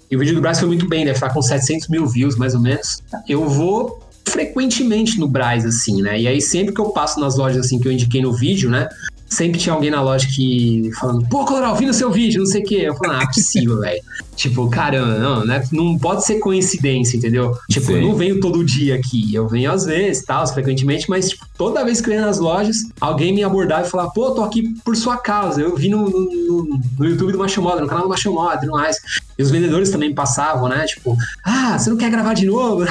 e 0.09 0.15
o 0.15 0.21
vídeo 0.21 0.37
do 0.37 0.41
Braz 0.41 0.61
foi 0.61 0.69
muito 0.69 0.89
bem, 0.89 1.05
deve 1.05 1.17
estar 1.17 1.31
com 1.31 1.43
700 1.43 1.89
mil 1.89 2.07
views, 2.07 2.37
mais 2.37 2.55
ou 2.55 2.61
menos. 2.61 3.03
Eu 3.29 3.49
vou 3.49 4.01
frequentemente 4.25 5.19
no 5.19 5.27
Braz, 5.27 5.67
assim, 5.67 6.01
né? 6.01 6.21
E 6.21 6.29
aí 6.29 6.41
sempre 6.41 6.73
que 6.73 6.81
eu 6.81 6.91
passo 6.91 7.19
nas 7.19 7.37
lojas, 7.37 7.67
assim, 7.67 7.81
que 7.81 7.89
eu 7.89 7.93
indiquei 7.93 8.23
no 8.23 8.33
vídeo, 8.33 8.71
né? 8.71 8.89
Sempre 9.29 9.59
tinha 9.59 9.75
alguém 9.75 9.91
na 9.91 10.03
loja 10.03 10.27
que 10.29 10.91
falando, 10.99 11.27
pô, 11.29 11.45
Coloral, 11.45 11.75
vi 11.77 11.87
no 11.87 11.95
seu 11.95 12.11
vídeo, 12.11 12.41
não 12.41 12.47
sei 12.47 12.63
o 12.63 12.65
quê. 12.65 12.83
Eu 12.85 12.95
falei, 12.95 13.19
ah, 13.19 13.23
é 13.23 13.27
possível, 13.27 13.81
velho. 13.81 14.03
Tipo, 14.37 14.69
caramba, 14.69 15.19
não, 15.19 15.45
né? 15.47 15.65
não 15.73 15.99
pode 15.99 16.25
ser 16.25 16.39
coincidência, 16.39 17.17
entendeu? 17.17 17.57
Tipo, 17.71 17.93
eu 17.93 17.97
Sim. 18.01 18.09
não 18.09 18.15
venho 18.15 18.39
todo 18.39 18.65
dia 18.65 18.95
aqui. 18.95 19.35
Eu 19.35 19.49
venho 19.49 19.73
às 19.73 19.87
vezes, 19.87 20.25
tal, 20.25 20.47
frequentemente, 20.47 21.09
mas 21.09 21.31
tipo, 21.31 21.47
toda 21.57 21.85
vez 21.85 22.01
que 22.01 22.11
eu 22.11 22.15
ia 22.15 22.21
nas 22.21 22.39
lojas, 22.39 22.77
alguém 23.01 23.35
me 23.35 23.43
abordava 23.43 23.87
e 23.87 23.91
falava, 23.91 24.11
pô, 24.11 24.31
tô 24.33 24.43
aqui 24.43 24.75
por 24.85 24.95
sua 24.95 25.17
causa. 25.17 25.61
Eu 25.61 25.75
vi 25.75 25.89
no, 25.89 26.09
no, 26.11 26.81
no 26.99 27.05
YouTube 27.07 27.33
do 27.33 27.39
Macho 27.39 27.63
Moda, 27.63 27.81
no 27.81 27.87
canal 27.87 28.05
do 28.05 28.11
Macho 28.11 28.31
Moda 28.31 28.57
e 28.57 28.61
tudo 28.61 28.73
mais. 28.73 28.99
E 29.39 29.43
os 29.43 29.51
vendedores 29.51 29.91
também 29.91 30.15
passavam, 30.15 30.69
né? 30.69 30.85
Tipo, 30.85 31.17
ah, 31.43 31.79
você 31.79 31.89
não 31.89 31.97
quer 31.97 32.11
gravar 32.11 32.35
de 32.35 32.47
novo? 32.47 32.85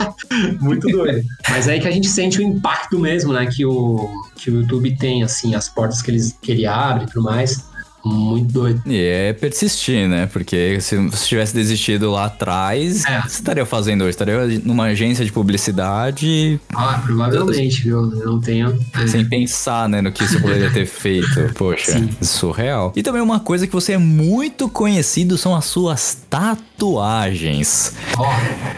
Muito 0.60 0.86
doido. 0.88 1.22
Mas 1.48 1.68
aí 1.68 1.80
que 1.80 1.88
a 1.88 1.90
gente 1.90 2.08
sente 2.08 2.38
o 2.38 2.42
impacto 2.42 2.98
mesmo, 2.98 3.32
né? 3.32 3.46
Que 3.46 3.64
o, 3.64 4.10
que 4.42 4.50
o 4.50 4.60
YouTube 4.60 4.96
tem, 4.96 5.22
assim, 5.22 5.54
as 5.54 5.68
portas 5.68 6.02
que, 6.02 6.10
eles, 6.10 6.36
que 6.40 6.50
ele 6.52 6.66
abre 6.66 7.04
e 7.04 7.06
tudo 7.06 7.22
mais. 7.22 7.70
Muito 8.04 8.52
doido. 8.52 8.82
E 8.84 8.96
é 9.00 9.32
persistir, 9.32 10.08
né? 10.08 10.26
Porque 10.26 10.80
se 10.80 10.96
você 10.96 11.24
tivesse 11.24 11.54
desistido 11.54 12.10
lá 12.10 12.24
atrás, 12.24 13.04
É. 13.04 13.20
o 13.20 13.22
que 13.22 13.28
você 13.30 13.36
estaria 13.36 13.64
fazendo 13.64 14.00
hoje? 14.02 14.10
Estaria 14.10 14.44
numa 14.64 14.86
agência 14.86 15.24
de 15.24 15.30
publicidade 15.30 16.58
Ah, 16.74 17.00
provavelmente, 17.06 17.82
viu? 17.84 17.98
Eu 18.18 18.26
não 18.26 18.40
tenho. 18.40 18.76
sem 19.06 19.24
pensar, 19.24 19.88
né, 19.88 20.00
no 20.02 20.10
que 20.10 20.26
você 20.26 20.40
poderia 20.40 20.72
ter 20.72 20.84
feito. 20.90 21.54
Poxa, 21.54 21.92
Sim. 21.92 22.10
surreal. 22.20 22.92
E 22.96 23.04
também 23.04 23.22
uma 23.22 23.38
coisa 23.38 23.68
que 23.68 23.72
você 23.72 23.92
é 23.92 23.98
muito 23.98 24.68
conhecido 24.68 25.38
são 25.38 25.54
as 25.54 25.66
suas 25.66 26.18
tatuagens. 26.28 27.92
Ó, 28.18 28.26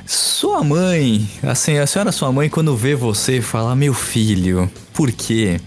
Sua 0.07 0.63
mãe, 0.63 1.27
assim, 1.43 1.79
a 1.79 1.87
senhora 1.87 2.13
sua 2.13 2.31
mãe, 2.31 2.51
quando 2.51 2.77
vê 2.77 2.95
você, 2.95 3.41
fala, 3.41 3.75
meu 3.75 3.95
filho, 3.95 4.71
por 4.95 5.11
quê? 5.11 5.61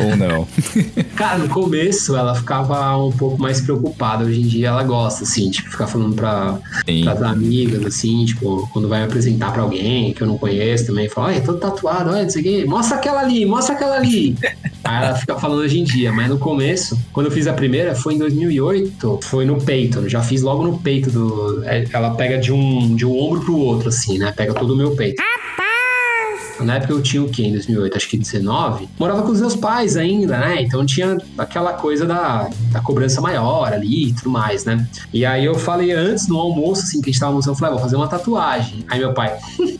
Ou 0.00 0.16
não? 0.16 0.48
Cara, 1.14 1.38
no 1.38 1.48
começo 1.48 2.16
ela 2.16 2.34
ficava 2.34 2.96
um 2.96 3.12
pouco 3.12 3.40
mais 3.40 3.60
preocupada. 3.60 4.24
Hoje 4.24 4.40
em 4.40 4.46
dia 4.46 4.68
ela 4.68 4.82
gosta, 4.82 5.24
assim, 5.24 5.50
tipo, 5.50 5.70
ficar 5.70 5.86
falando 5.86 6.14
pra, 6.16 6.58
Sim. 6.88 7.04
pras 7.04 7.22
amigas, 7.22 7.84
assim, 7.84 8.24
tipo, 8.24 8.68
quando 8.72 8.88
vai 8.88 9.04
apresentar 9.04 9.52
pra 9.52 9.62
alguém 9.62 10.12
que 10.14 10.22
eu 10.22 10.26
não 10.26 10.38
conheço 10.38 10.86
também, 10.86 11.08
fala, 11.08 11.28
olha, 11.28 11.40
todo 11.40 11.58
tatuado, 11.58 12.10
olha, 12.10 12.22
não 12.22 12.30
sei 12.30 12.40
o 12.40 12.44
quê, 12.44 12.64
mostra 12.66 12.96
aquela 12.96 13.20
ali, 13.20 13.44
mostra 13.44 13.74
aquela 13.74 13.96
ali. 13.96 14.36
Aí 14.82 15.04
ela 15.04 15.14
fica 15.14 15.36
falando 15.38 15.58
hoje 15.58 15.78
em 15.78 15.84
dia, 15.84 16.10
mas 16.10 16.28
no 16.28 16.38
começo, 16.38 16.98
quando 17.12 17.26
eu 17.26 17.32
fiz 17.32 17.46
a 17.46 17.52
primeira, 17.52 17.94
foi 17.94 18.14
em 18.14 18.18
2008, 18.18 19.20
foi 19.22 19.44
no 19.44 19.60
peito, 19.60 20.08
já 20.08 20.22
fiz 20.22 20.40
logo 20.40 20.64
no 20.64 20.78
peito 20.78 21.10
do. 21.10 21.62
é, 21.64 21.84
Ela 21.92 22.14
pega 22.14 22.38
de 22.38 22.50
um, 22.50 22.96
de 22.96 23.04
um 23.04 23.16
ombro 23.16 23.40
pro 23.42 23.56
outro, 23.56 23.90
assim, 23.90 24.18
né? 24.18 24.32
Pega 24.34 24.54
todo 24.54 24.72
o 24.72 24.76
meu 24.76 24.96
peito. 24.96 25.22
Na 26.64 26.76
época 26.76 26.92
eu 26.92 27.02
tinha 27.02 27.22
o 27.22 27.28
quê? 27.28 27.44
Em 27.44 27.52
2008? 27.52 27.96
Acho 27.96 28.08
que 28.08 28.16
19. 28.18 28.88
Morava 28.98 29.22
com 29.22 29.32
os 29.32 29.40
meus 29.40 29.56
pais 29.56 29.96
ainda, 29.96 30.38
né? 30.38 30.62
Então 30.62 30.84
tinha 30.84 31.18
aquela 31.38 31.72
coisa 31.74 32.06
da, 32.06 32.48
da 32.70 32.80
cobrança 32.80 33.20
maior 33.20 33.72
ali 33.72 34.08
e 34.08 34.12
tudo 34.12 34.30
mais, 34.30 34.64
né? 34.64 34.86
E 35.12 35.24
aí 35.24 35.44
eu 35.44 35.54
falei 35.54 35.92
antes, 35.92 36.28
no 36.28 36.38
almoço, 36.38 36.82
assim, 36.82 37.00
que 37.00 37.10
a 37.10 37.12
gente 37.12 37.20
tava 37.20 37.32
almoçando, 37.32 37.54
eu 37.54 37.58
falei, 37.58 37.72
ah, 37.72 37.74
vou 37.74 37.82
fazer 37.82 37.96
uma 37.96 38.08
tatuagem. 38.08 38.84
Aí 38.88 38.98
meu 38.98 39.12
pai 39.12 39.38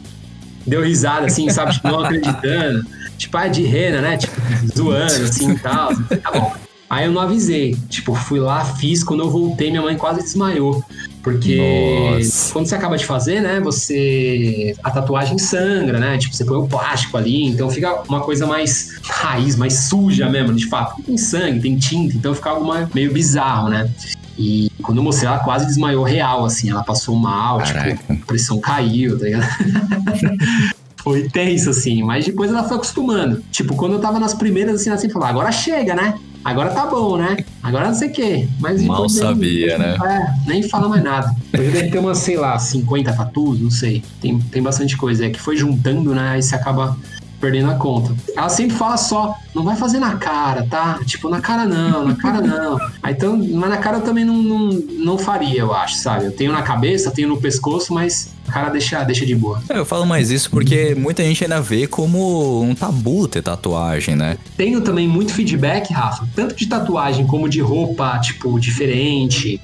deu 0.67 0.83
risada, 0.83 1.27
assim, 1.27 1.49
sabe? 1.51 1.73
Tipo, 1.73 1.89
não 1.89 2.01
acreditando. 2.01 2.85
Tipo, 3.17 3.37
ah, 3.37 3.49
de 3.49 3.63
rena, 3.63 4.01
né? 4.01 4.17
Tipo, 4.17 4.41
zoando, 4.75 5.25
assim 5.25 5.53
e 5.53 5.59
tal. 5.59 5.91
Tá 6.23 6.31
bom. 6.33 6.53
Aí 6.89 7.05
eu 7.05 7.13
não 7.13 7.21
avisei. 7.21 7.77
Tipo, 7.89 8.15
fui 8.15 8.41
lá, 8.41 8.65
fiz. 8.65 9.05
Quando 9.05 9.23
eu 9.23 9.31
voltei, 9.31 9.71
minha 9.71 9.83
mãe 9.83 9.97
quase 9.97 10.23
desmaiou. 10.23 10.85
Porque 11.23 12.17
Nossa. 12.17 12.53
quando 12.53 12.67
você 12.67 12.75
acaba 12.75 12.97
de 12.97 13.05
fazer, 13.05 13.41
né? 13.41 13.61
Você. 13.61 14.75
A 14.83 14.91
tatuagem 14.91 15.39
sangra, 15.39 15.99
né? 15.99 16.17
Tipo, 16.19 16.35
você 16.35 16.45
põe 16.45 16.57
o 16.57 16.67
plástico 16.67 17.17
ali, 17.17 17.45
então 17.45 17.69
fica 17.69 18.03
uma 18.09 18.21
coisa 18.21 18.47
mais 18.47 18.99
raiz, 19.03 19.57
mais 19.57 19.75
suja 19.75 20.29
mesmo, 20.29 20.55
de 20.55 20.67
fato. 20.67 21.03
Tem 21.03 21.17
sangue, 21.17 21.61
tem 21.61 21.77
tinta, 21.77 22.17
então 22.17 22.35
fica 22.35 22.51
algo 22.51 22.71
meio 22.95 23.13
bizarro, 23.13 23.69
né? 23.69 23.91
E 24.39 24.71
quando 24.83 24.99
eu 24.99 25.05
mostrei, 25.05 25.29
ela 25.29 25.41
quase 25.41 25.67
desmaiou 25.67 26.03
real, 26.03 26.45
assim. 26.45 26.71
Ela 26.71 26.83
passou 26.83 27.15
mal, 27.15 27.59
Caraca. 27.59 27.97
tipo, 27.97 28.13
a 28.13 28.27
pressão 28.27 28.59
caiu, 28.59 29.19
tá 29.19 29.25
ligado? 29.27 29.47
Foi 31.03 31.29
tenso, 31.29 31.71
assim, 31.71 32.03
mas 32.03 32.27
depois 32.27 32.51
ela 32.51 32.63
foi 32.63 32.77
acostumando. 32.77 33.43
Tipo, 33.51 33.75
quando 33.75 33.95
eu 33.95 34.01
tava 34.01 34.19
nas 34.19 34.35
primeiras, 34.35 34.81
assim, 34.81 34.91
ela 34.91 34.99
sempre 34.99 35.15
falava, 35.15 35.33
agora 35.33 35.51
chega, 35.51 35.95
né? 35.95 36.15
Agora 36.45 36.71
tá 36.71 36.87
bom, 36.87 37.17
né? 37.19 37.37
Agora 37.63 37.89
não 37.89 37.95
sei 37.95 38.09
o 38.09 38.13
quê. 38.13 38.49
Mas 38.59 38.83
Mal 38.83 38.97
depois 38.97 39.15
nem- 39.15 39.23
sabia, 39.23 39.79
né? 39.79 39.97
É, 40.03 40.49
nem 40.49 40.63
fala 40.63 40.89
mais 40.89 41.03
nada. 41.05 41.35
Hoje 41.59 41.71
deve 41.71 41.91
ter 41.91 41.99
umas, 41.99 42.19
sei 42.19 42.37
lá, 42.37 42.59
50 42.59 43.13
tatus, 43.13 43.61
não 43.61 43.71
sei. 43.71 44.03
Tem, 44.21 44.39
tem 44.39 44.63
bastante 44.63 44.97
coisa. 44.97 45.27
É 45.27 45.31
que 45.31 45.39
foi 45.41 45.57
juntando, 45.57 46.15
né? 46.15 46.31
Aí 46.31 46.43
você 46.43 46.55
acaba 46.55 46.97
perdendo 47.41 47.71
a 47.71 47.75
conta. 47.75 48.15
Ela 48.37 48.49
sempre 48.49 48.77
fala 48.77 48.97
só, 48.97 49.35
não 49.55 49.65
vai 49.65 49.75
fazer 49.77 49.99
na 49.99 50.17
cara, 50.17 50.67
tá? 50.69 51.01
Tipo, 51.07 51.29
na 51.31 51.41
cara 51.41 51.65
não, 51.65 52.05
na 52.05 52.15
cara 52.15 52.41
não. 52.43 52.79
Aí, 53.03 53.15
então, 53.15 53.37
mas 53.37 53.71
na 53.71 53.79
cara 53.79 53.97
eu 53.97 54.03
também 54.03 54.25
não, 54.25 54.37
não, 54.37 54.69
não 54.69 55.19
faria, 55.19 55.61
eu 55.61 55.75
acho, 55.75 55.97
sabe? 55.97 56.27
Eu 56.27 56.33
tenho 56.33 56.53
na 56.53 56.63
cabeça, 56.63 57.11
tenho 57.11 57.29
no 57.29 57.41
pescoço, 57.41 57.93
mas 57.95 58.33
a 58.47 58.53
cara 58.53 58.69
deixa, 58.69 59.03
deixa 59.05 59.25
de 59.25 59.35
boa. 59.35 59.63
É, 59.69 59.79
Eu 59.79 59.85
falo 59.87 60.05
mais 60.05 60.31
isso 60.31 60.51
porque 60.51 60.95
muita 60.95 61.23
gente 61.23 61.43
ainda 61.43 61.61
vê 61.61 61.87
como 61.87 62.63
um 62.63 62.75
tabu 62.75 63.27
ter 63.27 63.43
tatuagem, 63.43 64.15
né? 64.15 64.37
Tenho 64.57 64.81
também 64.81 65.09
muito 65.09 65.33
feedback, 65.33 65.93
Rafa, 65.93 66.29
tanto 66.35 66.55
de 66.55 66.67
tatuagem 66.67 67.27
como 67.27 67.49
de 67.49 67.61
roupa, 67.61 68.19
tipo, 68.19 68.59
diferente, 68.61 69.61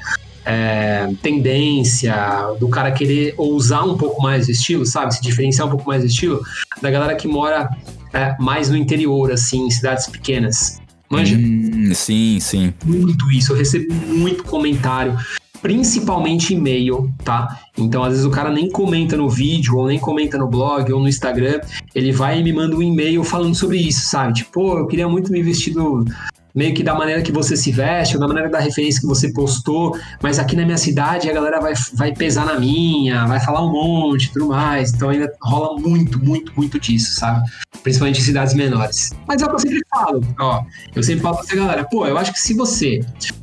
é, 0.46 1.09
tendência, 1.20 2.14
do 2.61 2.68
cara 2.68 2.92
querer 2.92 3.35
ousar 3.37 3.85
um 3.85 3.96
pouco 3.96 4.22
mais 4.22 4.46
o 4.46 4.52
estilo, 4.52 4.87
sabe? 4.87 5.14
Se 5.14 5.20
diferenciar 5.20 5.66
um 5.66 5.70
pouco 5.70 5.87
mais 5.88 6.02
do 6.02 6.06
estilo, 6.06 6.40
da 6.80 6.88
galera 6.90 7.16
que 7.16 7.26
mora 7.26 7.68
é, 8.12 8.37
mais 8.38 8.70
no 8.70 8.76
interior, 8.76 9.32
assim, 9.32 9.66
em 9.66 9.70
cidades 9.70 10.06
pequenas. 10.06 10.80
Manja, 11.11 11.37
Hum, 11.37 11.92
sim, 11.94 12.38
sim. 12.40 12.72
muito 12.85 13.30
isso, 13.30 13.52
eu 13.52 13.56
recebo 13.56 13.92
muito 13.92 14.42
comentário, 14.44 15.16
principalmente 15.62 16.54
e-mail, 16.54 17.12
tá? 17.24 17.61
Então, 17.76 18.02
às 18.02 18.11
vezes 18.11 18.24
o 18.24 18.30
cara 18.30 18.50
nem 18.50 18.70
comenta 18.70 19.16
no 19.16 19.28
vídeo, 19.28 19.76
ou 19.76 19.87
nem 19.87 19.98
comenta 19.98 20.38
no 20.38 20.48
blog, 20.48 20.92
ou 20.92 21.00
no 21.00 21.09
Instagram, 21.09 21.61
ele 21.94 22.12
vai 22.12 22.40
e 22.40 22.42
me 22.42 22.52
manda 22.52 22.76
um 22.76 22.82
e-mail 22.82 23.22
falando 23.24 23.54
sobre 23.54 23.78
isso, 23.78 24.09
sabe? 24.09 24.35
Tipo, 24.35 24.52
pô, 24.52 24.78
eu 24.78 24.87
queria 24.87 25.09
muito 25.09 25.30
me 25.30 25.42
vestir 25.42 25.74
do, 25.74 26.04
meio 26.56 26.74
que 26.74 26.82
da 26.82 26.94
maneira 26.94 27.20
que 27.20 27.30
você 27.30 27.54
se 27.56 27.70
veste, 27.70 28.14
ou 28.16 28.20
da 28.20 28.26
maneira 28.26 28.48
da 28.48 28.58
referência 28.58 29.00
que 29.00 29.06
você 29.06 29.30
postou, 29.32 29.96
mas 30.22 30.38
aqui 30.38 30.56
na 30.56 30.64
minha 30.64 30.78
cidade 30.78 31.28
a 31.28 31.32
galera 31.34 31.60
vai, 31.60 31.74
vai 31.92 32.12
pesar 32.14 32.46
na 32.46 32.58
minha, 32.58 33.26
vai 33.26 33.38
falar 33.40 33.62
um 33.62 33.70
monte 33.70 34.32
tudo 34.32 34.48
mais. 34.48 34.92
Então 34.94 35.10
ainda 35.10 35.30
rola 35.42 35.78
muito, 35.78 36.18
muito, 36.24 36.52
muito 36.56 36.80
disso, 36.80 37.20
sabe? 37.20 37.46
Principalmente 37.82 38.20
em 38.20 38.24
cidades 38.24 38.54
menores. 38.54 39.12
Mas 39.28 39.42
é 39.42 39.44
o 39.44 39.48
que 39.50 39.54
eu 39.54 39.58
sempre 39.60 39.82
falo, 39.90 40.20
ó. 40.40 40.62
Eu 40.94 41.02
sempre 41.02 41.20
falo 41.22 41.36
pra 41.36 41.44
essa 41.44 41.54
galera, 41.56 41.84
pô, 41.84 42.06
eu 42.06 42.16
acho 42.16 42.32
que 42.32 42.40
se 42.40 42.54
você 42.54 43.00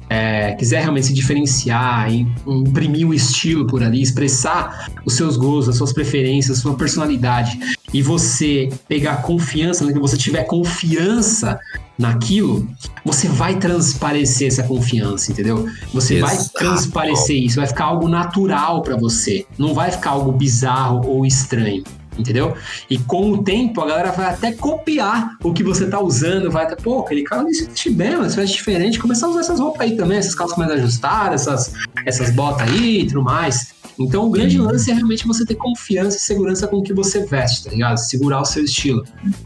é, 0.10 0.54
quiser 0.56 0.82
realmente 0.82 1.08
se 1.08 1.14
diferenciar, 1.14 2.12
im- 2.12 2.34
imprimir 2.48 3.08
um 3.08 3.14
estilo 3.14 3.68
por 3.68 3.84
ali, 3.84 4.02
expressar 4.02 4.88
os 5.06 5.14
seus 5.16 5.38
gostos, 5.38 5.70
as 5.70 5.78
suas 5.78 5.94
preferências, 5.94 6.58
sua 6.58 6.76
personalidade, 6.76 7.60
e 7.94 8.02
você 8.02 8.70
pegar 8.88 9.22
confiança, 9.22 9.86
né, 9.86 9.94
que 9.94 10.00
você 10.00 10.18
tiver 10.18 10.44
confiança 10.46 11.60
naquilo, 11.98 12.68
você 13.06 13.28
vai 13.28 13.58
transparecer 13.58 14.48
essa 14.48 14.64
confiança, 14.64 15.32
entendeu? 15.32 15.68
Você 15.94 16.20
vai 16.20 16.36
Exato. 16.36 16.54
transparecer 16.54 17.38
isso, 17.38 17.58
vai 17.58 17.68
ficar 17.68 17.86
algo 17.86 18.08
natural 18.08 18.82
pra 18.82 18.96
você, 18.96 19.46
não 19.58 19.74
vai 19.74 19.92
ficar 19.92 20.12
algo 20.12 20.32
bizarro 20.32 21.08
ou 21.08 21.26
estranho. 21.26 21.84
Entendeu? 22.18 22.56
E 22.88 23.00
com 23.00 23.32
o 23.32 23.44
tempo 23.44 23.82
a 23.82 23.88
galera 23.88 24.12
vai 24.12 24.28
até 24.28 24.52
copiar 24.52 25.36
o 25.44 25.52
que 25.52 25.64
você 25.64 25.88
tá 25.88 26.00
usando, 26.00 26.52
vai 26.52 26.66
até, 26.66 26.76
pô, 26.76 27.00
aquele 27.00 27.24
cara 27.24 27.44
se 27.50 27.66
veste 27.66 27.90
bem, 27.90 28.16
mas 28.18 28.36
veste 28.36 28.58
diferente, 28.58 29.00
começar 29.00 29.26
a 29.26 29.30
usar 29.32 29.40
essas 29.40 29.60
roupas 29.60 29.82
aí 29.82 29.98
também, 29.98 30.20
essas 30.20 30.36
calças 30.36 30.56
mais 30.56 30.70
ajustadas, 30.70 31.42
essas, 31.42 31.74
essas 32.06 32.30
botas 32.30 32.70
aí 32.70 33.02
e 33.02 33.08
tudo 33.08 33.24
mais. 33.24 33.74
Então 34.00 34.28
o 34.28 34.30
grande 34.30 34.60
lance 34.60 34.92
é 34.92 34.94
realmente 34.94 35.26
você 35.26 35.44
ter 35.44 35.56
confiança 35.56 36.18
e 36.18 36.20
segurança 36.20 36.68
com 36.68 36.78
o 36.78 36.84
que 36.84 36.94
você 36.94 37.26
veste, 37.26 37.64
tá 37.64 37.72
ligado? 37.72 37.98
Segurar 37.98 38.42
o 38.42 38.46
seu 38.46 38.64
estilo, 38.64 39.04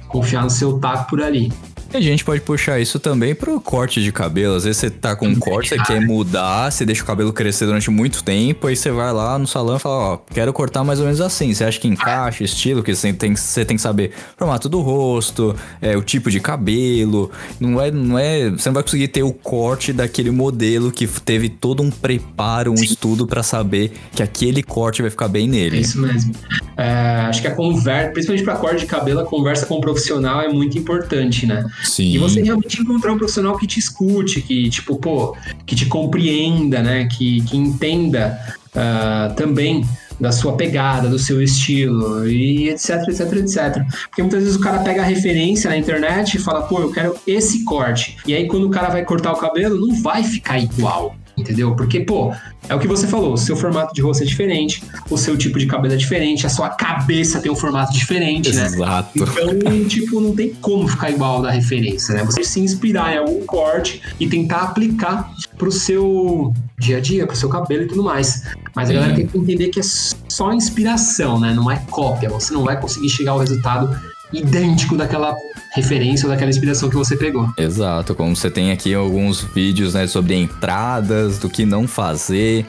confiar 0.09 0.43
no 0.43 0.49
seu 0.49 0.77
taco 0.79 1.09
por 1.09 1.21
ali. 1.21 1.51
A 1.97 2.01
gente 2.01 2.23
pode 2.23 2.41
puxar 2.41 2.79
isso 2.79 2.99
também 2.99 3.33
pro 3.33 3.59
corte 3.59 4.03
de 4.03 4.11
cabelo. 4.11 4.55
Às 4.55 4.65
vezes 4.65 4.77
você 4.77 4.89
tá 4.89 5.15
com 5.15 5.27
um 5.27 5.35
corte, 5.35 5.69
você 5.69 5.79
quer 5.83 5.99
mudar, 5.99 6.71
você 6.71 6.85
deixa 6.85 7.01
o 7.01 7.05
cabelo 7.05 7.33
crescer 7.33 7.65
durante 7.65 7.89
muito 7.89 8.23
tempo, 8.23 8.67
aí 8.67 8.75
você 8.75 8.91
vai 8.91 9.11
lá 9.11 9.37
no 9.39 9.47
salão 9.47 9.77
e 9.77 9.79
fala, 9.79 9.95
ó, 9.95 10.17
quero 10.17 10.53
cortar 10.53 10.83
mais 10.83 10.99
ou 10.99 11.05
menos 11.05 11.19
assim. 11.19 11.51
Você 11.53 11.63
acha 11.63 11.79
que 11.79 11.87
encaixa, 11.87 12.43
estilo, 12.43 12.83
que 12.83 12.93
você 12.95 13.11
tem, 13.13 13.35
você 13.35 13.65
tem 13.65 13.75
que 13.77 13.81
saber 13.81 14.11
o 14.35 14.37
formato 14.37 14.69
do 14.69 14.79
rosto, 14.81 15.55
é, 15.81 15.97
o 15.97 16.03
tipo 16.03 16.29
de 16.29 16.39
cabelo. 16.39 17.31
Não 17.59 17.81
é, 17.81 17.89
não 17.89 18.19
é. 18.19 18.51
Você 18.51 18.69
não 18.69 18.75
vai 18.75 18.83
conseguir 18.83 19.07
ter 19.07 19.23
o 19.23 19.33
corte 19.33 19.91
daquele 19.91 20.29
modelo 20.29 20.91
que 20.91 21.07
teve 21.07 21.49
todo 21.49 21.81
um 21.81 21.89
preparo, 21.89 22.71
um 22.71 22.75
estudo 22.75 23.25
pra 23.25 23.41
saber 23.41 23.91
que 24.13 24.21
aquele 24.21 24.61
corte 24.61 25.01
vai 25.01 25.09
ficar 25.09 25.27
bem 25.27 25.45
É 25.47 25.49
nele. 25.49 25.79
isso 25.79 25.99
mesmo. 25.99 26.33
É, 26.77 27.25
acho 27.27 27.41
que 27.41 27.47
a 27.47 27.55
conversa, 27.55 28.11
principalmente 28.11 28.43
pra 28.43 28.55
corte 28.55 28.81
de 28.81 28.85
cabelo, 28.85 29.21
a 29.21 29.25
conversa 29.25 29.65
com 29.65 29.75
o 29.75 29.81
profissional 29.81 30.41
é 30.41 30.47
muito 30.47 30.77
importante, 30.77 31.47
né? 31.47 31.65
Sim. 31.87 32.13
E 32.13 32.17
você 32.17 32.41
realmente 32.41 32.81
encontrar 32.81 33.13
um 33.13 33.17
profissional 33.17 33.57
que 33.57 33.65
te 33.65 33.79
escute, 33.79 34.41
que, 34.41 34.69
tipo, 34.69 34.97
pô, 34.97 35.35
que 35.65 35.75
te 35.75 35.85
compreenda, 35.85 36.81
né? 36.81 37.05
Que, 37.05 37.41
que 37.41 37.57
entenda 37.57 38.39
ah, 38.75 39.33
também 39.35 39.85
da 40.19 40.31
sua 40.31 40.57
pegada, 40.57 41.07
do 41.07 41.19
seu 41.19 41.41
estilo 41.41 42.27
e 42.27 42.69
etc, 42.69 43.07
etc, 43.07 43.33
etc. 43.33 43.85
Porque 44.09 44.21
muitas 44.21 44.43
vezes 44.43 44.55
o 44.55 44.59
cara 44.59 44.79
pega 44.79 45.01
a 45.01 45.05
referência 45.05 45.69
na 45.69 45.77
internet 45.77 46.35
e 46.35 46.39
fala, 46.39 46.63
pô, 46.63 46.79
eu 46.79 46.91
quero 46.91 47.15
esse 47.25 47.63
corte. 47.63 48.17
E 48.25 48.33
aí 48.33 48.47
quando 48.47 48.65
o 48.65 48.69
cara 48.69 48.89
vai 48.89 49.05
cortar 49.05 49.31
o 49.31 49.37
cabelo, 49.37 49.79
não 49.79 50.01
vai 50.01 50.23
ficar 50.23 50.59
igual. 50.59 51.15
Entendeu? 51.37 51.75
Porque, 51.75 51.99
pô, 51.99 52.33
é 52.67 52.73
o 52.73 52.79
que 52.79 52.87
você 52.87 53.07
falou, 53.07 53.33
o 53.33 53.37
seu 53.37 53.55
formato 53.55 53.93
de 53.93 54.01
rosto 54.01 54.23
é 54.23 54.25
diferente, 54.25 54.83
o 55.09 55.17
seu 55.17 55.37
tipo 55.37 55.59
de 55.59 55.67
cabelo 55.67 55.93
é 55.93 55.97
diferente, 55.97 56.47
a 56.47 56.49
sua 56.49 56.69
cabeça 56.69 57.39
tem 57.39 57.51
um 57.51 57.55
formato 57.55 57.93
diferente, 57.93 58.55
né? 58.55 58.65
Exato. 58.65 59.09
Então, 59.15 59.87
tipo, 59.87 60.19
não 60.19 60.35
tem 60.35 60.53
como 60.55 60.87
ficar 60.87 61.11
igual 61.11 61.41
da 61.41 61.51
referência, 61.51 62.15
né? 62.15 62.23
Você 62.23 62.43
se 62.43 62.59
inspirar 62.59 63.13
em 63.13 63.19
algum 63.19 63.45
corte 63.45 64.01
e 64.19 64.27
tentar 64.27 64.63
aplicar 64.63 65.31
pro 65.57 65.71
seu 65.71 66.51
dia 66.79 66.97
a 66.97 66.99
dia, 66.99 67.27
pro 67.27 67.35
seu 67.35 67.49
cabelo 67.49 67.83
e 67.83 67.87
tudo 67.87 68.03
mais. 68.03 68.43
Mas 68.75 68.89
a 68.89 68.93
galera 68.93 69.13
tem 69.13 69.27
que 69.27 69.37
entender 69.37 69.69
que 69.69 69.79
é 69.79 69.83
só 69.83 70.51
inspiração, 70.51 71.39
né? 71.39 71.53
Não 71.53 71.69
é 71.69 71.81
cópia. 71.89 72.29
Você 72.29 72.51
não 72.53 72.63
vai 72.63 72.79
conseguir 72.79 73.09
chegar 73.09 73.31
ao 73.31 73.39
resultado 73.39 73.95
idêntico 74.33 74.97
daquela 74.97 75.35
referência 75.71 76.27
daquela 76.27 76.49
inspiração 76.49 76.89
que 76.89 76.95
você 76.95 77.15
pegou. 77.15 77.49
Exato, 77.57 78.15
como 78.15 78.35
você 78.35 78.49
tem 78.49 78.71
aqui 78.71 78.93
alguns 78.93 79.41
vídeos, 79.41 79.93
né, 79.93 80.07
sobre 80.07 80.35
entradas, 80.35 81.37
do 81.37 81.49
que 81.49 81.65
não 81.65 81.87
fazer, 81.87 82.65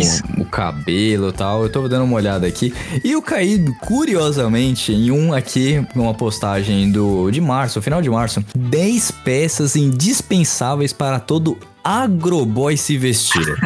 Isso. 0.00 0.22
o, 0.36 0.42
o 0.42 0.44
cabelo 0.44 1.28
e 1.28 1.32
tal. 1.32 1.62
Eu 1.62 1.68
tô 1.70 1.88
dando 1.88 2.04
uma 2.04 2.16
olhada 2.16 2.46
aqui. 2.46 2.74
E 3.04 3.12
eu 3.12 3.22
caí, 3.22 3.64
curiosamente, 3.80 4.92
em 4.92 5.10
um 5.10 5.32
aqui, 5.32 5.84
uma 5.94 6.14
postagem 6.14 6.90
do 6.90 7.30
de 7.30 7.40
março, 7.40 7.80
final 7.80 8.02
de 8.02 8.10
março, 8.10 8.44
10 8.56 9.10
peças 9.24 9.76
indispensáveis 9.76 10.92
para 10.92 11.18
todo 11.18 11.56
agroboy 11.82 12.76
se 12.76 12.96
vestir. 12.96 13.56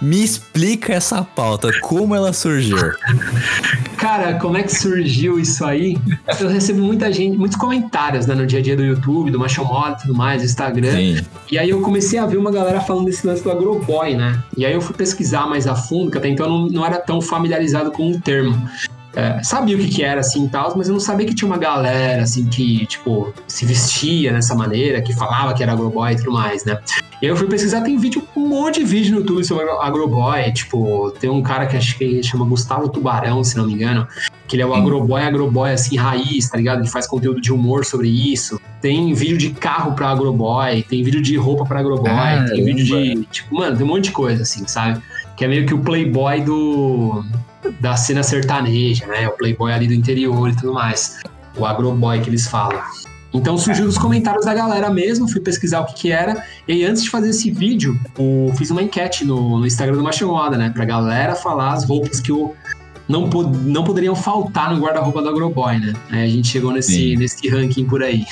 Me 0.00 0.22
explica 0.22 0.94
essa 0.94 1.22
pauta, 1.22 1.70
como 1.80 2.14
ela 2.14 2.32
surgiu. 2.32 2.76
Cara, 3.96 4.38
como 4.38 4.56
é 4.56 4.62
que 4.62 4.74
surgiu 4.74 5.38
isso 5.38 5.64
aí? 5.64 5.96
Eu 6.40 6.48
recebo 6.48 6.82
muita 6.82 7.12
gente, 7.12 7.36
muitos 7.36 7.58
comentários 7.58 8.26
né, 8.26 8.34
no 8.34 8.46
dia 8.46 8.58
a 8.58 8.62
dia 8.62 8.76
do 8.76 8.84
YouTube, 8.84 9.30
do 9.30 9.38
Macho 9.38 9.64
Moda 9.64 9.96
e 9.98 10.02
tudo 10.02 10.14
mais, 10.14 10.42
Instagram. 10.42 10.92
Sim. 10.92 11.20
E 11.50 11.58
aí 11.58 11.70
eu 11.70 11.80
comecei 11.80 12.18
a 12.18 12.26
ver 12.26 12.36
uma 12.36 12.50
galera 12.50 12.80
falando 12.80 13.06
desse 13.06 13.26
lance 13.26 13.42
do 13.42 13.50
agroboy, 13.50 14.14
né? 14.14 14.42
E 14.56 14.64
aí 14.64 14.72
eu 14.72 14.80
fui 14.80 14.94
pesquisar 14.94 15.46
mais 15.46 15.66
a 15.66 15.74
fundo, 15.74 16.10
que 16.10 16.18
até 16.18 16.28
então 16.28 16.46
eu 16.46 16.52
não, 16.52 16.66
não 16.66 16.86
era 16.86 16.98
tão 16.98 17.20
familiarizado 17.20 17.90
com 17.90 18.10
o 18.10 18.20
termo. 18.20 18.56
É, 19.16 19.42
sabia 19.42 19.74
o 19.74 19.78
que, 19.78 19.88
que 19.88 20.02
era 20.02 20.20
assim 20.20 20.44
e 20.44 20.48
tal, 20.48 20.74
mas 20.76 20.88
eu 20.88 20.92
não 20.92 21.00
sabia 21.00 21.26
que 21.26 21.34
tinha 21.34 21.48
uma 21.48 21.56
galera 21.56 22.22
assim 22.22 22.44
que, 22.46 22.84
tipo, 22.84 23.32
se 23.48 23.64
vestia 23.64 24.30
dessa 24.30 24.54
maneira, 24.54 25.00
que 25.00 25.14
falava 25.14 25.54
que 25.54 25.62
era 25.62 25.72
agroboy 25.72 26.12
e 26.12 26.16
tudo 26.16 26.32
mais, 26.32 26.66
né? 26.66 26.78
E 27.22 27.24
aí 27.24 27.32
eu 27.32 27.36
fui 27.36 27.46
pesquisar, 27.46 27.80
tem 27.80 27.96
vídeo, 27.96 28.22
um 28.36 28.46
monte 28.46 28.80
de 28.80 28.84
vídeo 28.84 29.14
no 29.14 29.20
YouTube 29.20 29.42
sobre 29.42 29.64
agroboy, 29.80 30.52
tipo, 30.52 31.10
tem 31.12 31.30
um 31.30 31.42
cara 31.42 31.64
que 31.64 31.78
acho 31.78 31.96
que 31.96 32.22
chama 32.22 32.44
Gustavo 32.44 32.90
Tubarão, 32.90 33.42
se 33.42 33.56
não 33.56 33.66
me 33.66 33.72
engano, 33.72 34.06
que 34.46 34.54
ele 34.54 34.62
é 34.62 34.66
o 34.66 34.74
agroboy, 34.74 35.22
agroboy 35.22 35.72
assim, 35.72 35.96
raiz, 35.96 36.50
tá 36.50 36.58
ligado? 36.58 36.80
Ele 36.80 36.88
faz 36.88 37.06
conteúdo 37.06 37.40
de 37.40 37.50
humor 37.50 37.86
sobre 37.86 38.10
isso. 38.10 38.60
Tem 38.82 39.14
vídeo 39.14 39.38
de 39.38 39.48
carro 39.50 39.94
pra 39.94 40.10
agroboy, 40.10 40.82
tem 40.82 41.02
vídeo 41.02 41.22
de 41.22 41.36
roupa 41.36 41.64
pra 41.64 41.80
agroboy, 41.80 42.10
Caramba. 42.10 42.50
tem 42.50 42.62
vídeo 42.62 42.84
de, 42.84 43.24
tipo, 43.30 43.54
mano, 43.54 43.74
tem 43.78 43.86
um 43.86 43.88
monte 43.88 44.04
de 44.04 44.12
coisa 44.12 44.42
assim, 44.42 44.68
sabe? 44.68 45.00
Que 45.38 45.46
é 45.46 45.48
meio 45.48 45.64
que 45.64 45.72
o 45.72 45.78
playboy 45.78 46.42
do 46.42 47.24
da 47.80 47.96
cena 47.96 48.22
sertaneja, 48.22 49.06
né? 49.06 49.28
O 49.28 49.32
playboy 49.32 49.72
ali 49.72 49.86
do 49.86 49.94
interior 49.94 50.48
e 50.48 50.56
tudo 50.56 50.72
mais. 50.72 51.18
O 51.56 51.64
agroboy 51.64 52.20
que 52.20 52.30
eles 52.30 52.46
falam. 52.46 52.80
Então 53.32 53.58
surgiu 53.58 53.84
nos 53.84 53.98
comentários 53.98 54.46
da 54.46 54.54
galera 54.54 54.88
mesmo, 54.88 55.28
fui 55.28 55.40
pesquisar 55.40 55.80
o 55.80 55.86
que 55.86 55.94
que 55.94 56.10
era. 56.10 56.42
E 56.66 56.84
antes 56.84 57.02
de 57.02 57.10
fazer 57.10 57.30
esse 57.30 57.50
vídeo, 57.50 57.98
eu 58.18 58.52
fiz 58.56 58.70
uma 58.70 58.82
enquete 58.82 59.24
no, 59.24 59.58
no 59.58 59.66
Instagram 59.66 59.96
do 59.96 60.02
Macho 60.02 60.26
Moda, 60.26 60.56
né? 60.56 60.70
Pra 60.70 60.84
galera 60.84 61.34
falar 61.34 61.72
as 61.72 61.84
roupas 61.84 62.20
que 62.20 62.30
eu 62.30 62.54
não, 63.08 63.28
po- 63.30 63.42
não 63.44 63.84
poderiam 63.84 64.14
faltar 64.16 64.74
no 64.74 64.80
guarda-roupa 64.82 65.22
do 65.22 65.28
agroboy, 65.28 65.78
né? 65.78 65.92
Aí 66.10 66.24
a 66.24 66.28
gente 66.28 66.48
chegou 66.48 66.72
nesse, 66.72 66.92
Sim. 66.92 67.16
nesse 67.16 67.48
ranking 67.48 67.84
por 67.84 68.02
aí. 68.02 68.24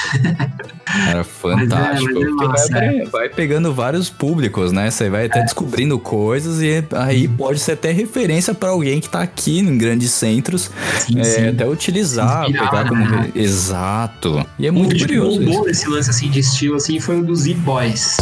Era 1.08 1.22
fantástico. 1.24 2.12
mas 2.14 2.22
é 2.22 2.26
porque 2.28 2.46
massa, 2.46 2.68
vai, 2.72 3.04
vai 3.06 3.28
pegando 3.28 3.72
vários 3.72 4.10
públicos, 4.10 4.72
né? 4.72 4.90
Você 4.90 5.08
vai 5.10 5.26
até 5.26 5.42
descobrindo 5.42 5.98
coisas 5.98 6.60
e 6.62 6.84
aí 6.92 7.26
pode 7.28 7.58
ser 7.60 7.72
até 7.72 7.92
referência 7.92 8.52
pra 8.54 8.70
alguém 8.70 9.00
que 9.00 9.08
tá 9.08 9.20
aqui 9.22 9.58
em 9.60 9.78
grandes 9.78 10.10
centros. 10.10 10.70
Sim, 10.98 11.20
é, 11.20 11.24
sim. 11.24 11.48
até 11.48 11.66
utilizar, 11.68 12.42
inspirar, 12.44 12.70
pegar 12.70 12.88
como. 12.88 13.04
né? 13.04 13.30
Exato. 13.34 14.44
E 14.58 14.66
é 14.66 14.70
Um 14.70 14.74
muito 14.74 14.96
curioso. 14.98 15.38
bombou 15.38 15.52
isso. 15.54 15.64
nesse 15.64 15.88
lance 15.88 16.10
assim 16.10 16.30
de 16.30 16.40
estilo 16.40 16.76
assim 16.76 16.98
foi 17.00 17.20
o 17.20 17.24
dos 17.24 17.40
Z-Boys. 17.40 18.16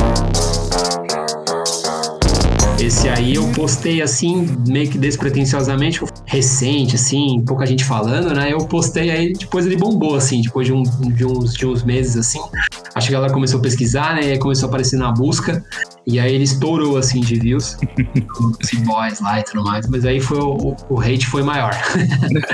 Esse 2.81 3.09
aí 3.09 3.37
eu 3.37 3.47
postei 3.55 4.03
assim, 4.03 4.49
meio 4.67 4.91
que 4.91 4.99
despretensiosamente, 4.99 6.01
recente, 6.33 6.97
assim, 6.97 7.45
pouca 7.47 7.67
gente 7.67 7.85
falando, 7.85 8.33
né? 8.35 8.51
Eu 8.55 8.59
postei 8.65 9.11
aí, 9.11 9.35
depois 9.35 9.67
ele 9.67 9.77
bombou, 9.77 10.15
assim, 10.15 10.41
depois 10.41 10.67
de, 10.67 10.73
um- 10.73 10.83
de 10.83 11.27
uns, 11.27 11.53
de 11.53 11.67
uns 11.67 11.83
meses, 11.83 12.17
assim. 12.17 12.41
Acho 12.95 13.09
que 13.09 13.15
a 13.15 13.19
galera 13.19 13.35
começou 13.35 13.59
a 13.61 13.63
pesquisar, 13.63 14.15
né? 14.15 14.23
E 14.29 14.31
aí 14.33 14.39
começou 14.39 14.67
a 14.67 14.69
aparecer 14.71 14.97
na 14.97 15.13
busca. 15.13 15.63
E 16.07 16.19
aí 16.19 16.35
ele 16.35 16.45
estourou, 16.45 16.97
assim, 16.97 17.21
de 17.21 17.37
views. 17.39 17.77
Os 18.61 18.81
boys 18.81 19.21
lá 19.21 19.39
e 19.39 19.45
tudo 19.45 19.63
mais. 19.63 19.87
Mas 19.89 20.05
aí 20.05 20.21
foi 20.21 20.39
o, 20.39 20.75
o 20.89 21.01
hate 21.01 21.27
foi 21.27 21.43
maior. 21.43 21.73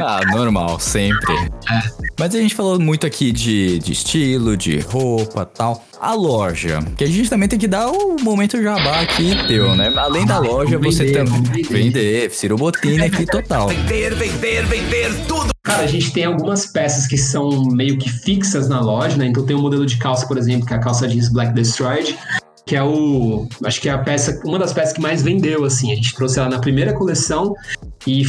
Ah, 0.01 0.21
normal, 0.33 0.79
sempre. 0.79 1.35
É. 1.35 1.81
Mas 2.19 2.35
a 2.35 2.39
gente 2.39 2.55
falou 2.55 2.79
muito 2.79 3.07
aqui 3.07 3.33
de, 3.33 3.79
de 3.79 3.93
estilo, 3.93 4.57
de 4.57 4.79
roupa 4.81 5.45
tal. 5.45 5.85
A 6.01 6.15
loja, 6.15 6.79
que 6.97 7.03
a 7.05 7.07
gente 7.09 7.29
também 7.29 7.49
tem 7.49 7.59
que 7.59 7.67
dar 7.67 7.89
o 7.91 8.17
momento 8.23 8.63
jabá 8.63 9.01
aqui 9.01 9.35
teu, 9.49 9.75
né? 9.75 9.93
Além 9.97 10.25
da 10.25 10.37
Ah, 10.37 10.39
loja, 10.39 10.79
vamos 10.79 10.95
você 10.95 11.05
vender, 11.07 11.25
também. 11.25 11.43
vender. 11.43 11.69
Vender, 11.73 12.31
Ciro 12.31 12.57
Bottini 12.57 13.03
aqui 13.03 13.27
total. 13.27 13.69
Vender, 13.69 14.15
vender, 14.15 14.67
vender 14.67 15.27
tudo. 15.27 15.51
Cara, 15.65 15.83
a 15.83 15.87
gente 15.87 16.13
tem 16.13 16.25
algumas 16.25 16.67
peças 16.67 17.07
que 17.07 17.19
são 17.19 17.65
meio 17.73 17.99
que 17.99 18.09
fixas 18.09 18.69
na 18.69 18.81
loja, 18.81 19.17
né? 19.17 19.27
Então 19.27 19.45
tem 19.45 19.57
um 19.57 19.61
modelo 19.63 19.85
de 19.85 19.97
calça, 19.97 20.27
por 20.27 20.39
exemplo, 20.39 20.67
que 20.67 20.73
é 20.73 20.77
a 20.77 20.81
calça 20.81 21.09
jeans 21.09 21.29
Black 21.29 21.53
Destroyed, 21.53 22.17
que 22.69 22.77
é 22.77 22.83
o. 22.83 23.49
Acho 23.65 23.81
que 23.81 23.89
é 23.89 23.93
a 23.93 23.99
peça, 23.99 24.39
uma 24.45 24.59
das 24.59 24.75
peças 24.75 24.93
que 24.93 25.01
mais 25.01 25.23
vendeu, 25.23 25.65
assim. 25.65 25.91
A 25.91 25.95
gente 25.95 26.15
trouxe 26.15 26.39
ela 26.39 26.51
na 26.51 26.61
primeira 26.61 26.93
coleção 26.93 27.55
e 28.07 28.23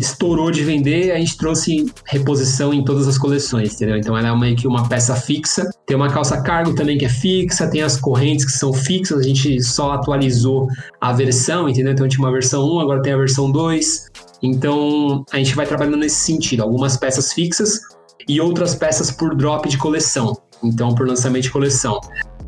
estourou 0.00 0.52
de 0.52 0.62
vender, 0.62 1.10
a 1.10 1.18
gente 1.18 1.36
trouxe 1.36 1.92
reposição 2.06 2.72
em 2.72 2.84
todas 2.84 3.08
as 3.08 3.18
coleções, 3.18 3.74
entendeu? 3.74 3.96
Então 3.96 4.16
ela 4.16 4.28
é 4.28 4.36
meio 4.36 4.56
que 4.56 4.68
uma 4.68 4.88
peça 4.88 5.16
fixa. 5.16 5.68
Tem 5.84 5.96
uma 5.96 6.08
calça 6.08 6.40
cargo 6.42 6.76
também 6.76 6.96
que 6.96 7.04
é 7.04 7.08
fixa, 7.08 7.66
tem 7.66 7.82
as 7.82 8.00
correntes 8.00 8.44
que 8.44 8.52
são 8.52 8.72
fixas, 8.72 9.18
a 9.18 9.22
gente 9.24 9.60
só 9.60 9.92
atualizou 9.92 10.68
a 11.00 11.12
versão, 11.12 11.68
entendeu? 11.68 11.92
Então 11.92 12.06
tinha 12.06 12.24
uma 12.24 12.32
versão 12.32 12.64
1, 12.64 12.80
agora 12.80 13.02
tem 13.02 13.12
a 13.12 13.16
versão 13.16 13.50
2. 13.50 14.06
Então 14.44 15.24
a 15.32 15.38
gente 15.38 15.56
vai 15.56 15.66
trabalhando 15.66 15.96
nesse 15.96 16.20
sentido, 16.20 16.62
algumas 16.62 16.96
peças 16.96 17.32
fixas 17.32 17.80
e 18.28 18.40
outras 18.40 18.76
peças 18.76 19.10
por 19.10 19.34
drop 19.34 19.68
de 19.68 19.76
coleção. 19.76 20.36
Então 20.62 20.94
por 20.94 21.08
lançamento 21.08 21.42
de 21.42 21.50
coleção. 21.50 22.00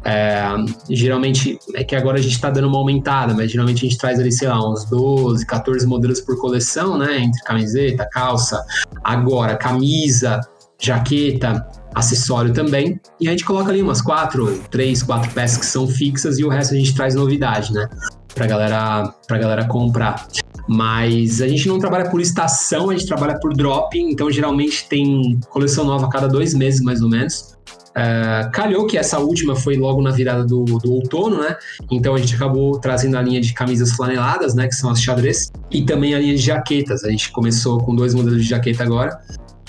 É, 0.04 0.44
geralmente, 0.90 1.58
é 1.74 1.82
que 1.82 1.96
agora 1.96 2.18
a 2.18 2.22
gente 2.22 2.38
tá 2.38 2.50
dando 2.50 2.68
uma 2.68 2.78
aumentada, 2.78 3.32
mas 3.32 3.50
geralmente 3.50 3.86
a 3.86 3.88
gente 3.88 3.98
traz 3.98 4.20
ali, 4.20 4.30
sei 4.30 4.48
lá, 4.48 4.70
uns 4.70 4.84
12, 4.84 5.46
14 5.46 5.86
modelos 5.86 6.20
por 6.20 6.38
coleção, 6.38 6.98
né? 6.98 7.20
Entre 7.20 7.42
camiseta, 7.42 8.06
calça, 8.12 8.62
agora 9.02 9.56
camisa, 9.56 10.40
jaqueta, 10.78 11.66
acessório 11.94 12.52
também. 12.52 13.00
E 13.18 13.28
a 13.28 13.30
gente 13.30 13.44
coloca 13.44 13.70
ali 13.70 13.80
umas 13.80 14.02
quatro, 14.02 14.60
três, 14.70 15.02
quatro 15.02 15.30
peças 15.30 15.58
que 15.58 15.66
são 15.66 15.86
fixas 15.86 16.38
e 16.38 16.44
o 16.44 16.48
resto 16.48 16.74
a 16.74 16.76
gente 16.76 16.94
traz 16.94 17.14
novidade, 17.14 17.72
né? 17.72 17.88
Pra 18.34 18.46
galera, 18.46 19.14
pra 19.26 19.38
galera 19.38 19.64
comprar. 19.66 20.26
Mas 20.66 21.40
a 21.40 21.48
gente 21.48 21.68
não 21.68 21.78
trabalha 21.78 22.10
por 22.10 22.20
estação, 22.20 22.90
a 22.90 22.96
gente 22.96 23.06
trabalha 23.06 23.38
por 23.38 23.54
drop, 23.54 23.98
então 23.98 24.30
geralmente 24.30 24.88
tem 24.88 25.38
coleção 25.50 25.84
nova 25.84 26.06
a 26.06 26.08
cada 26.08 26.26
dois 26.26 26.54
meses, 26.54 26.80
mais 26.80 27.00
ou 27.00 27.08
menos. 27.08 27.54
É, 27.96 28.48
calhou 28.52 28.86
que 28.86 28.98
essa 28.98 29.18
última 29.18 29.54
foi 29.54 29.76
logo 29.76 30.02
na 30.02 30.10
virada 30.10 30.44
do, 30.44 30.64
do 30.64 30.92
outono, 30.92 31.40
né? 31.40 31.56
Então 31.90 32.14
a 32.14 32.18
gente 32.18 32.34
acabou 32.34 32.78
trazendo 32.78 33.16
a 33.16 33.22
linha 33.22 33.40
de 33.40 33.52
camisas 33.52 33.92
flaneladas, 33.92 34.54
né? 34.54 34.66
Que 34.66 34.74
são 34.74 34.90
as 34.90 35.00
xadrez, 35.00 35.52
e 35.70 35.82
também 35.82 36.14
a 36.14 36.18
linha 36.18 36.34
de 36.34 36.42
jaquetas. 36.42 37.04
A 37.04 37.10
gente 37.10 37.30
começou 37.30 37.78
com 37.78 37.94
dois 37.94 38.12
modelos 38.14 38.42
de 38.42 38.48
jaqueta 38.48 38.82
agora. 38.82 39.20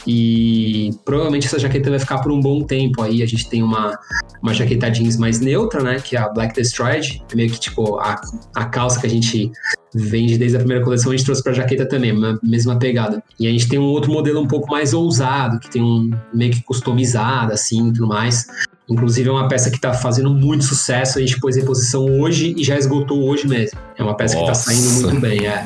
E 0.08 0.91
provavelmente 1.03 1.47
essa 1.47 1.58
jaqueta 1.58 1.89
vai 1.89 1.99
ficar 1.99 2.20
por 2.20 2.32
um 2.32 2.39
bom 2.39 2.64
tempo 2.64 3.01
aí. 3.01 3.24
A 3.24 3.26
gente 3.26 3.49
tem 3.49 3.64
uma, 3.64 3.97
uma 4.41 4.53
jaqueta 4.53 4.89
jeans 4.89 5.18
mais 5.18 5.39
neutra, 5.39 5.82
né? 5.82 5.99
Que 5.99 6.16
é 6.16 6.20
a 6.20 6.30
Black 6.30 6.53
Destroyed. 6.53 7.24
É 7.32 7.36
meio 7.36 7.49
que 7.49 7.60
tipo 7.60 7.97
a, 7.97 8.22
a 8.56 8.66
calça 8.66 8.99
que 8.99 9.08
a 9.08 9.10
gente 9.10 9.51
vende 9.95 10.38
desde 10.38 10.58
a 10.58 10.60
primeira 10.60 10.84
coleção, 10.84 11.12
a 11.12 11.16
gente 11.16 11.26
trouxe 11.26 11.41
pra 11.41 11.53
jaqueta 11.53 11.88
também, 11.88 12.12
uma 12.12 12.38
mesma 12.43 12.78
pegada. 12.78 13.24
E 13.39 13.47
a 13.47 13.51
gente 13.51 13.68
tem 13.70 13.80
um 13.80 13.86
outro 13.86 14.12
modelo 14.12 14.41
um 14.41 14.47
pouco 14.47 14.70
mais 14.70 14.93
ousado, 14.93 15.58
que 15.58 15.70
tem 15.70 15.82
um 15.82 16.12
meio 16.34 16.51
que 16.51 16.62
customizado, 16.64 17.53
assim, 17.53 17.88
e 17.88 17.93
tudo 17.93 18.08
mais. 18.08 18.45
Inclusive 18.89 19.30
é 19.30 19.32
uma 19.32 19.47
peça 19.47 19.72
que 19.72 19.80
tá 19.80 19.93
fazendo 19.93 20.30
muito 20.30 20.64
sucesso, 20.66 21.18
a 21.18 21.22
gente 21.22 21.39
pôs 21.39 21.56
reposição 21.56 22.06
hoje 22.20 22.53
e 22.58 22.64
já 22.64 22.78
esgotou 22.78 23.24
hoje 23.24 23.47
mesmo. 23.47 23.80
É 23.97 24.03
uma 24.03 24.16
peça 24.16 24.36
que 24.36 24.41
tá 24.41 24.49
Nossa. 24.49 24.72
saindo 24.72 25.01
muito 25.01 25.20
bem, 25.22 25.47
é. 25.47 25.66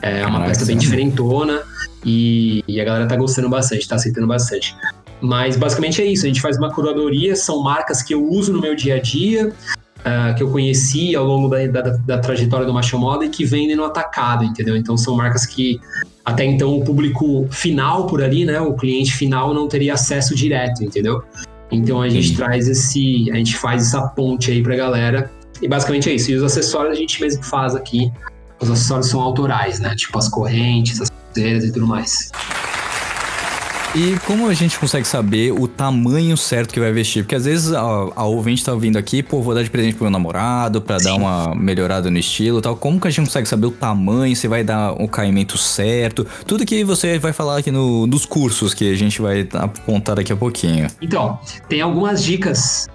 É 0.00 0.20
uma 0.22 0.32
Caraca. 0.32 0.48
peça 0.48 0.64
bem 0.64 0.78
diferentona 0.78 1.62
e, 2.04 2.62
e 2.66 2.80
a 2.80 2.84
galera 2.84 3.06
tá 3.06 3.16
gostando 3.16 3.48
bastante, 3.48 3.88
tá 3.88 3.96
aceitando 3.96 4.26
bastante. 4.26 4.76
Mas 5.20 5.56
basicamente 5.56 6.02
é 6.02 6.04
isso, 6.04 6.24
a 6.24 6.28
gente 6.28 6.40
faz 6.40 6.58
uma 6.58 6.72
curadoria, 6.72 7.34
são 7.34 7.62
marcas 7.62 8.02
que 8.02 8.14
eu 8.14 8.24
uso 8.24 8.52
no 8.52 8.60
meu 8.60 8.74
dia 8.74 8.96
a 8.96 9.00
dia, 9.00 9.52
ah, 10.04 10.34
que 10.36 10.42
eu 10.42 10.50
conheci 10.50 11.16
ao 11.16 11.24
longo 11.24 11.48
da, 11.48 11.66
da, 11.66 11.80
da 11.80 12.18
trajetória 12.18 12.66
do 12.66 12.74
Macho 12.74 12.98
Moda 12.98 13.24
e 13.24 13.30
que 13.30 13.44
vendem 13.44 13.74
no 13.74 13.84
atacado, 13.84 14.44
entendeu? 14.44 14.76
Então 14.76 14.98
são 14.98 15.16
marcas 15.16 15.46
que 15.46 15.80
até 16.22 16.44
então 16.44 16.78
o 16.78 16.84
público 16.84 17.46
final 17.50 18.06
por 18.06 18.22
ali, 18.22 18.44
né? 18.44 18.60
O 18.60 18.74
cliente 18.74 19.14
final 19.14 19.54
não 19.54 19.66
teria 19.66 19.94
acesso 19.94 20.34
direto, 20.34 20.84
entendeu? 20.84 21.22
Então 21.70 22.02
a 22.02 22.08
gente 22.08 22.36
traz 22.36 22.68
esse. 22.68 23.30
A 23.30 23.36
gente 23.36 23.56
faz 23.56 23.82
essa 23.82 24.06
ponte 24.08 24.50
aí 24.50 24.62
pra 24.62 24.76
galera. 24.76 25.30
E 25.62 25.68
basicamente 25.68 26.10
é 26.10 26.14
isso. 26.14 26.30
E 26.30 26.34
os 26.34 26.42
acessórios 26.42 26.92
a 26.92 27.00
gente 27.00 27.20
mesmo 27.20 27.42
faz 27.42 27.74
aqui. 27.74 28.12
Os 28.60 28.70
acessórios 28.70 29.08
são 29.08 29.20
autorais, 29.20 29.80
né? 29.80 29.94
Tipo 29.96 30.18
as 30.18 30.28
correntes, 30.28 31.00
as 31.00 31.10
pulseiras 31.34 31.64
e 31.64 31.72
tudo 31.72 31.86
mais. 31.86 32.30
E 33.96 34.18
como 34.26 34.48
a 34.48 34.54
gente 34.54 34.76
consegue 34.76 35.06
saber 35.06 35.52
o 35.52 35.68
tamanho 35.68 36.36
certo 36.36 36.74
que 36.74 36.80
vai 36.80 36.90
vestir? 36.90 37.22
Porque 37.22 37.36
às 37.36 37.44
vezes 37.44 37.72
a, 37.72 37.80
a 37.80 38.24
ouvinte 38.24 38.64
tá 38.64 38.74
vindo 38.74 38.98
aqui, 38.98 39.22
pô, 39.22 39.40
vou 39.40 39.54
dar 39.54 39.62
de 39.62 39.70
presente 39.70 39.94
pro 39.94 40.02
meu 40.02 40.10
namorado 40.10 40.82
pra 40.82 40.98
dar 40.98 41.14
uma 41.14 41.54
melhorada 41.54 42.10
no 42.10 42.18
estilo 42.18 42.58
e 42.58 42.62
tal. 42.62 42.74
Como 42.74 43.00
que 43.00 43.06
a 43.06 43.10
gente 43.12 43.26
consegue 43.26 43.46
saber 43.46 43.66
o 43.66 43.70
tamanho, 43.70 44.34
se 44.34 44.48
vai 44.48 44.64
dar 44.64 45.00
o 45.00 45.06
caimento 45.06 45.56
certo? 45.56 46.26
Tudo 46.44 46.66
que 46.66 46.82
você 46.82 47.20
vai 47.20 47.32
falar 47.32 47.58
aqui 47.58 47.70
no, 47.70 48.04
nos 48.04 48.26
cursos 48.26 48.74
que 48.74 48.90
a 48.90 48.96
gente 48.96 49.22
vai 49.22 49.46
apontar 49.52 50.16
daqui 50.16 50.32
a 50.32 50.36
pouquinho. 50.36 50.88
Então, 51.00 51.38
tem 51.68 51.80
algumas 51.80 52.24
dicas 52.24 52.88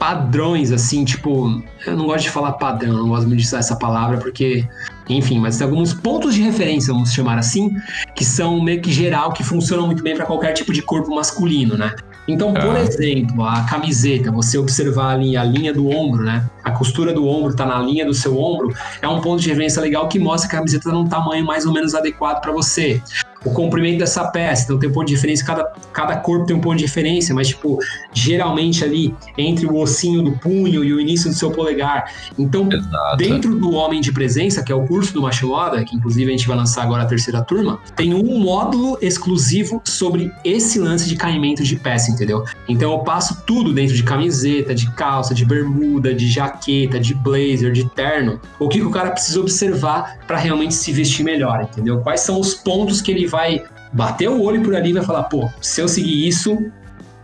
padrões, 0.00 0.72
assim, 0.72 1.04
tipo, 1.04 1.62
eu 1.86 1.94
não 1.94 2.06
gosto 2.06 2.22
de 2.22 2.30
falar 2.30 2.52
padrão, 2.52 2.94
não 2.94 3.08
gosto 3.10 3.26
muito 3.28 3.40
de 3.40 3.46
usar 3.46 3.58
essa 3.58 3.76
palavra, 3.76 4.16
porque, 4.16 4.66
enfim, 5.10 5.38
mas 5.38 5.58
tem 5.58 5.66
alguns 5.66 5.92
pontos 5.92 6.34
de 6.34 6.40
referência, 6.40 6.92
vamos 6.92 7.12
chamar 7.12 7.38
assim, 7.38 7.70
que 8.16 8.24
são 8.24 8.62
meio 8.62 8.80
que 8.80 8.90
geral, 8.90 9.30
que 9.34 9.44
funcionam 9.44 9.86
muito 9.86 10.02
bem 10.02 10.16
para 10.16 10.24
qualquer 10.24 10.54
tipo 10.54 10.72
de 10.72 10.80
corpo 10.80 11.14
masculino, 11.14 11.76
né? 11.76 11.94
Então, 12.26 12.54
por 12.54 12.76
Ah. 12.76 12.80
exemplo, 12.80 13.44
a 13.44 13.62
camiseta, 13.64 14.32
você 14.32 14.56
observar 14.56 15.14
ali 15.16 15.36
a 15.36 15.44
linha 15.44 15.72
do 15.72 15.90
ombro, 15.90 16.22
né? 16.22 16.48
A 16.64 16.70
costura 16.70 17.12
do 17.12 17.26
ombro 17.26 17.54
tá 17.54 17.66
na 17.66 17.78
linha 17.78 18.06
do 18.06 18.14
seu 18.14 18.38
ombro, 18.38 18.74
é 19.02 19.08
um 19.08 19.20
ponto 19.20 19.42
de 19.42 19.48
referência 19.50 19.82
legal 19.82 20.08
que 20.08 20.18
mostra 20.18 20.48
que 20.48 20.56
a 20.56 20.58
camiseta 20.60 20.84
tá 20.90 20.92
num 20.96 21.06
tamanho 21.06 21.44
mais 21.44 21.66
ou 21.66 21.72
menos 21.74 21.94
adequado 21.94 22.40
para 22.40 22.52
você. 22.52 23.02
O 23.44 23.50
comprimento 23.50 23.98
dessa 23.98 24.24
peça, 24.28 24.64
então 24.64 24.78
tem 24.78 24.88
um 24.90 24.92
ponto 24.92 25.06
de 25.06 25.14
referência, 25.14 25.46
cada, 25.46 25.64
cada 25.92 26.16
corpo 26.16 26.46
tem 26.46 26.56
um 26.56 26.60
ponto 26.60 26.76
de 26.76 26.84
referência, 26.84 27.34
mas, 27.34 27.48
tipo, 27.48 27.78
geralmente 28.12 28.84
ali 28.84 29.14
entre 29.38 29.66
o 29.66 29.76
ossinho 29.76 30.22
do 30.22 30.32
punho 30.32 30.84
e 30.84 30.92
o 30.92 31.00
início 31.00 31.30
do 31.30 31.36
seu 31.36 31.50
polegar. 31.50 32.12
Então, 32.38 32.68
Exato. 32.70 33.16
Dentro 33.16 33.58
do 33.58 33.72
Homem 33.72 34.00
de 34.00 34.12
Presença, 34.12 34.62
que 34.62 34.70
é 34.70 34.74
o 34.74 34.86
curso 34.86 35.14
do 35.14 35.22
Macho 35.22 35.48
Moda, 35.48 35.82
que 35.84 35.96
inclusive 35.96 36.28
a 36.28 36.36
gente 36.36 36.46
vai 36.46 36.56
lançar 36.56 36.82
agora 36.82 37.02
a 37.02 37.06
terceira 37.06 37.42
turma, 37.42 37.78
tem 37.96 38.14
um 38.14 38.38
módulo 38.38 38.98
exclusivo 39.00 39.80
sobre 39.84 40.32
esse 40.44 40.78
lance 40.78 41.08
de 41.08 41.16
caimento 41.16 41.62
de 41.62 41.76
peça, 41.76 42.10
entendeu? 42.10 42.44
Então 42.68 42.92
eu 42.92 42.98
passo 43.00 43.42
tudo 43.46 43.72
dentro 43.72 43.94
de 43.94 44.02
camiseta, 44.02 44.74
de 44.74 44.90
calça, 44.92 45.34
de 45.34 45.44
bermuda, 45.44 46.14
de 46.14 46.28
jaqueta, 46.28 47.00
de 47.00 47.14
blazer, 47.14 47.72
de 47.72 47.88
terno. 47.90 48.40
O 48.58 48.68
que, 48.68 48.78
que 48.78 48.86
o 48.86 48.90
cara 48.90 49.10
precisa 49.10 49.40
observar 49.40 50.18
para 50.26 50.38
realmente 50.38 50.74
se 50.74 50.92
vestir 50.92 51.24
melhor, 51.24 51.62
entendeu? 51.62 52.00
Quais 52.00 52.20
são 52.20 52.38
os 52.38 52.54
pontos 52.54 53.00
que 53.00 53.10
ele 53.10 53.26
vai 53.30 53.64
bater 53.92 54.28
o 54.28 54.42
olho 54.42 54.62
por 54.62 54.74
ali 54.74 54.90
e 54.90 54.92
vai 54.92 55.02
falar, 55.02 55.24
pô, 55.24 55.48
se 55.60 55.80
eu 55.80 55.88
seguir 55.88 56.28
isso, 56.28 56.58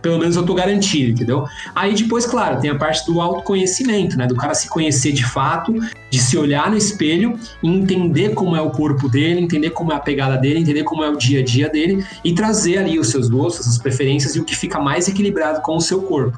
pelo 0.01 0.19
menos 0.19 0.35
eu 0.35 0.45
tô 0.45 0.53
garantido, 0.53 1.11
entendeu? 1.11 1.45
Aí 1.75 1.93
depois, 1.93 2.25
claro, 2.25 2.59
tem 2.59 2.69
a 2.69 2.75
parte 2.75 3.05
do 3.05 3.19
autoconhecimento, 3.19 4.17
né? 4.17 4.27
Do 4.27 4.35
cara 4.35 4.53
se 4.53 4.69
conhecer 4.69 5.11
de 5.11 5.25
fato, 5.25 5.73
de 6.09 6.19
se 6.19 6.37
olhar 6.37 6.69
no 6.69 6.77
espelho 6.77 7.37
entender 7.63 8.33
como 8.33 8.55
é 8.55 8.61
o 8.61 8.69
corpo 8.69 9.09
dele, 9.09 9.41
entender 9.41 9.71
como 9.71 9.91
é 9.91 9.95
a 9.95 9.99
pegada 9.99 10.37
dele, 10.37 10.59
entender 10.59 10.83
como 10.83 11.03
é 11.03 11.09
o 11.09 11.17
dia 11.17 11.41
a 11.41 11.43
dia 11.43 11.69
dele 11.69 12.05
e 12.23 12.33
trazer 12.33 12.77
ali 12.77 12.99
os 12.99 13.09
seus 13.09 13.27
gostos, 13.29 13.67
as 13.67 13.77
preferências 13.77 14.35
e 14.35 14.39
o 14.39 14.45
que 14.45 14.55
fica 14.55 14.79
mais 14.79 15.07
equilibrado 15.07 15.61
com 15.61 15.75
o 15.75 15.81
seu 15.81 16.01
corpo. 16.01 16.37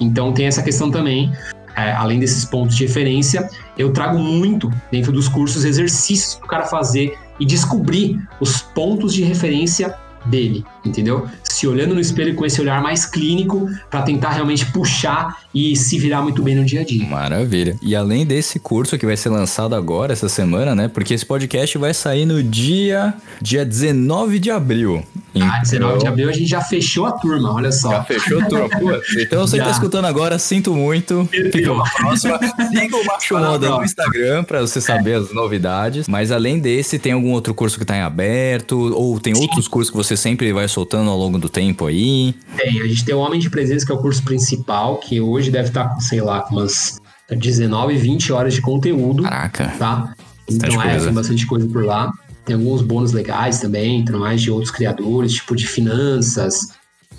Então 0.00 0.32
tem 0.32 0.46
essa 0.46 0.62
questão 0.62 0.90
também. 0.90 1.32
é, 1.76 1.92
além 1.92 2.18
desses 2.18 2.44
pontos 2.44 2.76
de 2.76 2.84
referência, 2.86 3.48
eu 3.76 3.92
trago 3.92 4.18
muito 4.18 4.68
dentro 4.90 5.12
dos 5.12 5.28
cursos 5.28 5.64
exercícios 5.64 6.34
para 6.34 6.44
o 6.44 6.48
cara 6.48 6.64
fazer 6.64 7.16
e 7.38 7.46
descobrir 7.46 8.20
os 8.40 8.60
pontos 8.60 9.12
de 9.12 9.22
referência 9.22 9.94
dele, 10.26 10.64
entendeu? 10.84 11.26
Se 11.42 11.66
olhando 11.66 11.94
no 11.94 12.00
espelho 12.00 12.34
com 12.34 12.44
esse 12.46 12.60
olhar 12.60 12.80
mais 12.82 13.04
clínico 13.04 13.68
para 13.90 14.02
tentar 14.02 14.30
realmente 14.30 14.66
puxar 14.66 15.38
e 15.54 15.74
se 15.76 15.98
virar 15.98 16.22
muito 16.22 16.42
bem 16.42 16.54
no 16.54 16.64
dia 16.64 16.80
a 16.82 16.84
dia. 16.84 17.04
Maravilha. 17.06 17.76
E 17.82 17.96
além 17.96 18.24
desse 18.24 18.58
curso 18.60 18.96
que 18.98 19.06
vai 19.06 19.16
ser 19.16 19.28
lançado 19.30 19.74
agora, 19.74 20.12
essa 20.12 20.28
semana, 20.28 20.74
né? 20.74 20.88
Porque 20.88 21.14
esse 21.14 21.26
podcast 21.26 21.76
vai 21.78 21.92
sair 21.94 22.24
no 22.26 22.42
dia, 22.42 23.14
dia 23.42 23.64
19 23.64 24.38
de 24.38 24.50
abril. 24.50 25.02
Ah, 25.40 25.60
19 25.62 25.92
de 25.94 25.98
Então- 26.00 26.08
abril 26.12 26.28
a 26.28 26.32
gente 26.32 26.46
já 26.48 26.60
fechou 26.60 27.06
a 27.06 27.12
turma, 27.12 27.52
olha 27.52 27.70
só. 27.70 27.90
Já 27.90 28.04
fechou 28.04 28.42
tudo. 28.46 28.68
Putz, 28.78 29.16
Então 29.18 29.46
você 29.46 29.56
que 29.56 29.62
tá 29.62 29.68
Já. 29.68 29.72
escutando 29.72 30.04
agora, 30.06 30.38
sinto 30.38 30.74
muito. 30.74 31.28
Fica 31.30 31.74
pra 31.74 31.84
próxima. 31.96 32.38
Siga 32.72 32.96
o 32.96 33.04
Macho 33.04 33.38
Moda 33.38 33.68
no. 33.70 33.84
Instagram 33.84 34.44
pra 34.44 34.60
você 34.60 34.80
saber 34.80 35.14
as 35.14 35.32
novidades. 35.32 36.08
Mas 36.08 36.32
além 36.32 36.58
desse, 36.58 36.98
tem 36.98 37.12
algum 37.12 37.30
outro 37.30 37.54
curso 37.54 37.78
que 37.78 37.84
tá 37.84 37.96
em 37.96 38.00
aberto? 38.00 38.92
Ou 38.94 39.18
tem 39.20 39.34
outros 39.36 39.68
cursos 39.68 39.90
que 39.90 39.96
você 39.96 40.16
sempre 40.16 40.52
vai 40.52 40.67
soltando 40.68 41.10
ao 41.10 41.18
longo 41.18 41.38
do 41.38 41.48
tempo 41.48 41.86
aí? 41.86 42.34
Tem, 42.56 42.80
a 42.80 42.86
gente 42.86 43.04
tem 43.04 43.14
o 43.14 43.18
Homem 43.18 43.40
de 43.40 43.50
Presença, 43.50 43.84
que 43.84 43.92
é 43.92 43.94
o 43.94 43.98
curso 43.98 44.22
principal, 44.22 44.98
que 44.98 45.20
hoje 45.20 45.50
deve 45.50 45.68
estar 45.68 45.88
com, 45.94 46.00
sei 46.00 46.20
lá, 46.20 46.40
com 46.42 46.56
umas 46.56 47.00
19, 47.30 47.96
20 47.96 48.32
horas 48.32 48.54
de 48.54 48.60
conteúdo, 48.60 49.22
Caraca. 49.24 49.68
tá? 49.78 50.14
Bastante 50.48 50.66
Então 50.66 50.82
é, 50.82 50.90
coisa. 50.90 51.04
tem 51.06 51.14
bastante 51.14 51.46
coisa 51.46 51.68
por 51.68 51.84
lá. 51.84 52.12
Tem 52.44 52.56
alguns 52.56 52.80
bônus 52.80 53.12
legais 53.12 53.58
também, 53.60 54.04
tem 54.04 54.16
mais 54.16 54.40
de 54.40 54.50
outros 54.50 54.70
criadores, 54.70 55.34
tipo 55.34 55.54
de 55.54 55.66
finanças, 55.66 56.68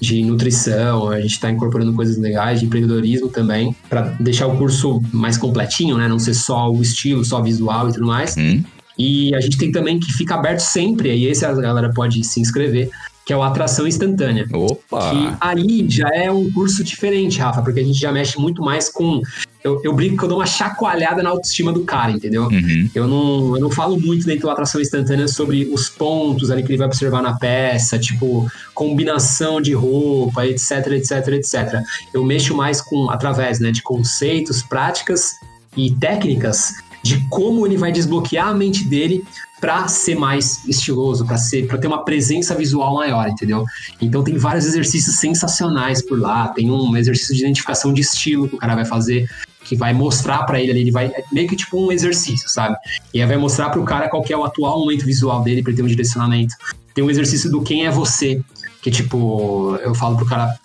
de 0.02 0.24
nutrição. 0.24 1.10
A 1.10 1.22
gente 1.22 1.34
está 1.34 1.52
incorporando 1.52 1.93
coisas 1.93 2.18
legais, 2.18 2.60
de 2.60 2.66
empreendedorismo 2.66 3.30
também, 3.30 3.76
para 3.88 4.02
deixar 4.20 4.47
o 4.47 4.58
curso 4.58 5.02
mais 5.14 5.38
completinho, 5.38 5.97
né? 5.97 6.08
Não 6.08 6.18
ser 6.18 6.34
só 6.34 6.72
o 6.72 6.82
estilo, 6.82 7.24
só 7.24 7.41
visual 7.41 7.89
e 7.89 7.93
tudo 7.93 8.08
mais. 8.08 8.36
Hum? 8.38 8.64
E 8.97 9.34
a 9.36 9.39
gente 9.39 9.58
tem 9.58 9.72
também 9.72 10.00
que 10.00 10.12
fica 10.12 10.36
aberto 10.36 10.60
sempre, 10.60 11.16
e 11.16 11.28
esse 11.28 11.45
a 11.45 11.54
galera 11.54 11.91
pode 11.93 12.24
se 12.24 12.41
inscrever, 12.41 12.89
que 13.30 13.34
é 13.34 13.38
o 13.38 13.43
Atração 13.43 13.86
Instantânea. 13.86 14.47
Opa! 14.51 15.11
Que 15.11 15.34
aí 15.39 15.86
já 15.88 16.09
é 16.09 16.32
um 16.32 16.51
curso 16.51 16.84
diferente, 16.84 17.38
Rafa, 17.38 17.61
porque 17.61 17.80
a 17.80 17.84
gente 17.84 17.99
já 17.99 18.11
mexe 18.11 18.39
muito 18.39 18.63
mais 18.63 18.89
com. 18.89 19.21
Eu, 19.63 19.80
eu 19.84 19.93
brinco 19.93 20.17
que 20.17 20.23
eu 20.23 20.30
dou 20.30 20.39
uma 20.39 20.47
chacoalhada 20.47 21.21
na 21.21 21.30
autoestima 21.30 21.71
do 21.71 21.84
cara, 21.84 22.11
entendeu? 22.11 22.45
Uhum. 22.45 22.89
Eu 22.95 23.07
não, 23.07 23.55
eu 23.55 23.61
não 23.61 23.69
falo 23.69 23.99
muito 23.99 24.25
dentro 24.25 24.47
da 24.47 24.53
atração 24.53 24.82
instantânea 24.82 25.27
sobre 25.27 25.69
os 25.71 25.88
pontos 25.89 26.49
ali 26.49 26.63
que 26.63 26.71
ele 26.71 26.80
vai 26.80 26.88
observar 26.88 27.21
na 27.21 27.38
peça, 27.38 27.99
tipo, 27.99 28.49
combinação 28.73 29.61
de 29.61 29.73
roupa, 29.73 30.47
etc, 30.47 30.88
etc, 30.93 31.27
etc. 31.27 31.84
Eu 32.11 32.25
mexo 32.25 32.55
mais 32.55 32.82
com, 32.82 33.11
através 33.11 33.59
né, 33.59 33.69
de 33.69 33.84
conceitos, 33.84 34.63
práticas 34.63 35.34
e 35.77 35.91
técnicas 35.91 36.73
de 37.03 37.23
como 37.30 37.65
ele 37.65 37.77
vai 37.77 37.91
desbloquear 37.91 38.47
a 38.47 38.53
mente 38.55 38.84
dele 38.86 39.23
para 39.60 39.88
ser 39.88 40.16
mais 40.16 40.66
estiloso, 40.68 41.26
para 41.26 41.38
ser, 41.38 41.68
para 41.68 41.78
ter 41.78 41.88
uma 41.88 42.03
presença 42.05 42.55
visual 42.55 42.95
maior, 42.95 43.28
entendeu? 43.28 43.66
Então 44.01 44.24
tem 44.24 44.38
vários 44.38 44.66
exercícios 44.66 45.18
sensacionais 45.18 46.01
por 46.01 46.20
lá. 46.20 46.47
Tem 46.49 46.72
um 46.72 46.95
exercício 46.95 47.36
de 47.36 47.41
identificação 47.41 47.93
de 47.93 48.01
estilo 48.01 48.47
que 48.47 48.55
o 48.55 48.57
cara 48.57 48.76
vai 48.76 48.86
fazer, 48.86 49.30
que 49.64 49.76
vai 49.76 49.93
mostrar 49.93 50.43
para 50.43 50.60
ele 50.62 50.72
ali, 50.72 50.80
ele 50.82 50.91
vai 50.91 51.07
é 51.07 51.24
meio 51.32 51.47
que 51.47 51.55
tipo 51.55 51.78
um 51.78 51.91
exercício, 51.91 52.49
sabe? 52.49 52.76
E 53.14 53.22
aí 53.22 53.28
vai 53.28 53.38
mostrar 53.38 53.70
para 53.70 53.80
o 53.80 53.86
cara 53.86 54.07
qual 54.10 54.24
é 54.30 54.36
o 54.38 54.43
atual 54.43 54.80
momento 54.80 55.05
visual 55.05 55.43
dele 55.43 55.62
para 55.62 55.74
ter 55.74 55.84
um 55.84 55.88
direcionamento. 55.88 56.55
Tem 56.93 57.03
um 57.03 57.10
exercício 57.10 57.51
do 57.51 57.62
quem 57.62 57.86
é 57.86 57.91
você, 57.91 58.41
que 58.82 58.89
tipo, 58.89 59.78
eu 59.84 59.93
falo 59.93 60.16
pro 60.16 60.26
cara, 60.26 60.57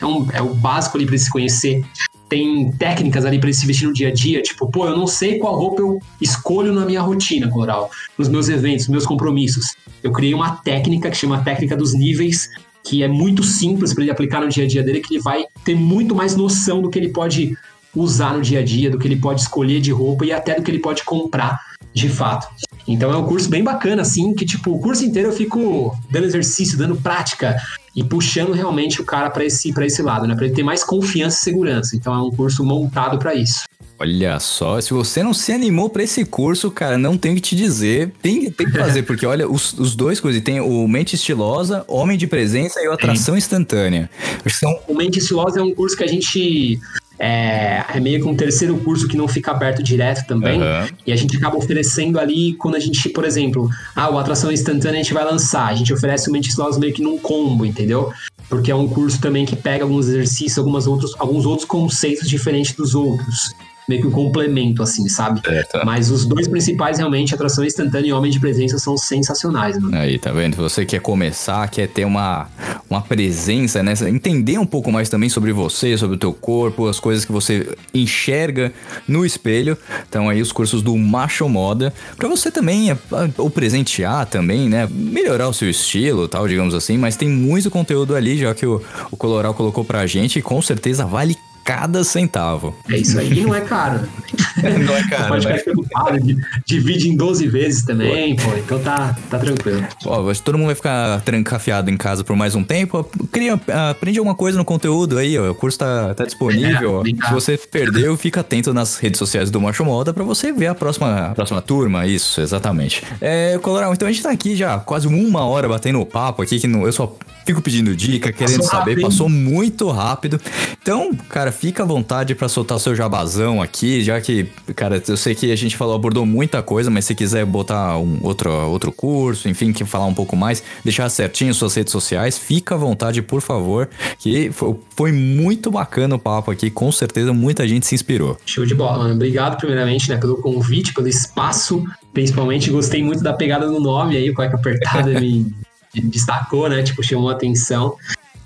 é, 0.00 0.06
um- 0.06 0.26
é 0.32 0.40
o 0.42 0.54
básico 0.54 0.96
ali 0.96 1.04
para 1.04 1.14
ele 1.14 1.22
se 1.22 1.30
conhecer. 1.30 1.84
Tem 2.28 2.70
técnicas 2.72 3.24
ali 3.24 3.38
para 3.38 3.48
ele 3.48 3.56
se 3.56 3.66
vestir 3.66 3.86
no 3.86 3.92
dia 3.92 4.08
a 4.08 4.12
dia, 4.12 4.42
tipo, 4.42 4.70
pô, 4.70 4.86
eu 4.86 4.96
não 4.96 5.06
sei 5.06 5.38
qual 5.38 5.56
roupa 5.58 5.80
eu 5.80 5.98
escolho 6.20 6.72
na 6.72 6.84
minha 6.84 7.00
rotina, 7.00 7.48
Coral, 7.48 7.90
nos 8.18 8.28
meus 8.28 8.48
eventos, 8.48 8.86
nos 8.86 8.92
meus 8.92 9.06
compromissos. 9.06 9.74
Eu 10.02 10.12
criei 10.12 10.34
uma 10.34 10.56
técnica 10.56 11.10
que 11.10 11.16
chama 11.16 11.42
técnica 11.42 11.76
dos 11.76 11.94
níveis, 11.94 12.50
que 12.84 13.02
é 13.02 13.08
muito 13.08 13.42
simples 13.42 13.92
para 13.92 14.02
ele 14.02 14.10
aplicar 14.10 14.40
no 14.40 14.48
dia 14.48 14.64
a 14.64 14.68
dia 14.68 14.82
dele, 14.82 15.00
que 15.00 15.14
ele 15.14 15.22
vai 15.22 15.44
ter 15.64 15.74
muito 15.74 16.14
mais 16.14 16.36
noção 16.36 16.82
do 16.82 16.90
que 16.90 16.98
ele 16.98 17.08
pode 17.08 17.56
usar 17.94 18.34
no 18.34 18.42
dia 18.42 18.60
a 18.60 18.64
dia, 18.64 18.90
do 18.90 18.98
que 18.98 19.08
ele 19.08 19.16
pode 19.16 19.40
escolher 19.40 19.80
de 19.80 19.90
roupa 19.90 20.24
e 20.24 20.32
até 20.32 20.54
do 20.54 20.62
que 20.62 20.70
ele 20.70 20.78
pode 20.78 21.04
comprar 21.04 21.58
de 21.92 22.08
fato. 22.08 22.46
Então 22.86 23.12
é 23.12 23.16
um 23.16 23.24
curso 23.24 23.48
bem 23.48 23.62
bacana, 23.62 24.02
assim, 24.02 24.34
que 24.34 24.46
tipo, 24.46 24.72
o 24.72 24.78
curso 24.78 25.04
inteiro 25.04 25.28
eu 25.28 25.32
fico 25.32 25.96
dando 26.10 26.24
exercício, 26.24 26.78
dando 26.78 26.96
prática 26.96 27.56
e 27.98 28.04
puxando 28.04 28.52
realmente 28.52 29.00
o 29.00 29.04
cara 29.04 29.28
para 29.28 29.44
esse, 29.44 29.72
pra 29.72 29.84
esse 29.84 30.00
lado, 30.00 30.24
né? 30.24 30.36
Para 30.36 30.46
ele 30.46 30.54
ter 30.54 30.62
mais 30.62 30.84
confiança 30.84 31.38
e 31.38 31.40
segurança. 31.40 31.96
Então 31.96 32.14
é 32.14 32.22
um 32.22 32.30
curso 32.30 32.64
montado 32.64 33.18
para 33.18 33.34
isso. 33.34 33.64
Olha 33.98 34.38
só, 34.38 34.80
se 34.80 34.94
você 34.94 35.20
não 35.20 35.34
se 35.34 35.50
animou 35.50 35.90
pra 35.90 36.04
esse 36.04 36.24
curso, 36.24 36.70
cara, 36.70 36.96
não 36.96 37.18
tem 37.18 37.32
o 37.32 37.34
que 37.34 37.40
te 37.40 37.56
dizer. 37.56 38.12
Tem, 38.22 38.48
tem 38.52 38.70
que 38.70 38.78
fazer, 38.78 39.02
porque 39.08 39.26
olha, 39.26 39.50
os, 39.50 39.72
os 39.72 39.96
dois 39.96 40.20
coisas, 40.20 40.40
tem 40.40 40.60
o 40.60 40.86
Mente 40.86 41.16
Estilosa, 41.16 41.84
Homem 41.88 42.16
de 42.16 42.28
Presença 42.28 42.80
e 42.80 42.86
o 42.86 42.92
Atração 42.92 43.36
Instantânea. 43.36 44.08
São 44.46 44.78
O 44.86 44.94
Mente 44.94 45.18
Estilosa 45.18 45.58
é 45.58 45.62
um 45.62 45.74
curso 45.74 45.96
que 45.96 46.04
a 46.04 46.06
gente. 46.06 46.78
É, 47.18 47.84
é 47.94 48.00
meio 48.00 48.22
que 48.22 48.28
um 48.28 48.36
terceiro 48.36 48.78
curso 48.78 49.08
que 49.08 49.16
não 49.16 49.26
fica 49.26 49.50
aberto 49.50 49.82
direto 49.82 50.26
também. 50.26 50.62
Aham. 50.62 50.88
E 51.06 51.12
a 51.12 51.16
gente 51.16 51.36
acaba 51.36 51.56
oferecendo 51.56 52.18
ali 52.18 52.54
quando 52.54 52.76
a 52.76 52.80
gente, 52.80 53.08
por 53.08 53.24
exemplo, 53.24 53.68
ah, 53.94 54.10
o 54.10 54.18
Atração 54.18 54.52
Instantânea 54.52 55.00
a 55.00 55.02
gente 55.02 55.14
vai 55.14 55.24
lançar. 55.24 55.66
A 55.66 55.74
gente 55.74 55.92
oferece 55.92 56.28
o 56.28 56.32
Mente 56.32 56.48
Estilosa 56.48 56.78
meio 56.78 56.92
que 56.92 57.02
num 57.02 57.18
combo, 57.18 57.66
entendeu? 57.66 58.12
Porque 58.48 58.70
é 58.70 58.74
um 58.74 58.88
curso 58.88 59.20
também 59.20 59.44
que 59.44 59.56
pega 59.56 59.84
alguns 59.84 60.08
exercícios, 60.08 60.58
algumas 60.58 60.86
outros, 60.86 61.14
alguns 61.18 61.44
outros 61.44 61.66
conceitos 61.66 62.28
diferentes 62.28 62.74
dos 62.74 62.94
outros. 62.94 63.52
Meio 63.88 64.02
que 64.02 64.06
um 64.06 64.10
complemento, 64.10 64.82
assim, 64.82 65.08
sabe? 65.08 65.40
Certo. 65.40 65.80
Mas 65.84 66.10
os 66.10 66.26
dois 66.26 66.46
principais, 66.46 66.98
realmente, 66.98 67.34
atração 67.34 67.64
instantânea 67.64 68.08
e 68.08 68.12
homem 68.12 68.30
de 68.30 68.38
presença, 68.38 68.78
são 68.78 68.96
sensacionais, 68.96 69.78
mano. 69.78 69.96
Aí, 69.96 70.18
tá 70.18 70.30
vendo? 70.30 70.56
Você 70.56 70.84
quer 70.84 71.00
começar, 71.00 71.68
quer 71.68 71.88
ter 71.88 72.04
uma, 72.04 72.48
uma 72.90 73.00
presença, 73.00 73.82
né? 73.82 73.94
Entender 74.08 74.58
um 74.58 74.66
pouco 74.66 74.92
mais 74.92 75.08
também 75.08 75.28
sobre 75.28 75.52
você, 75.52 75.96
sobre 75.96 76.16
o 76.16 76.18
teu 76.18 76.32
corpo, 76.32 76.86
as 76.86 77.00
coisas 77.00 77.24
que 77.24 77.32
você 77.32 77.66
enxerga 77.94 78.72
no 79.06 79.24
espelho. 79.24 79.76
Então 80.08 80.28
aí 80.28 80.42
os 80.42 80.52
cursos 80.52 80.82
do 80.82 80.96
Macho 80.96 81.48
Moda, 81.48 81.92
pra 82.16 82.28
você 82.28 82.50
também, 82.50 82.90
é, 82.90 82.98
ou 83.38 83.48
presentear 83.48 84.26
também, 84.26 84.68
né? 84.68 84.88
Melhorar 84.90 85.48
o 85.48 85.54
seu 85.54 85.70
estilo 85.70 86.28
tal, 86.28 86.46
digamos 86.46 86.74
assim, 86.74 86.98
mas 86.98 87.16
tem 87.16 87.28
muito 87.28 87.70
conteúdo 87.70 88.14
ali, 88.14 88.36
já 88.36 88.54
que 88.54 88.66
o, 88.66 88.82
o 89.10 89.16
Coloral 89.16 89.54
colocou 89.54 89.84
pra 89.84 90.06
gente 90.06 90.38
e 90.38 90.42
com 90.42 90.60
certeza 90.60 91.06
vale 91.06 91.36
cada 91.68 92.02
centavo. 92.02 92.74
É 92.88 92.96
isso 92.96 93.18
aí. 93.18 93.30
E 93.30 93.40
não 93.42 93.54
é 93.54 93.60
caro. 93.60 94.00
Não 94.58 94.96
é 94.96 95.08
caro, 95.08 95.28
Pode 95.28 95.46
né? 95.46 95.56
ficar 95.58 95.70
preocupado, 95.70 96.20
di- 96.20 96.36
divide 96.66 97.08
em 97.08 97.16
12 97.16 97.46
vezes 97.46 97.82
também, 97.84 98.34
pô. 98.34 98.50
Então 98.56 98.78
tá, 98.80 99.16
tá 99.30 99.38
tranquilo. 99.38 99.84
Que 100.00 100.42
todo 100.42 100.58
mundo 100.58 100.66
vai 100.66 100.74
ficar 100.74 101.20
trancafiado 101.20 101.88
em 101.90 101.96
casa 101.96 102.24
por 102.24 102.34
mais 102.34 102.56
um 102.56 102.64
tempo. 102.64 103.08
Cria, 103.30 103.58
aprende 103.90 104.18
alguma 104.18 104.34
coisa 104.34 104.58
no 104.58 104.64
conteúdo 104.64 105.16
aí, 105.16 105.38
ó. 105.38 105.52
O 105.52 105.54
curso 105.54 105.78
tá, 105.78 106.12
tá 106.14 106.24
disponível. 106.24 107.04
É, 107.22 107.26
Se 107.28 107.32
você 107.32 107.56
perdeu, 107.56 108.16
fica 108.16 108.40
atento 108.40 108.74
nas 108.74 108.98
redes 108.98 109.18
sociais 109.18 109.48
do 109.50 109.60
Macho 109.60 109.84
Moda 109.84 110.12
pra 110.12 110.24
você 110.24 110.50
ver 110.52 110.66
a 110.66 110.74
próxima, 110.74 111.26
a 111.28 111.34
próxima 111.34 111.62
turma. 111.62 112.04
Isso, 112.06 112.40
exatamente. 112.40 113.04
É, 113.20 113.56
Coloral, 113.58 113.92
então 113.92 114.08
a 114.08 114.10
gente 114.12 114.22
tá 114.24 114.30
aqui 114.30 114.56
já 114.56 114.78
quase 114.80 115.06
uma 115.06 115.44
hora 115.44 115.68
batendo 115.68 116.04
papo 116.04 116.42
aqui, 116.42 116.58
que 116.58 116.66
não- 116.66 116.84
eu 116.84 116.92
só 116.92 117.16
fico 117.46 117.62
pedindo 117.62 117.94
dica, 117.94 118.32
querendo 118.32 118.56
Passou 118.58 118.70
saber. 118.70 118.90
rápido? 118.92 119.04
Passou 119.04 119.28
muito 119.28 119.88
rápido. 119.90 120.40
Então, 120.82 121.14
cara, 121.28 121.52
fica 121.58 121.82
à 121.82 121.86
vontade 121.86 122.34
pra 122.34 122.48
soltar 122.48 122.76
o 122.76 122.80
seu 122.80 122.94
jabazão 122.94 123.60
aqui, 123.60 124.02
já 124.02 124.20
que, 124.20 124.44
cara, 124.76 125.02
eu 125.06 125.16
sei 125.16 125.34
que 125.34 125.50
a 125.50 125.56
gente 125.56 125.76
falou, 125.76 125.94
abordou 125.94 126.24
muita 126.24 126.62
coisa, 126.62 126.90
mas 126.90 127.04
se 127.04 127.14
quiser 127.14 127.44
botar 127.44 127.98
um 127.98 128.18
outro, 128.22 128.50
outro 128.68 128.92
curso, 128.92 129.48
enfim, 129.48 129.72
que 129.72 129.84
falar 129.84 130.06
um 130.06 130.14
pouco 130.14 130.36
mais, 130.36 130.62
deixar 130.84 131.08
certinho 131.08 131.52
suas 131.52 131.74
redes 131.74 131.90
sociais, 131.92 132.38
fica 132.38 132.74
à 132.74 132.78
vontade, 132.78 133.20
por 133.22 133.40
favor, 133.40 133.88
que 134.18 134.50
fo- 134.52 134.78
foi 134.96 135.10
muito 135.12 135.70
bacana 135.70 136.14
o 136.14 136.18
papo 136.18 136.50
aqui, 136.50 136.70
com 136.70 136.90
certeza 136.92 137.32
muita 137.32 137.66
gente 137.66 137.86
se 137.86 137.94
inspirou. 137.94 138.36
Show 138.46 138.64
de 138.64 138.74
bola, 138.74 138.98
mano. 138.98 139.14
Obrigado, 139.14 139.56
primeiramente, 139.56 140.08
né, 140.08 140.16
pelo 140.16 140.36
convite, 140.40 140.94
pelo 140.94 141.08
espaço. 141.08 141.84
Principalmente, 142.12 142.70
gostei 142.70 143.02
muito 143.02 143.22
da 143.22 143.32
pegada 143.32 143.66
do 143.66 143.80
nome 143.80 144.16
aí, 144.16 144.30
o 144.30 144.34
Cueca 144.34 144.56
Apertada 144.56 145.10
me 145.20 145.46
destacou, 145.94 146.68
né? 146.68 146.82
Tipo, 146.82 147.02
chamou 147.02 147.28
a 147.28 147.32
atenção. 147.32 147.96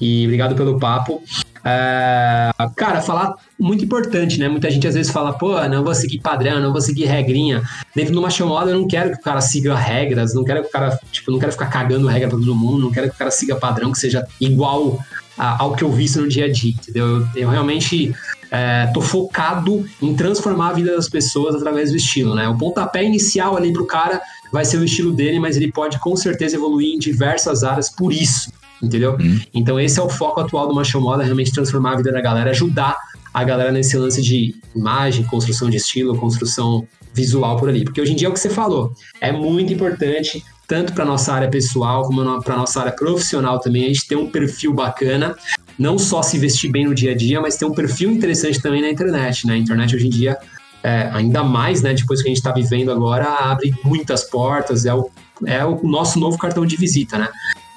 E 0.00 0.24
obrigado 0.24 0.54
pelo 0.54 0.78
papo. 0.78 1.22
É, 1.64 2.50
cara, 2.76 3.00
falar 3.00 3.34
muito 3.58 3.84
importante, 3.84 4.38
né? 4.38 4.48
Muita 4.48 4.70
gente 4.70 4.86
às 4.86 4.94
vezes 4.94 5.12
fala, 5.12 5.32
pô, 5.32 5.60
não 5.68 5.84
vou 5.84 5.94
seguir 5.94 6.18
padrão, 6.20 6.60
não 6.60 6.72
vou 6.72 6.80
seguir 6.80 7.04
regrinha. 7.06 7.62
Dentro 7.94 8.12
de 8.12 8.18
uma 8.18 8.30
chamada, 8.30 8.70
eu 8.70 8.78
não 8.78 8.88
quero 8.88 9.10
que 9.12 9.18
o 9.18 9.22
cara 9.22 9.40
siga 9.40 9.74
regras, 9.74 10.34
não 10.34 10.44
quero 10.44 10.62
que 10.62 10.68
o 10.68 10.70
cara, 10.72 10.98
tipo, 11.10 11.30
não 11.30 11.38
quero 11.38 11.52
ficar 11.52 11.66
cagando 11.66 12.06
regra 12.06 12.28
pra 12.28 12.38
todo 12.38 12.54
mundo, 12.54 12.78
não 12.82 12.90
quero 12.90 13.08
que 13.08 13.14
o 13.14 13.18
cara 13.18 13.30
siga 13.30 13.56
padrão 13.56 13.92
que 13.92 13.98
seja 13.98 14.26
igual 14.40 14.98
a- 15.38 15.62
ao 15.62 15.74
que 15.74 15.82
eu 15.84 15.90
visto 15.90 16.20
no 16.20 16.28
dia 16.28 16.46
a 16.46 16.52
dia, 16.52 16.72
entendeu? 16.72 17.06
Eu, 17.06 17.26
eu 17.36 17.48
realmente 17.50 18.14
é, 18.50 18.86
tô 18.92 19.00
focado 19.00 19.82
em 20.02 20.14
transformar 20.14 20.68
a 20.68 20.72
vida 20.74 20.94
das 20.94 21.08
pessoas 21.08 21.54
através 21.54 21.90
do 21.90 21.96
estilo, 21.96 22.34
né? 22.34 22.46
O 22.48 22.56
pontapé 22.58 23.02
inicial 23.02 23.56
ali 23.56 23.72
pro 23.72 23.86
cara 23.86 24.20
vai 24.52 24.62
ser 24.66 24.76
o 24.76 24.84
estilo 24.84 25.10
dele, 25.12 25.40
mas 25.40 25.56
ele 25.56 25.72
pode 25.72 25.98
com 25.98 26.14
certeza 26.14 26.56
evoluir 26.56 26.94
em 26.94 26.98
diversas 26.98 27.64
áreas 27.64 27.88
por 27.88 28.12
isso, 28.12 28.51
entendeu? 28.83 29.16
Então 29.55 29.78
esse 29.78 29.99
é 29.99 30.03
o 30.03 30.09
foco 30.09 30.41
atual 30.41 30.66
do 30.68 30.74
Macho 30.74 31.01
Moda, 31.01 31.22
realmente 31.22 31.53
transformar 31.53 31.93
a 31.93 31.97
vida 31.97 32.12
da 32.12 32.20
galera, 32.20 32.51
ajudar 32.51 32.97
a 33.33 33.45
galera 33.45 33.72
nesse 33.72 33.97
lance 33.97 34.20
de 34.20 34.55
imagem, 34.74 35.24
construção 35.24 35.70
de 35.70 35.76
estilo, 35.76 36.16
construção 36.16 36.87
visual 37.14 37.57
por 37.57 37.68
ali. 37.68 37.85
Porque 37.85 38.01
hoje 38.01 38.12
em 38.12 38.16
dia 38.16 38.28
é 38.28 38.30
o 38.30 38.33
que 38.33 38.41
você 38.41 38.51
falou, 38.51 38.93
é 39.20 39.33
muito 39.33 39.72
importante 39.72 40.43
tanto 40.72 40.95
para 40.95 41.05
nossa 41.05 41.35
área 41.35 41.51
pessoal 41.51 42.03
como 42.05 42.43
para 42.43 42.57
nossa 42.57 42.80
área 42.80 42.93
profissional 42.93 43.59
também, 43.59 43.85
a 43.85 43.89
gente 43.89 44.07
ter 44.07 44.16
um 44.16 44.30
perfil 44.30 44.72
bacana, 44.72 45.37
não 45.78 45.99
só 45.99 46.22
se 46.22 46.39
vestir 46.39 46.70
bem 46.70 46.87
no 46.87 46.95
dia 46.95 47.12
a 47.12 47.14
dia, 47.14 47.43
mas 47.43 47.59
ter 47.59 47.66
um 47.66 47.74
perfil 47.74 48.11
interessante 48.11 48.59
também 48.59 48.80
na 48.80 48.89
internet, 48.89 49.47
né? 49.47 49.53
A 49.53 49.59
internet 49.59 49.95
hoje 49.95 50.07
em 50.07 50.11
dia, 50.11 50.39
é, 50.83 51.11
ainda 51.12 51.45
mais, 51.45 51.83
né, 51.83 51.93
depois 51.93 52.22
que 52.22 52.28
a 52.28 52.30
gente 52.30 52.39
está 52.39 52.53
vivendo 52.53 52.91
agora, 52.91 53.26
abre 53.26 53.74
muitas 53.85 54.24
portas, 54.24 54.87
é 54.87 54.95
o, 54.95 55.11
é 55.45 55.64
o 55.64 55.78
nosso 55.87 56.18
novo 56.18 56.39
cartão 56.39 56.64
de 56.64 56.76
visita, 56.76 57.18
né? 57.18 57.28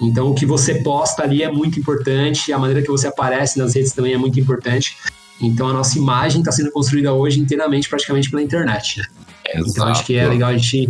Então, 0.01 0.29
o 0.29 0.35
que 0.35 0.45
você 0.45 0.75
posta 0.75 1.23
ali 1.23 1.41
é 1.41 1.51
muito 1.51 1.79
importante, 1.79 2.51
a 2.51 2.59
maneira 2.59 2.81
que 2.81 2.89
você 2.89 3.07
aparece 3.07 3.57
nas 3.57 3.73
redes 3.73 3.93
também 3.93 4.13
é 4.13 4.17
muito 4.17 4.39
importante. 4.39 4.97
Então, 5.41 5.69
a 5.69 5.73
nossa 5.73 5.97
imagem 5.97 6.39
está 6.41 6.51
sendo 6.51 6.71
construída 6.71 7.13
hoje 7.13 7.39
inteiramente, 7.39 7.89
praticamente 7.89 8.29
pela 8.29 8.41
internet, 8.41 8.99
né? 8.99 9.05
Então, 9.55 9.87
acho 9.87 10.05
que 10.05 10.15
é 10.17 10.27
legal 10.27 10.49
a 10.49 10.57
gente 10.57 10.89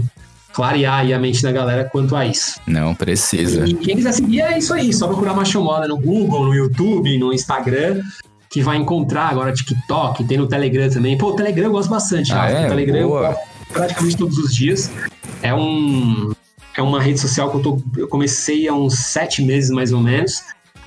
clarear 0.53 0.99
aí 0.99 1.13
a 1.13 1.19
mente 1.19 1.43
da 1.43 1.51
galera 1.51 1.83
quanto 1.83 2.15
a 2.15 2.25
isso. 2.25 2.59
Não 2.65 2.95
precisa. 2.95 3.67
E 3.67 3.73
quem 3.73 3.97
quiser 3.97 4.13
seguir 4.13 4.41
é 4.41 4.57
isso 4.57 4.73
aí, 4.73 4.93
só 4.93 5.07
procurar 5.07 5.33
Macho 5.33 5.61
Moda 5.61 5.87
no 5.87 5.97
Google, 5.99 6.45
no 6.45 6.53
YouTube, 6.53 7.17
no 7.17 7.33
Instagram, 7.33 8.01
que 8.49 8.61
vai 8.61 8.77
encontrar 8.77 9.27
agora 9.29 9.51
TikTok, 9.51 10.23
tem 10.23 10.37
no 10.37 10.47
Telegram 10.47 10.89
também. 10.89 11.17
Pô, 11.17 11.31
o 11.31 11.35
Telegram 11.35 11.65
eu 11.65 11.71
gosto 11.71 11.89
bastante, 11.89 12.31
Ah, 12.31 12.49
é? 12.49 12.65
O 12.65 12.69
Telegram 12.69 12.97
eu 12.97 13.09
Boa. 13.09 13.27
gosto 13.29 13.41
praticamente 13.73 14.17
todos 14.17 14.37
os 14.37 14.55
dias. 14.55 14.89
É 15.41 15.53
um 15.53 16.31
é 16.78 16.82
uma 16.82 17.01
rede 17.01 17.19
social 17.19 17.49
que 17.51 17.57
eu, 17.57 17.61
tô, 17.61 17.82
eu 17.97 18.07
comecei 18.07 18.67
há 18.67 18.73
uns 18.73 18.95
sete 18.99 19.41
meses 19.41 19.69
mais 19.69 19.91
ou 19.93 20.01
menos. 20.01 20.41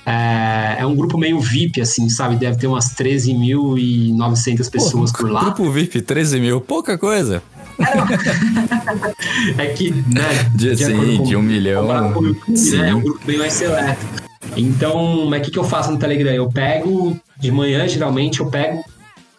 É, 0.05 0.77
é 0.79 0.85
um 0.85 0.95
grupo 0.95 1.17
meio 1.17 1.39
VIP, 1.39 1.81
assim, 1.81 2.09
sabe? 2.09 2.35
Deve 2.35 2.57
ter 2.57 2.67
umas 2.67 2.95
13.900 2.95 4.69
pessoas 4.71 5.11
por 5.11 5.29
lá. 5.29 5.41
Grupo 5.41 5.69
VIP, 5.69 6.01
13 6.01 6.39
mil, 6.39 6.59
pouca 6.61 6.97
coisa. 6.97 7.43
É 9.57 9.67
que, 9.67 9.91
né? 9.91 10.49
De, 10.55 10.75
de 10.75 10.85
sim, 10.85 11.17
com- 11.17 11.23
de 11.23 11.35
um 11.35 11.41
milhão. 11.41 12.13
com 12.13 12.55
sim. 12.55 12.77
né? 12.77 12.89
É 12.89 12.95
um 12.95 13.01
grupo 13.01 13.19
bem 13.25 13.37
mais 13.37 13.53
seleto. 13.53 14.05
Então, 14.57 15.25
mas 15.27 15.41
o 15.41 15.43
que, 15.43 15.51
que 15.51 15.59
eu 15.59 15.63
faço 15.63 15.91
no 15.91 15.97
Telegram? 15.97 16.31
Eu 16.33 16.49
pego, 16.49 17.17
de 17.39 17.51
manhã, 17.51 17.87
geralmente, 17.87 18.39
eu 18.39 18.47
pego, 18.47 18.83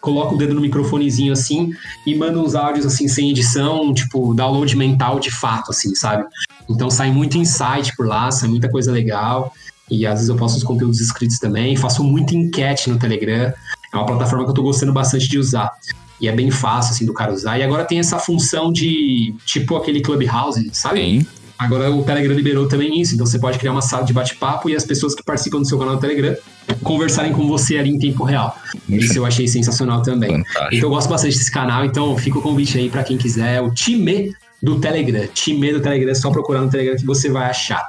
coloco 0.01 0.35
o 0.35 0.37
dedo 0.37 0.53
no 0.53 0.61
microfonezinho 0.61 1.31
assim 1.31 1.71
e 2.05 2.15
mando 2.15 2.43
uns 2.43 2.55
áudios 2.55 2.85
assim, 2.85 3.07
sem 3.07 3.29
edição, 3.29 3.93
tipo, 3.93 4.33
download 4.33 4.75
mental 4.75 5.19
de 5.19 5.31
fato, 5.31 5.71
assim, 5.71 5.93
sabe? 5.95 6.25
Então 6.69 6.89
sai 6.89 7.11
muito 7.11 7.37
insight 7.37 7.95
por 7.95 8.07
lá, 8.07 8.29
sai 8.31 8.49
muita 8.49 8.69
coisa 8.69 8.91
legal. 8.91 9.53
E 9.89 10.05
às 10.05 10.15
vezes 10.15 10.29
eu 10.29 10.35
posto 10.35 10.57
os 10.57 10.63
conteúdos 10.63 11.01
escritos 11.01 11.37
também. 11.37 11.75
Faço 11.75 12.03
muita 12.03 12.33
enquete 12.33 12.89
no 12.89 12.97
Telegram. 12.97 13.53
É 13.93 13.97
uma 13.97 14.05
plataforma 14.05 14.45
que 14.45 14.51
eu 14.51 14.55
tô 14.55 14.63
gostando 14.63 14.93
bastante 14.93 15.27
de 15.27 15.37
usar. 15.37 15.69
E 16.19 16.29
é 16.29 16.31
bem 16.31 16.49
fácil, 16.49 16.93
assim, 16.93 17.05
do 17.05 17.13
cara 17.13 17.33
usar. 17.33 17.59
E 17.59 17.63
agora 17.63 17.83
tem 17.83 17.99
essa 17.99 18.17
função 18.17 18.71
de, 18.71 19.35
tipo 19.45 19.75
aquele 19.75 20.01
Clubhouse, 20.01 20.69
sabe? 20.71 21.01
Sim. 21.01 21.27
Agora 21.61 21.91
o 21.91 22.03
Telegram 22.03 22.33
liberou 22.33 22.67
também 22.67 22.99
isso, 22.99 23.13
então 23.13 23.23
você 23.23 23.37
pode 23.37 23.59
criar 23.59 23.71
uma 23.71 23.83
sala 23.83 24.03
de 24.03 24.11
bate-papo 24.11 24.67
e 24.67 24.75
as 24.75 24.83
pessoas 24.83 25.13
que 25.13 25.21
participam 25.21 25.59
do 25.59 25.67
seu 25.67 25.77
canal 25.77 25.93
no 25.93 26.01
Telegram 26.01 26.35
conversarem 26.81 27.31
com 27.33 27.47
você 27.47 27.77
ali 27.77 27.91
em 27.91 27.99
tempo 27.99 28.23
real. 28.23 28.57
Isso 28.89 29.19
eu 29.19 29.27
achei 29.27 29.47
sensacional 29.47 30.01
também. 30.01 30.31
Fantástico. 30.31 30.75
Então 30.75 30.89
eu 30.89 30.89
gosto 30.89 31.07
bastante 31.07 31.37
desse 31.37 31.51
canal, 31.51 31.85
então 31.85 32.17
fica 32.17 32.39
o 32.39 32.41
convite 32.41 32.79
aí 32.79 32.89
pra 32.89 33.03
quem 33.03 33.15
quiser, 33.15 33.61
o 33.61 33.71
time 33.71 34.33
do 34.59 34.79
Telegram. 34.79 35.27
Time 35.35 35.71
do 35.71 35.79
Telegram, 35.79 36.09
é 36.09 36.15
só 36.15 36.31
procurar 36.31 36.61
no 36.61 36.69
Telegram 36.71 36.95
que 36.95 37.05
você 37.05 37.29
vai 37.29 37.47
achar. 37.47 37.87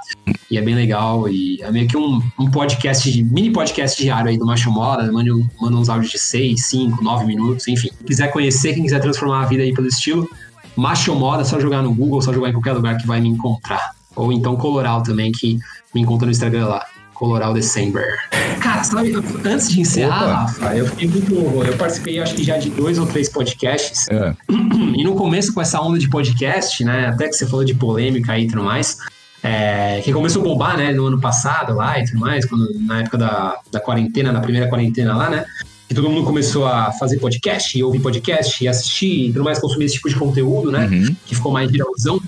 E 0.51 0.59
é 0.59 0.61
bem 0.61 0.75
legal, 0.75 1.27
e 1.27 1.59
é 1.62 1.73
meio 1.73 1.89
que 1.89 1.97
um, 1.97 2.20
um 2.39 2.51
podcast, 2.51 3.11
de, 3.11 3.25
mini 3.25 3.51
podcast 3.51 4.03
diário 4.03 4.29
aí 4.29 4.37
do 4.37 4.45
Macho 4.45 4.70
Moda, 4.70 5.11
manda, 5.11 5.31
manda 5.59 5.77
uns 5.79 5.89
áudios 5.89 6.12
de 6.12 6.18
6, 6.18 6.62
5, 6.66 7.03
9 7.03 7.25
minutos, 7.25 7.66
enfim. 7.68 7.89
Quem 7.89 8.07
quiser 8.07 8.31
conhecer, 8.31 8.75
quem 8.75 8.83
quiser 8.83 9.01
transformar 9.01 9.45
a 9.45 9.47
vida 9.47 9.62
aí 9.62 9.73
pelo 9.73 9.87
estilo, 9.87 10.29
Macho 10.77 11.14
Moda, 11.14 11.43
é 11.43 11.45
só 11.45 11.61
jogar 11.61 11.83
no 11.83 11.95
Google, 11.95 12.23
só 12.23 12.33
jogar 12.33 12.49
em 12.49 12.53
qualquer 12.53 12.73
lugar 12.73 12.97
que 12.97 13.07
vai 13.07 13.20
me 13.20 13.29
encontrar. 13.29 13.93
Ou 14.16 14.33
então 14.33 14.57
Coloral 14.57 15.03
também, 15.03 15.33
que 15.33 15.59
me 15.95 16.01
encontra 16.01 16.27
no 16.27 16.33
Instagram 16.33 16.66
lá. 16.66 16.87
Coloral 17.14 17.55
December. 17.55 18.18
Cara, 18.61 18.83
sabe, 18.83 19.12
antes 19.45 19.70
de 19.70 19.81
encerrar, 19.81 20.25
Opa. 20.25 20.35
Rafa, 20.35 20.77
eu 20.77 20.87
fiquei 20.89 21.07
muito. 21.07 21.35
Eu 21.35 21.77
participei, 21.77 22.18
acho 22.18 22.35
que 22.35 22.43
já 22.43 22.59
de 22.59 22.68
dois 22.70 22.99
ou 22.99 23.07
três 23.07 23.29
podcasts. 23.29 24.09
É. 24.09 24.35
E 24.95 25.05
no 25.05 25.14
começo, 25.14 25.55
com 25.55 25.61
essa 25.61 25.81
onda 25.81 25.99
de 25.99 26.09
podcast, 26.09 26.85
né? 26.85 27.07
Até 27.07 27.27
que 27.27 27.33
você 27.33 27.47
falou 27.47 27.64
de 27.64 27.75
polêmica 27.75 28.33
aí 28.33 28.45
e 28.45 28.47
tudo 28.49 28.62
mais. 28.64 28.99
é, 29.43 30.01
que 30.03 30.12
começou 30.12 30.43
a 30.43 30.45
bombar, 30.45 30.77
né? 30.77 30.93
No 30.93 31.07
ano 31.07 31.20
passado 31.20 31.75
lá 31.75 31.99
e 31.99 32.05
tudo 32.05 32.20
mais, 32.20 32.45
quando, 32.45 32.68
na 32.81 33.01
época 33.01 33.18
da, 33.18 33.59
da 33.70 33.81
quarentena, 33.81 34.33
na 34.33 34.41
primeira 34.41 34.68
quarentena 34.68 35.16
lá, 35.16 35.31
né? 35.31 35.45
Que 35.93 35.97
todo 35.97 36.09
mundo 36.09 36.24
começou 36.24 36.66
a 36.66 36.90
fazer 36.93 37.18
podcast, 37.18 37.78
e 37.78 37.84
ouvir 37.84 38.01
podcast, 38.01 38.64
e 38.64 38.66
assistir 38.66 39.26
e 39.28 39.30
tudo 39.30 39.45
mais, 39.45 39.59
consumir 39.59 39.84
esse 39.84 39.97
tipo 39.97 40.09
de 40.09 40.14
conteúdo, 40.14 40.72
né? 40.72 40.88
Uhum. 40.90 41.14
que 41.26 41.34
ficou 41.34 41.53
mais 41.53 41.70
viralzão, 41.70 42.18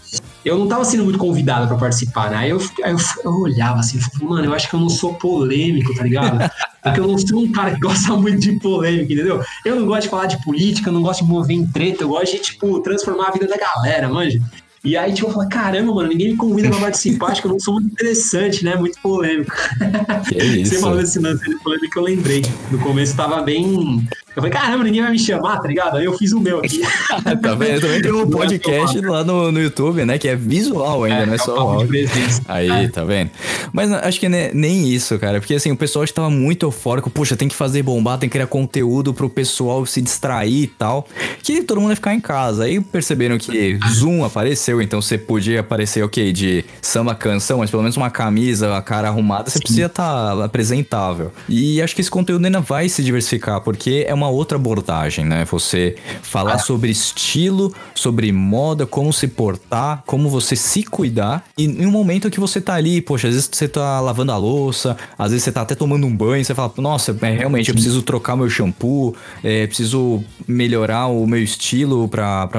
eu 0.45 0.59
não 0.59 0.69
tava 0.69 0.85
sendo 0.85 1.03
muito 1.03 1.19
convidado 1.19 1.67
pra 1.67 1.79
participar, 1.79 2.31
né? 2.31 2.37
Aí 2.37 2.51
eu, 2.51 2.61
aí 2.85 2.93
eu, 2.93 2.99
eu 3.25 3.33
olhava 3.41 3.81
assim, 3.81 3.99
falei, 3.99 4.29
mano, 4.29 4.45
eu 4.45 4.53
acho 4.53 4.69
que 4.69 4.75
eu 4.75 4.81
não 4.81 4.91
sou 4.91 5.15
polêmico, 5.15 5.95
tá 5.95 6.03
ligado? 6.03 6.39
Porque 6.85 7.01
eu 7.01 7.09
não 7.09 7.17
sou 7.17 7.41
um 7.41 7.51
cara 7.51 7.71
que 7.71 7.81
gosta 7.81 8.15
muito 8.15 8.41
de 8.41 8.53
polêmica, 8.61 9.11
entendeu? 9.11 9.43
Eu 9.65 9.77
não 9.77 9.87
gosto 9.87 10.03
de 10.03 10.09
falar 10.11 10.27
de 10.27 10.45
política, 10.45 10.91
eu 10.91 10.93
não 10.93 11.01
gosto 11.01 11.25
de 11.25 11.31
mover 11.31 11.57
em 11.57 11.67
treta, 11.67 12.05
eu 12.05 12.09
gosto 12.11 12.33
de, 12.33 12.41
tipo, 12.41 12.79
transformar 12.81 13.29
a 13.29 13.31
vida 13.31 13.49
da 13.49 13.57
galera, 13.57 14.11
manja. 14.11 14.39
E 14.85 14.99
aí, 14.99 15.15
tipo, 15.15 15.29
eu 15.29 15.33
falei, 15.33 15.49
caramba, 15.49 15.95
mano, 15.95 16.11
ninguém 16.11 16.33
me 16.33 16.37
convida 16.37 16.69
pra 16.69 16.79
participar, 16.79 17.29
acho 17.29 17.41
que 17.41 17.47
eu 17.47 17.53
não 17.53 17.61
sou 17.61 17.75
muito 17.75 17.91
interessante, 17.93 18.63
né? 18.63 18.77
Muito 18.77 19.01
polêmico. 19.01 19.51
Você 20.29 20.61
isso. 20.61 20.81
falou 20.81 20.99
desse 20.99 21.19
lance 21.19 21.43
de 21.43 21.57
polêmica, 21.61 21.99
eu 21.99 22.03
lembrei. 22.03 22.43
No 22.71 22.79
começo 22.79 23.17
tava 23.17 23.41
bem. 23.41 24.07
Eu 24.37 24.43
falei, 24.43 24.51
caramba, 24.51 24.85
ninguém 24.85 25.03
vai 25.03 25.13
me 25.13 25.19
chamar, 25.19 25.59
tá 25.61 25.69
ligado? 25.69 25.97
Aí 25.97 26.05
eu 26.05 26.17
fiz 26.19 26.33
o 26.33 26.41
meu 26.41 26.59
aqui. 26.59 26.81
tá 27.41 27.55
vendo? 27.55 27.81
Também 27.81 28.03
tem 28.03 28.13
um 28.13 28.23
é 28.27 28.27
podcast 28.27 29.01
lá 29.01 29.23
no, 29.23 29.53
no 29.53 29.61
YouTube, 29.61 30.05
né? 30.05 30.19
Que 30.19 30.29
é 30.29 30.37
visual 30.37 31.05
ainda, 31.05 31.27
não 31.27 31.35
é 31.35 31.37
o 31.37 31.41
só 31.41 31.57
áudio. 31.57 32.09
Aí, 32.49 32.89
tá 32.89 33.05
vendo? 33.05 33.31
Mas 33.73 33.93
acho 33.93 34.19
que 34.19 34.29
ne- 34.29 34.51
nem 34.53 34.89
isso, 34.89 35.19
cara. 35.19 35.41
Porque 35.41 35.55
assim, 35.55 35.71
o 35.71 35.77
pessoal 35.77 36.05
estava 36.05 36.29
muito 36.31 36.67
eufórico. 36.67 37.09
Poxa, 37.11 37.37
tem 37.37 37.49
que 37.49 37.55
fazer 37.55 37.83
bombar, 37.83 38.19
tem 38.19 38.29
que 38.29 38.33
criar 38.33 38.47
conteúdo 38.47 39.15
pro 39.15 39.29
pessoal 39.29 39.87
se 39.87 40.03
distrair 40.03 40.65
e 40.65 40.67
tal. 40.67 41.07
Que 41.43 41.63
todo 41.63 41.81
mundo 41.81 41.91
ia 41.91 41.97
ficar 41.97 42.15
em 42.15 42.21
casa. 42.21 42.65
Aí 42.65 42.81
perceberam 42.81 43.39
que 43.39 43.79
Zoom 43.89 44.25
apareceu, 44.25 44.83
então 44.83 45.01
você 45.01 45.17
podia 45.17 45.61
aparecer, 45.61 46.03
ok, 46.03 46.33
de 46.33 46.65
samba 46.83 47.15
canção, 47.15 47.59
mas 47.59 47.71
pelo 47.71 47.83
menos 47.83 47.97
uma 47.97 48.11
camisa, 48.11 48.77
a 48.77 48.83
cara 48.83 49.09
arrumada, 49.09 49.51
você 49.51 49.59
precisa 49.59 49.87
estar 49.87 50.43
apresentável. 50.43 51.33
E 51.49 51.81
acho 51.81 51.95
que 51.95 52.01
esse 52.01 52.11
conteúdo 52.11 52.45
ainda 52.45 52.61
vai 52.61 52.89
se 52.89 53.03
diversificar, 53.03 53.61
porque 53.61 54.05
é 54.09 54.15
uma 54.15 54.24
outra 54.29 54.57
abordagem, 54.57 55.25
né? 55.25 55.45
Você 55.51 55.97
falar 56.23 56.59
sobre 56.59 56.91
estilo, 56.91 57.73
sobre 57.95 58.33
moda, 58.33 58.87
como 58.87 59.13
se 59.13 59.29
portar, 59.29 60.03
como 60.07 60.29
você 60.29 60.57
se 60.57 60.83
cuidar. 60.83 61.45
E 61.57 61.65
em 61.65 61.87
um 61.87 61.91
momento 61.91 62.31
que 62.31 62.41
você 62.41 62.61
tá 62.61 62.75
ali, 62.75 63.01
poxa, 63.01 63.29
às 63.29 63.35
vezes 63.35 63.51
você 63.53 63.69
tá 63.69 64.01
lavando 64.01 64.33
a 64.33 64.37
louça, 64.37 64.97
às 65.19 65.31
vezes 65.31 65.45
você 65.45 65.53
tá 65.53 65.63
até 65.63 65.75
tomando 65.75 66.07
um 66.07 66.17
banho, 66.17 66.45
você 66.45 66.55
fala, 66.55 66.73
nossa, 66.79 67.17
é, 67.23 67.31
realmente 67.31 67.69
eu 67.69 67.75
preciso 67.75 68.03
trocar 68.03 68.37
meu 68.37 68.49
shampoo, 68.49 69.15
é, 69.43 69.67
preciso 69.67 70.23
melhorar 70.47 71.07
o 71.07 71.27
meu 71.27 71.43
estilo 71.43 72.09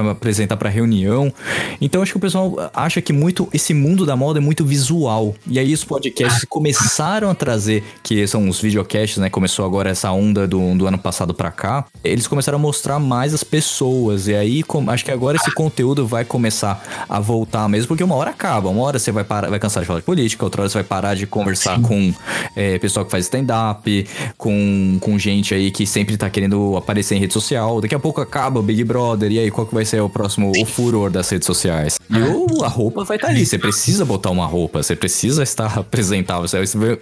me 0.02 0.10
apresentar 0.10 0.56
pra 0.56 0.68
reunião. 0.68 1.32
Então 1.80 2.02
acho 2.02 2.12
que 2.12 2.18
o 2.18 2.20
pessoal 2.20 2.70
acha 2.74 3.00
que 3.00 3.12
muito 3.12 3.48
esse 3.52 3.74
mundo 3.74 4.04
da 4.04 4.16
moda 4.16 4.38
é 4.38 4.42
muito 4.42 4.64
visual. 4.64 5.34
E 5.46 5.58
aí 5.58 5.72
os 5.72 5.84
podcasts 5.84 6.44
começaram 6.48 7.30
a 7.30 7.34
trazer, 7.34 7.84
que 8.02 8.26
são 8.26 8.48
os 8.48 8.60
videocasts, 8.60 9.18
né? 9.18 9.30
Começou 9.30 9.64
agora 9.64 9.90
essa 9.90 10.10
onda 10.10 10.46
do, 10.46 10.74
do 10.74 10.86
ano 10.86 10.98
passado 10.98 11.34
pra 11.34 11.50
cá. 11.56 11.84
Eles 12.04 12.26
começaram 12.28 12.56
a 12.56 12.60
mostrar 12.60 12.98
mais 12.98 13.34
as 13.34 13.42
pessoas. 13.42 14.28
E 14.28 14.34
aí 14.34 14.62
com- 14.62 14.88
acho 14.90 15.04
que 15.04 15.10
agora 15.10 15.36
esse 15.36 15.50
conteúdo 15.52 16.06
vai 16.06 16.24
começar 16.24 16.82
a 17.08 17.18
voltar 17.18 17.68
mesmo, 17.68 17.88
porque 17.88 18.04
uma 18.04 18.14
hora 18.14 18.30
acaba. 18.30 18.68
Uma 18.68 18.82
hora 18.82 18.98
você 18.98 19.10
vai 19.10 19.24
parar, 19.24 19.48
vai 19.50 19.58
cansar 19.58 19.82
de 19.82 19.86
falar 19.86 20.00
de 20.00 20.06
política, 20.06 20.44
outra 20.44 20.62
hora 20.62 20.68
você 20.68 20.74
vai 20.74 20.84
parar 20.84 21.14
de 21.14 21.26
conversar 21.26 21.80
com 21.80 22.12
é, 22.54 22.78
pessoal 22.78 23.04
que 23.04 23.10
faz 23.10 23.24
stand-up, 23.24 24.06
com, 24.36 24.98
com 25.00 25.18
gente 25.18 25.54
aí 25.54 25.70
que 25.70 25.86
sempre 25.86 26.16
tá 26.16 26.28
querendo 26.30 26.76
aparecer 26.76 27.14
em 27.16 27.20
rede 27.20 27.32
social. 27.32 27.80
Daqui 27.80 27.94
a 27.94 27.98
pouco 27.98 28.20
acaba 28.20 28.60
o 28.60 28.62
Big 28.62 28.84
Brother. 28.84 29.30
E 29.32 29.38
aí, 29.38 29.50
qual 29.50 29.66
que 29.66 29.74
vai 29.74 29.84
ser 29.84 30.00
o 30.00 30.08
próximo 30.08 30.52
o 30.56 30.64
furor 30.66 31.10
das 31.10 31.28
redes 31.28 31.46
sociais? 31.46 31.98
E 32.10 32.18
o, 32.18 32.62
a 32.64 32.68
roupa 32.68 33.04
vai 33.04 33.16
estar 33.16 33.28
ali. 33.28 33.44
Você 33.46 33.58
precisa 33.58 34.04
botar 34.04 34.30
uma 34.30 34.46
roupa, 34.46 34.82
você 34.82 34.94
precisa 34.94 35.42
estar 35.42 35.78
apresentável. 35.78 36.46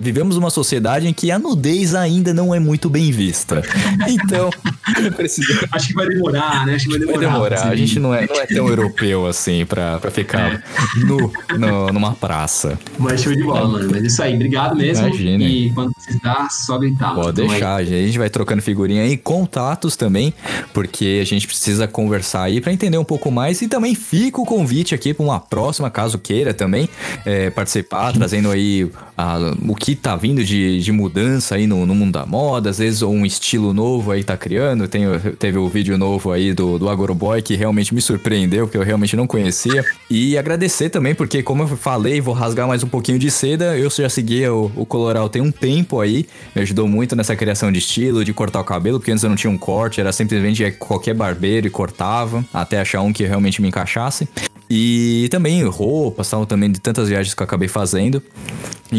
Vivemos 0.00 0.36
uma 0.36 0.50
sociedade 0.50 1.06
em 1.08 1.12
que 1.12 1.30
a 1.30 1.38
nudez 1.38 1.94
ainda 1.94 2.32
não 2.32 2.54
é 2.54 2.60
muito 2.60 2.88
bem 2.88 3.10
vista. 3.10 3.62
Então, 4.06 4.43
precisa. 5.16 5.66
Acho 5.72 5.88
que 5.88 5.94
vai 5.94 6.06
demorar, 6.08 6.66
né? 6.66 6.74
Acho 6.74 6.84
que 6.84 6.90
vai 6.90 6.98
Vai 7.00 7.08
demorar. 7.18 7.32
demorar. 7.32 7.56
pra 7.60 7.66
A 7.66 7.70
você 7.70 7.76
gente 7.76 8.00
não 8.00 8.14
é, 8.14 8.26
não 8.26 8.36
é 8.40 8.46
tão 8.46 8.68
europeu 8.68 9.26
assim 9.26 9.64
pra, 9.66 9.98
pra 9.98 10.10
ficar 10.10 10.62
nu 10.96 11.32
no- 11.58 11.86
numa 11.92 12.12
praça. 12.14 12.78
Mas 12.98 13.22
show 13.22 13.34
de 13.34 13.42
bola, 13.42 13.68
mano. 13.68 13.88
Mas 13.90 14.04
isso 14.04 14.22
aí, 14.22 14.34
obrigado 14.34 14.76
mesmo. 14.76 15.06
Imagina. 15.06 15.44
E 15.44 15.70
quando 15.72 15.92
precisar, 15.94 16.48
só 16.50 16.78
gritar. 16.78 17.14
Pode 17.14 17.30
Então, 17.30 17.44
aí, 17.44 17.50
deixar, 17.50 17.74
a 17.76 17.84
gente 17.84 18.18
vai 18.18 18.30
trocando 18.30 18.62
figurinha 18.62 19.02
aí, 19.02 19.16
contatos 19.16 19.96
também, 19.96 20.32
porque 20.72 21.18
a 21.20 21.24
gente 21.26 21.46
precisa 21.46 21.86
conversar 21.86 22.42
aí 22.44 22.60
pra 22.60 22.72
entender 22.72 22.98
um 22.98 23.04
pouco 23.04 23.30
mais 23.30 23.60
e 23.62 23.68
também 23.68 23.94
fica 23.94 24.40
o 24.40 24.44
convite 24.44 24.94
aqui 24.94 25.12
pra 25.14 25.24
uma 25.24 25.40
próxima, 25.40 25.90
caso 25.90 26.18
queira 26.18 26.52
também 26.54 26.88
é, 27.24 27.50
participar, 27.50 28.12
trazendo 28.12 28.50
aí 28.50 28.90
a- 29.16 29.54
o 29.68 29.74
que 29.74 29.94
tá 29.94 30.16
vindo 30.16 30.44
de, 30.44 30.80
de 30.80 30.92
mudança 30.92 31.54
aí 31.56 31.66
no, 31.66 31.84
no 31.86 31.94
mundo 31.94 32.12
da 32.12 32.26
moda, 32.26 32.70
às 32.70 32.78
vezes 32.78 33.02
um 33.02 33.24
estilo 33.24 33.72
novo 33.72 34.10
aí 34.10 34.22
tá 34.24 34.33
criando, 34.36 34.86
tem, 34.88 35.04
teve 35.38 35.58
o 35.58 35.68
vídeo 35.68 35.96
novo 35.98 36.32
aí 36.32 36.52
do, 36.52 36.78
do 36.78 36.88
Agoroboy 36.88 37.42
que 37.42 37.54
realmente 37.54 37.94
me 37.94 38.00
surpreendeu, 38.00 38.66
porque 38.66 38.78
eu 38.78 38.82
realmente 38.82 39.16
não 39.16 39.26
conhecia, 39.26 39.84
e 40.10 40.36
agradecer 40.36 40.90
também, 40.90 41.14
porque 41.14 41.42
como 41.42 41.62
eu 41.62 41.68
falei, 41.68 42.20
vou 42.20 42.34
rasgar 42.34 42.66
mais 42.66 42.82
um 42.82 42.88
pouquinho 42.88 43.18
de 43.18 43.30
seda, 43.30 43.76
eu 43.76 43.90
já 43.90 44.08
seguia 44.08 44.52
o, 44.52 44.70
o 44.76 44.86
Coloral 44.86 45.28
tem 45.28 45.42
um 45.42 45.50
tempo 45.50 46.00
aí, 46.00 46.26
me 46.54 46.62
ajudou 46.62 46.88
muito 46.88 47.16
nessa 47.16 47.34
criação 47.34 47.70
de 47.70 47.78
estilo, 47.78 48.24
de 48.24 48.32
cortar 48.32 48.60
o 48.60 48.64
cabelo, 48.64 48.98
porque 48.98 49.10
antes 49.10 49.24
eu 49.24 49.30
não 49.30 49.36
tinha 49.36 49.50
um 49.50 49.58
corte, 49.58 50.00
era 50.00 50.12
simplesmente 50.12 50.70
qualquer 50.72 51.14
barbeiro 51.14 51.66
e 51.66 51.70
cortava, 51.70 52.44
até 52.52 52.80
achar 52.80 53.02
um 53.02 53.12
que 53.12 53.24
realmente 53.24 53.60
me 53.60 53.68
encaixasse. 53.68 54.28
E 54.68 55.28
também 55.30 55.62
roupas, 55.64 56.28
tal, 56.30 56.46
também 56.46 56.70
de 56.70 56.80
tantas 56.80 57.08
viagens 57.08 57.34
que 57.34 57.42
eu 57.42 57.44
acabei 57.44 57.68
fazendo. 57.68 58.22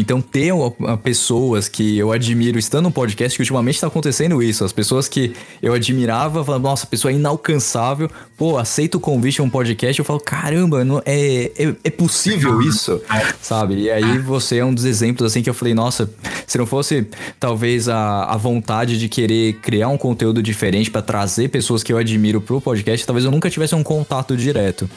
Então, 0.00 0.20
ter 0.20 0.52
pessoas 1.02 1.68
que 1.68 1.96
eu 1.98 2.12
admiro 2.12 2.58
estando 2.58 2.84
no 2.84 2.90
podcast, 2.90 3.36
que 3.36 3.42
ultimamente 3.42 3.80
tá 3.80 3.86
acontecendo 3.86 4.42
isso. 4.42 4.64
As 4.64 4.72
pessoas 4.72 5.08
que 5.08 5.32
eu 5.62 5.72
admirava, 5.72 6.44
falando, 6.44 6.62
nossa, 6.64 6.84
a 6.84 6.88
pessoa 6.88 7.12
é 7.12 7.14
inalcançável. 7.14 8.10
Pô, 8.36 8.58
aceita 8.58 8.96
o 8.96 9.00
convite 9.00 9.40
a 9.40 9.44
um 9.44 9.50
podcast. 9.50 9.98
Eu 9.98 10.04
falo, 10.04 10.20
caramba, 10.20 10.84
não, 10.84 11.00
é, 11.04 11.50
é, 11.58 11.74
é 11.84 11.90
possível 11.90 12.60
isso, 12.60 13.00
sabe? 13.40 13.74
E 13.82 13.90
aí 13.90 14.18
você 14.18 14.58
é 14.58 14.64
um 14.64 14.74
dos 14.74 14.84
exemplos, 14.84 15.30
assim, 15.30 15.42
que 15.42 15.48
eu 15.50 15.54
falei, 15.54 15.74
nossa, 15.74 16.10
se 16.46 16.58
não 16.58 16.66
fosse 16.66 17.06
talvez 17.40 17.88
a, 17.88 18.24
a 18.24 18.36
vontade 18.36 18.98
de 18.98 19.08
querer 19.08 19.54
criar 19.54 19.88
um 19.88 19.96
conteúdo 19.98 20.42
diferente 20.42 20.90
pra 20.90 21.02
trazer 21.02 21.48
pessoas 21.48 21.82
que 21.82 21.92
eu 21.92 21.98
admiro 21.98 22.40
pro 22.40 22.60
podcast, 22.60 23.06
talvez 23.06 23.24
eu 23.24 23.30
nunca 23.30 23.48
tivesse 23.50 23.74
um 23.74 23.82
contato 23.82 24.36
direto. 24.36 24.88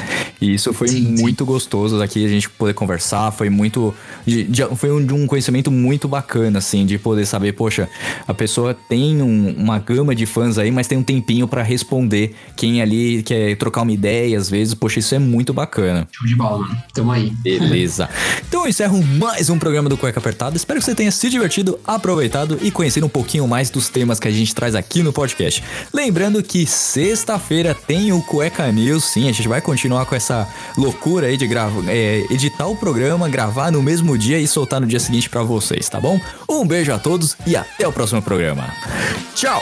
E 0.41 0.53
isso 0.53 0.73
foi 0.73 0.87
Sim, 0.89 1.15
sim. 1.17 1.21
muito 1.21 1.45
gostoso 1.45 2.01
aqui 2.01 2.25
a 2.25 2.29
gente 2.29 2.49
poder 2.49 2.73
conversar, 2.73 3.31
foi 3.31 3.49
muito 3.49 3.93
de- 4.25 4.43
de- 4.43 4.75
foi 4.75 4.88
um, 4.91 5.05
de 5.05 5.13
um 5.13 5.25
conhecimento 5.27 5.71
muito 5.71 6.07
bacana 6.07 6.59
assim, 6.59 6.85
de 6.85 6.97
poder 6.97 7.25
saber, 7.25 7.53
poxa, 7.53 7.89
a 8.27 8.33
pessoa 8.33 8.73
tem 8.73 9.21
um- 9.21 9.53
uma 9.57 9.79
gama 9.79 10.13
de 10.15 10.25
fãs 10.25 10.57
aí, 10.57 10.71
mas 10.71 10.87
tem 10.87 10.97
um 10.97 11.03
tempinho 11.03 11.47
pra 11.47 11.63
responder 11.63 12.35
quem 12.55 12.81
ali 12.81 13.23
quer 13.23 13.55
trocar 13.57 13.81
uma 13.81 13.91
ideia, 13.91 14.37
às 14.37 14.49
vezes, 14.49 14.73
poxa, 14.73 14.99
isso 14.99 15.13
é 15.15 15.19
muito 15.19 15.53
bacana. 15.53 16.07
Show 16.11 16.27
de 16.27 16.35
bola, 16.35 16.59
mano. 16.59 16.77
Tamo 16.93 17.11
aí. 17.11 17.29
Beleza. 17.41 18.09
Então 18.47 18.63
eu 18.63 18.69
encerro 18.69 19.01
mais 19.03 19.49
um 19.49 19.57
programa 19.59 19.89
do 19.89 19.97
Cueca 19.97 20.19
Apertada. 20.19 20.55
Espero 20.57 20.79
que 20.79 20.85
você 20.85 20.95
tenha 20.95 21.11
se 21.11 21.29
divertido, 21.29 21.79
aproveitado 21.85 22.57
e 22.61 22.69
conhecido 22.71 23.05
um 23.05 23.09
pouquinho 23.09 23.47
mais 23.47 23.69
dos 23.69 23.89
temas 23.89 24.19
que 24.19 24.27
a 24.27 24.31
gente 24.31 24.53
traz 24.53 24.75
aqui 24.75 25.01
no 25.01 25.11
podcast. 25.13 25.63
Lembrando 25.93 26.43
que 26.43 26.65
sexta-feira 26.65 27.73
tem 27.73 28.11
o 28.11 28.21
Cueca 28.21 28.71
News. 28.71 29.05
Sim, 29.05 29.29
a 29.29 29.31
gente 29.31 29.47
vai 29.47 29.61
continuar 29.61 30.05
com 30.05 30.13
essa 30.15 30.47
loucura 30.77 31.27
aí 31.27 31.37
de 31.37 31.47
gravar, 31.47 31.81
é, 31.87 32.25
editar 32.29 32.67
o 32.67 32.75
programa, 32.75 33.27
gravar 33.29 33.71
no 33.71 33.81
mesmo 33.81 34.17
dia 34.17 34.37
e 34.37 34.47
soltar 34.47 34.68
no 34.77 34.85
dia 34.85 34.99
seguinte 34.99 35.29
pra 35.29 35.41
vocês, 35.41 35.87
tá 35.87 36.01
bom? 36.01 36.19
Um 36.49 36.67
beijo 36.67 36.91
a 36.91 36.99
todos 36.99 37.37
e 37.47 37.55
até 37.55 37.87
o 37.87 37.93
próximo 37.93 38.21
programa. 38.21 38.67
Tchau! 39.33 39.61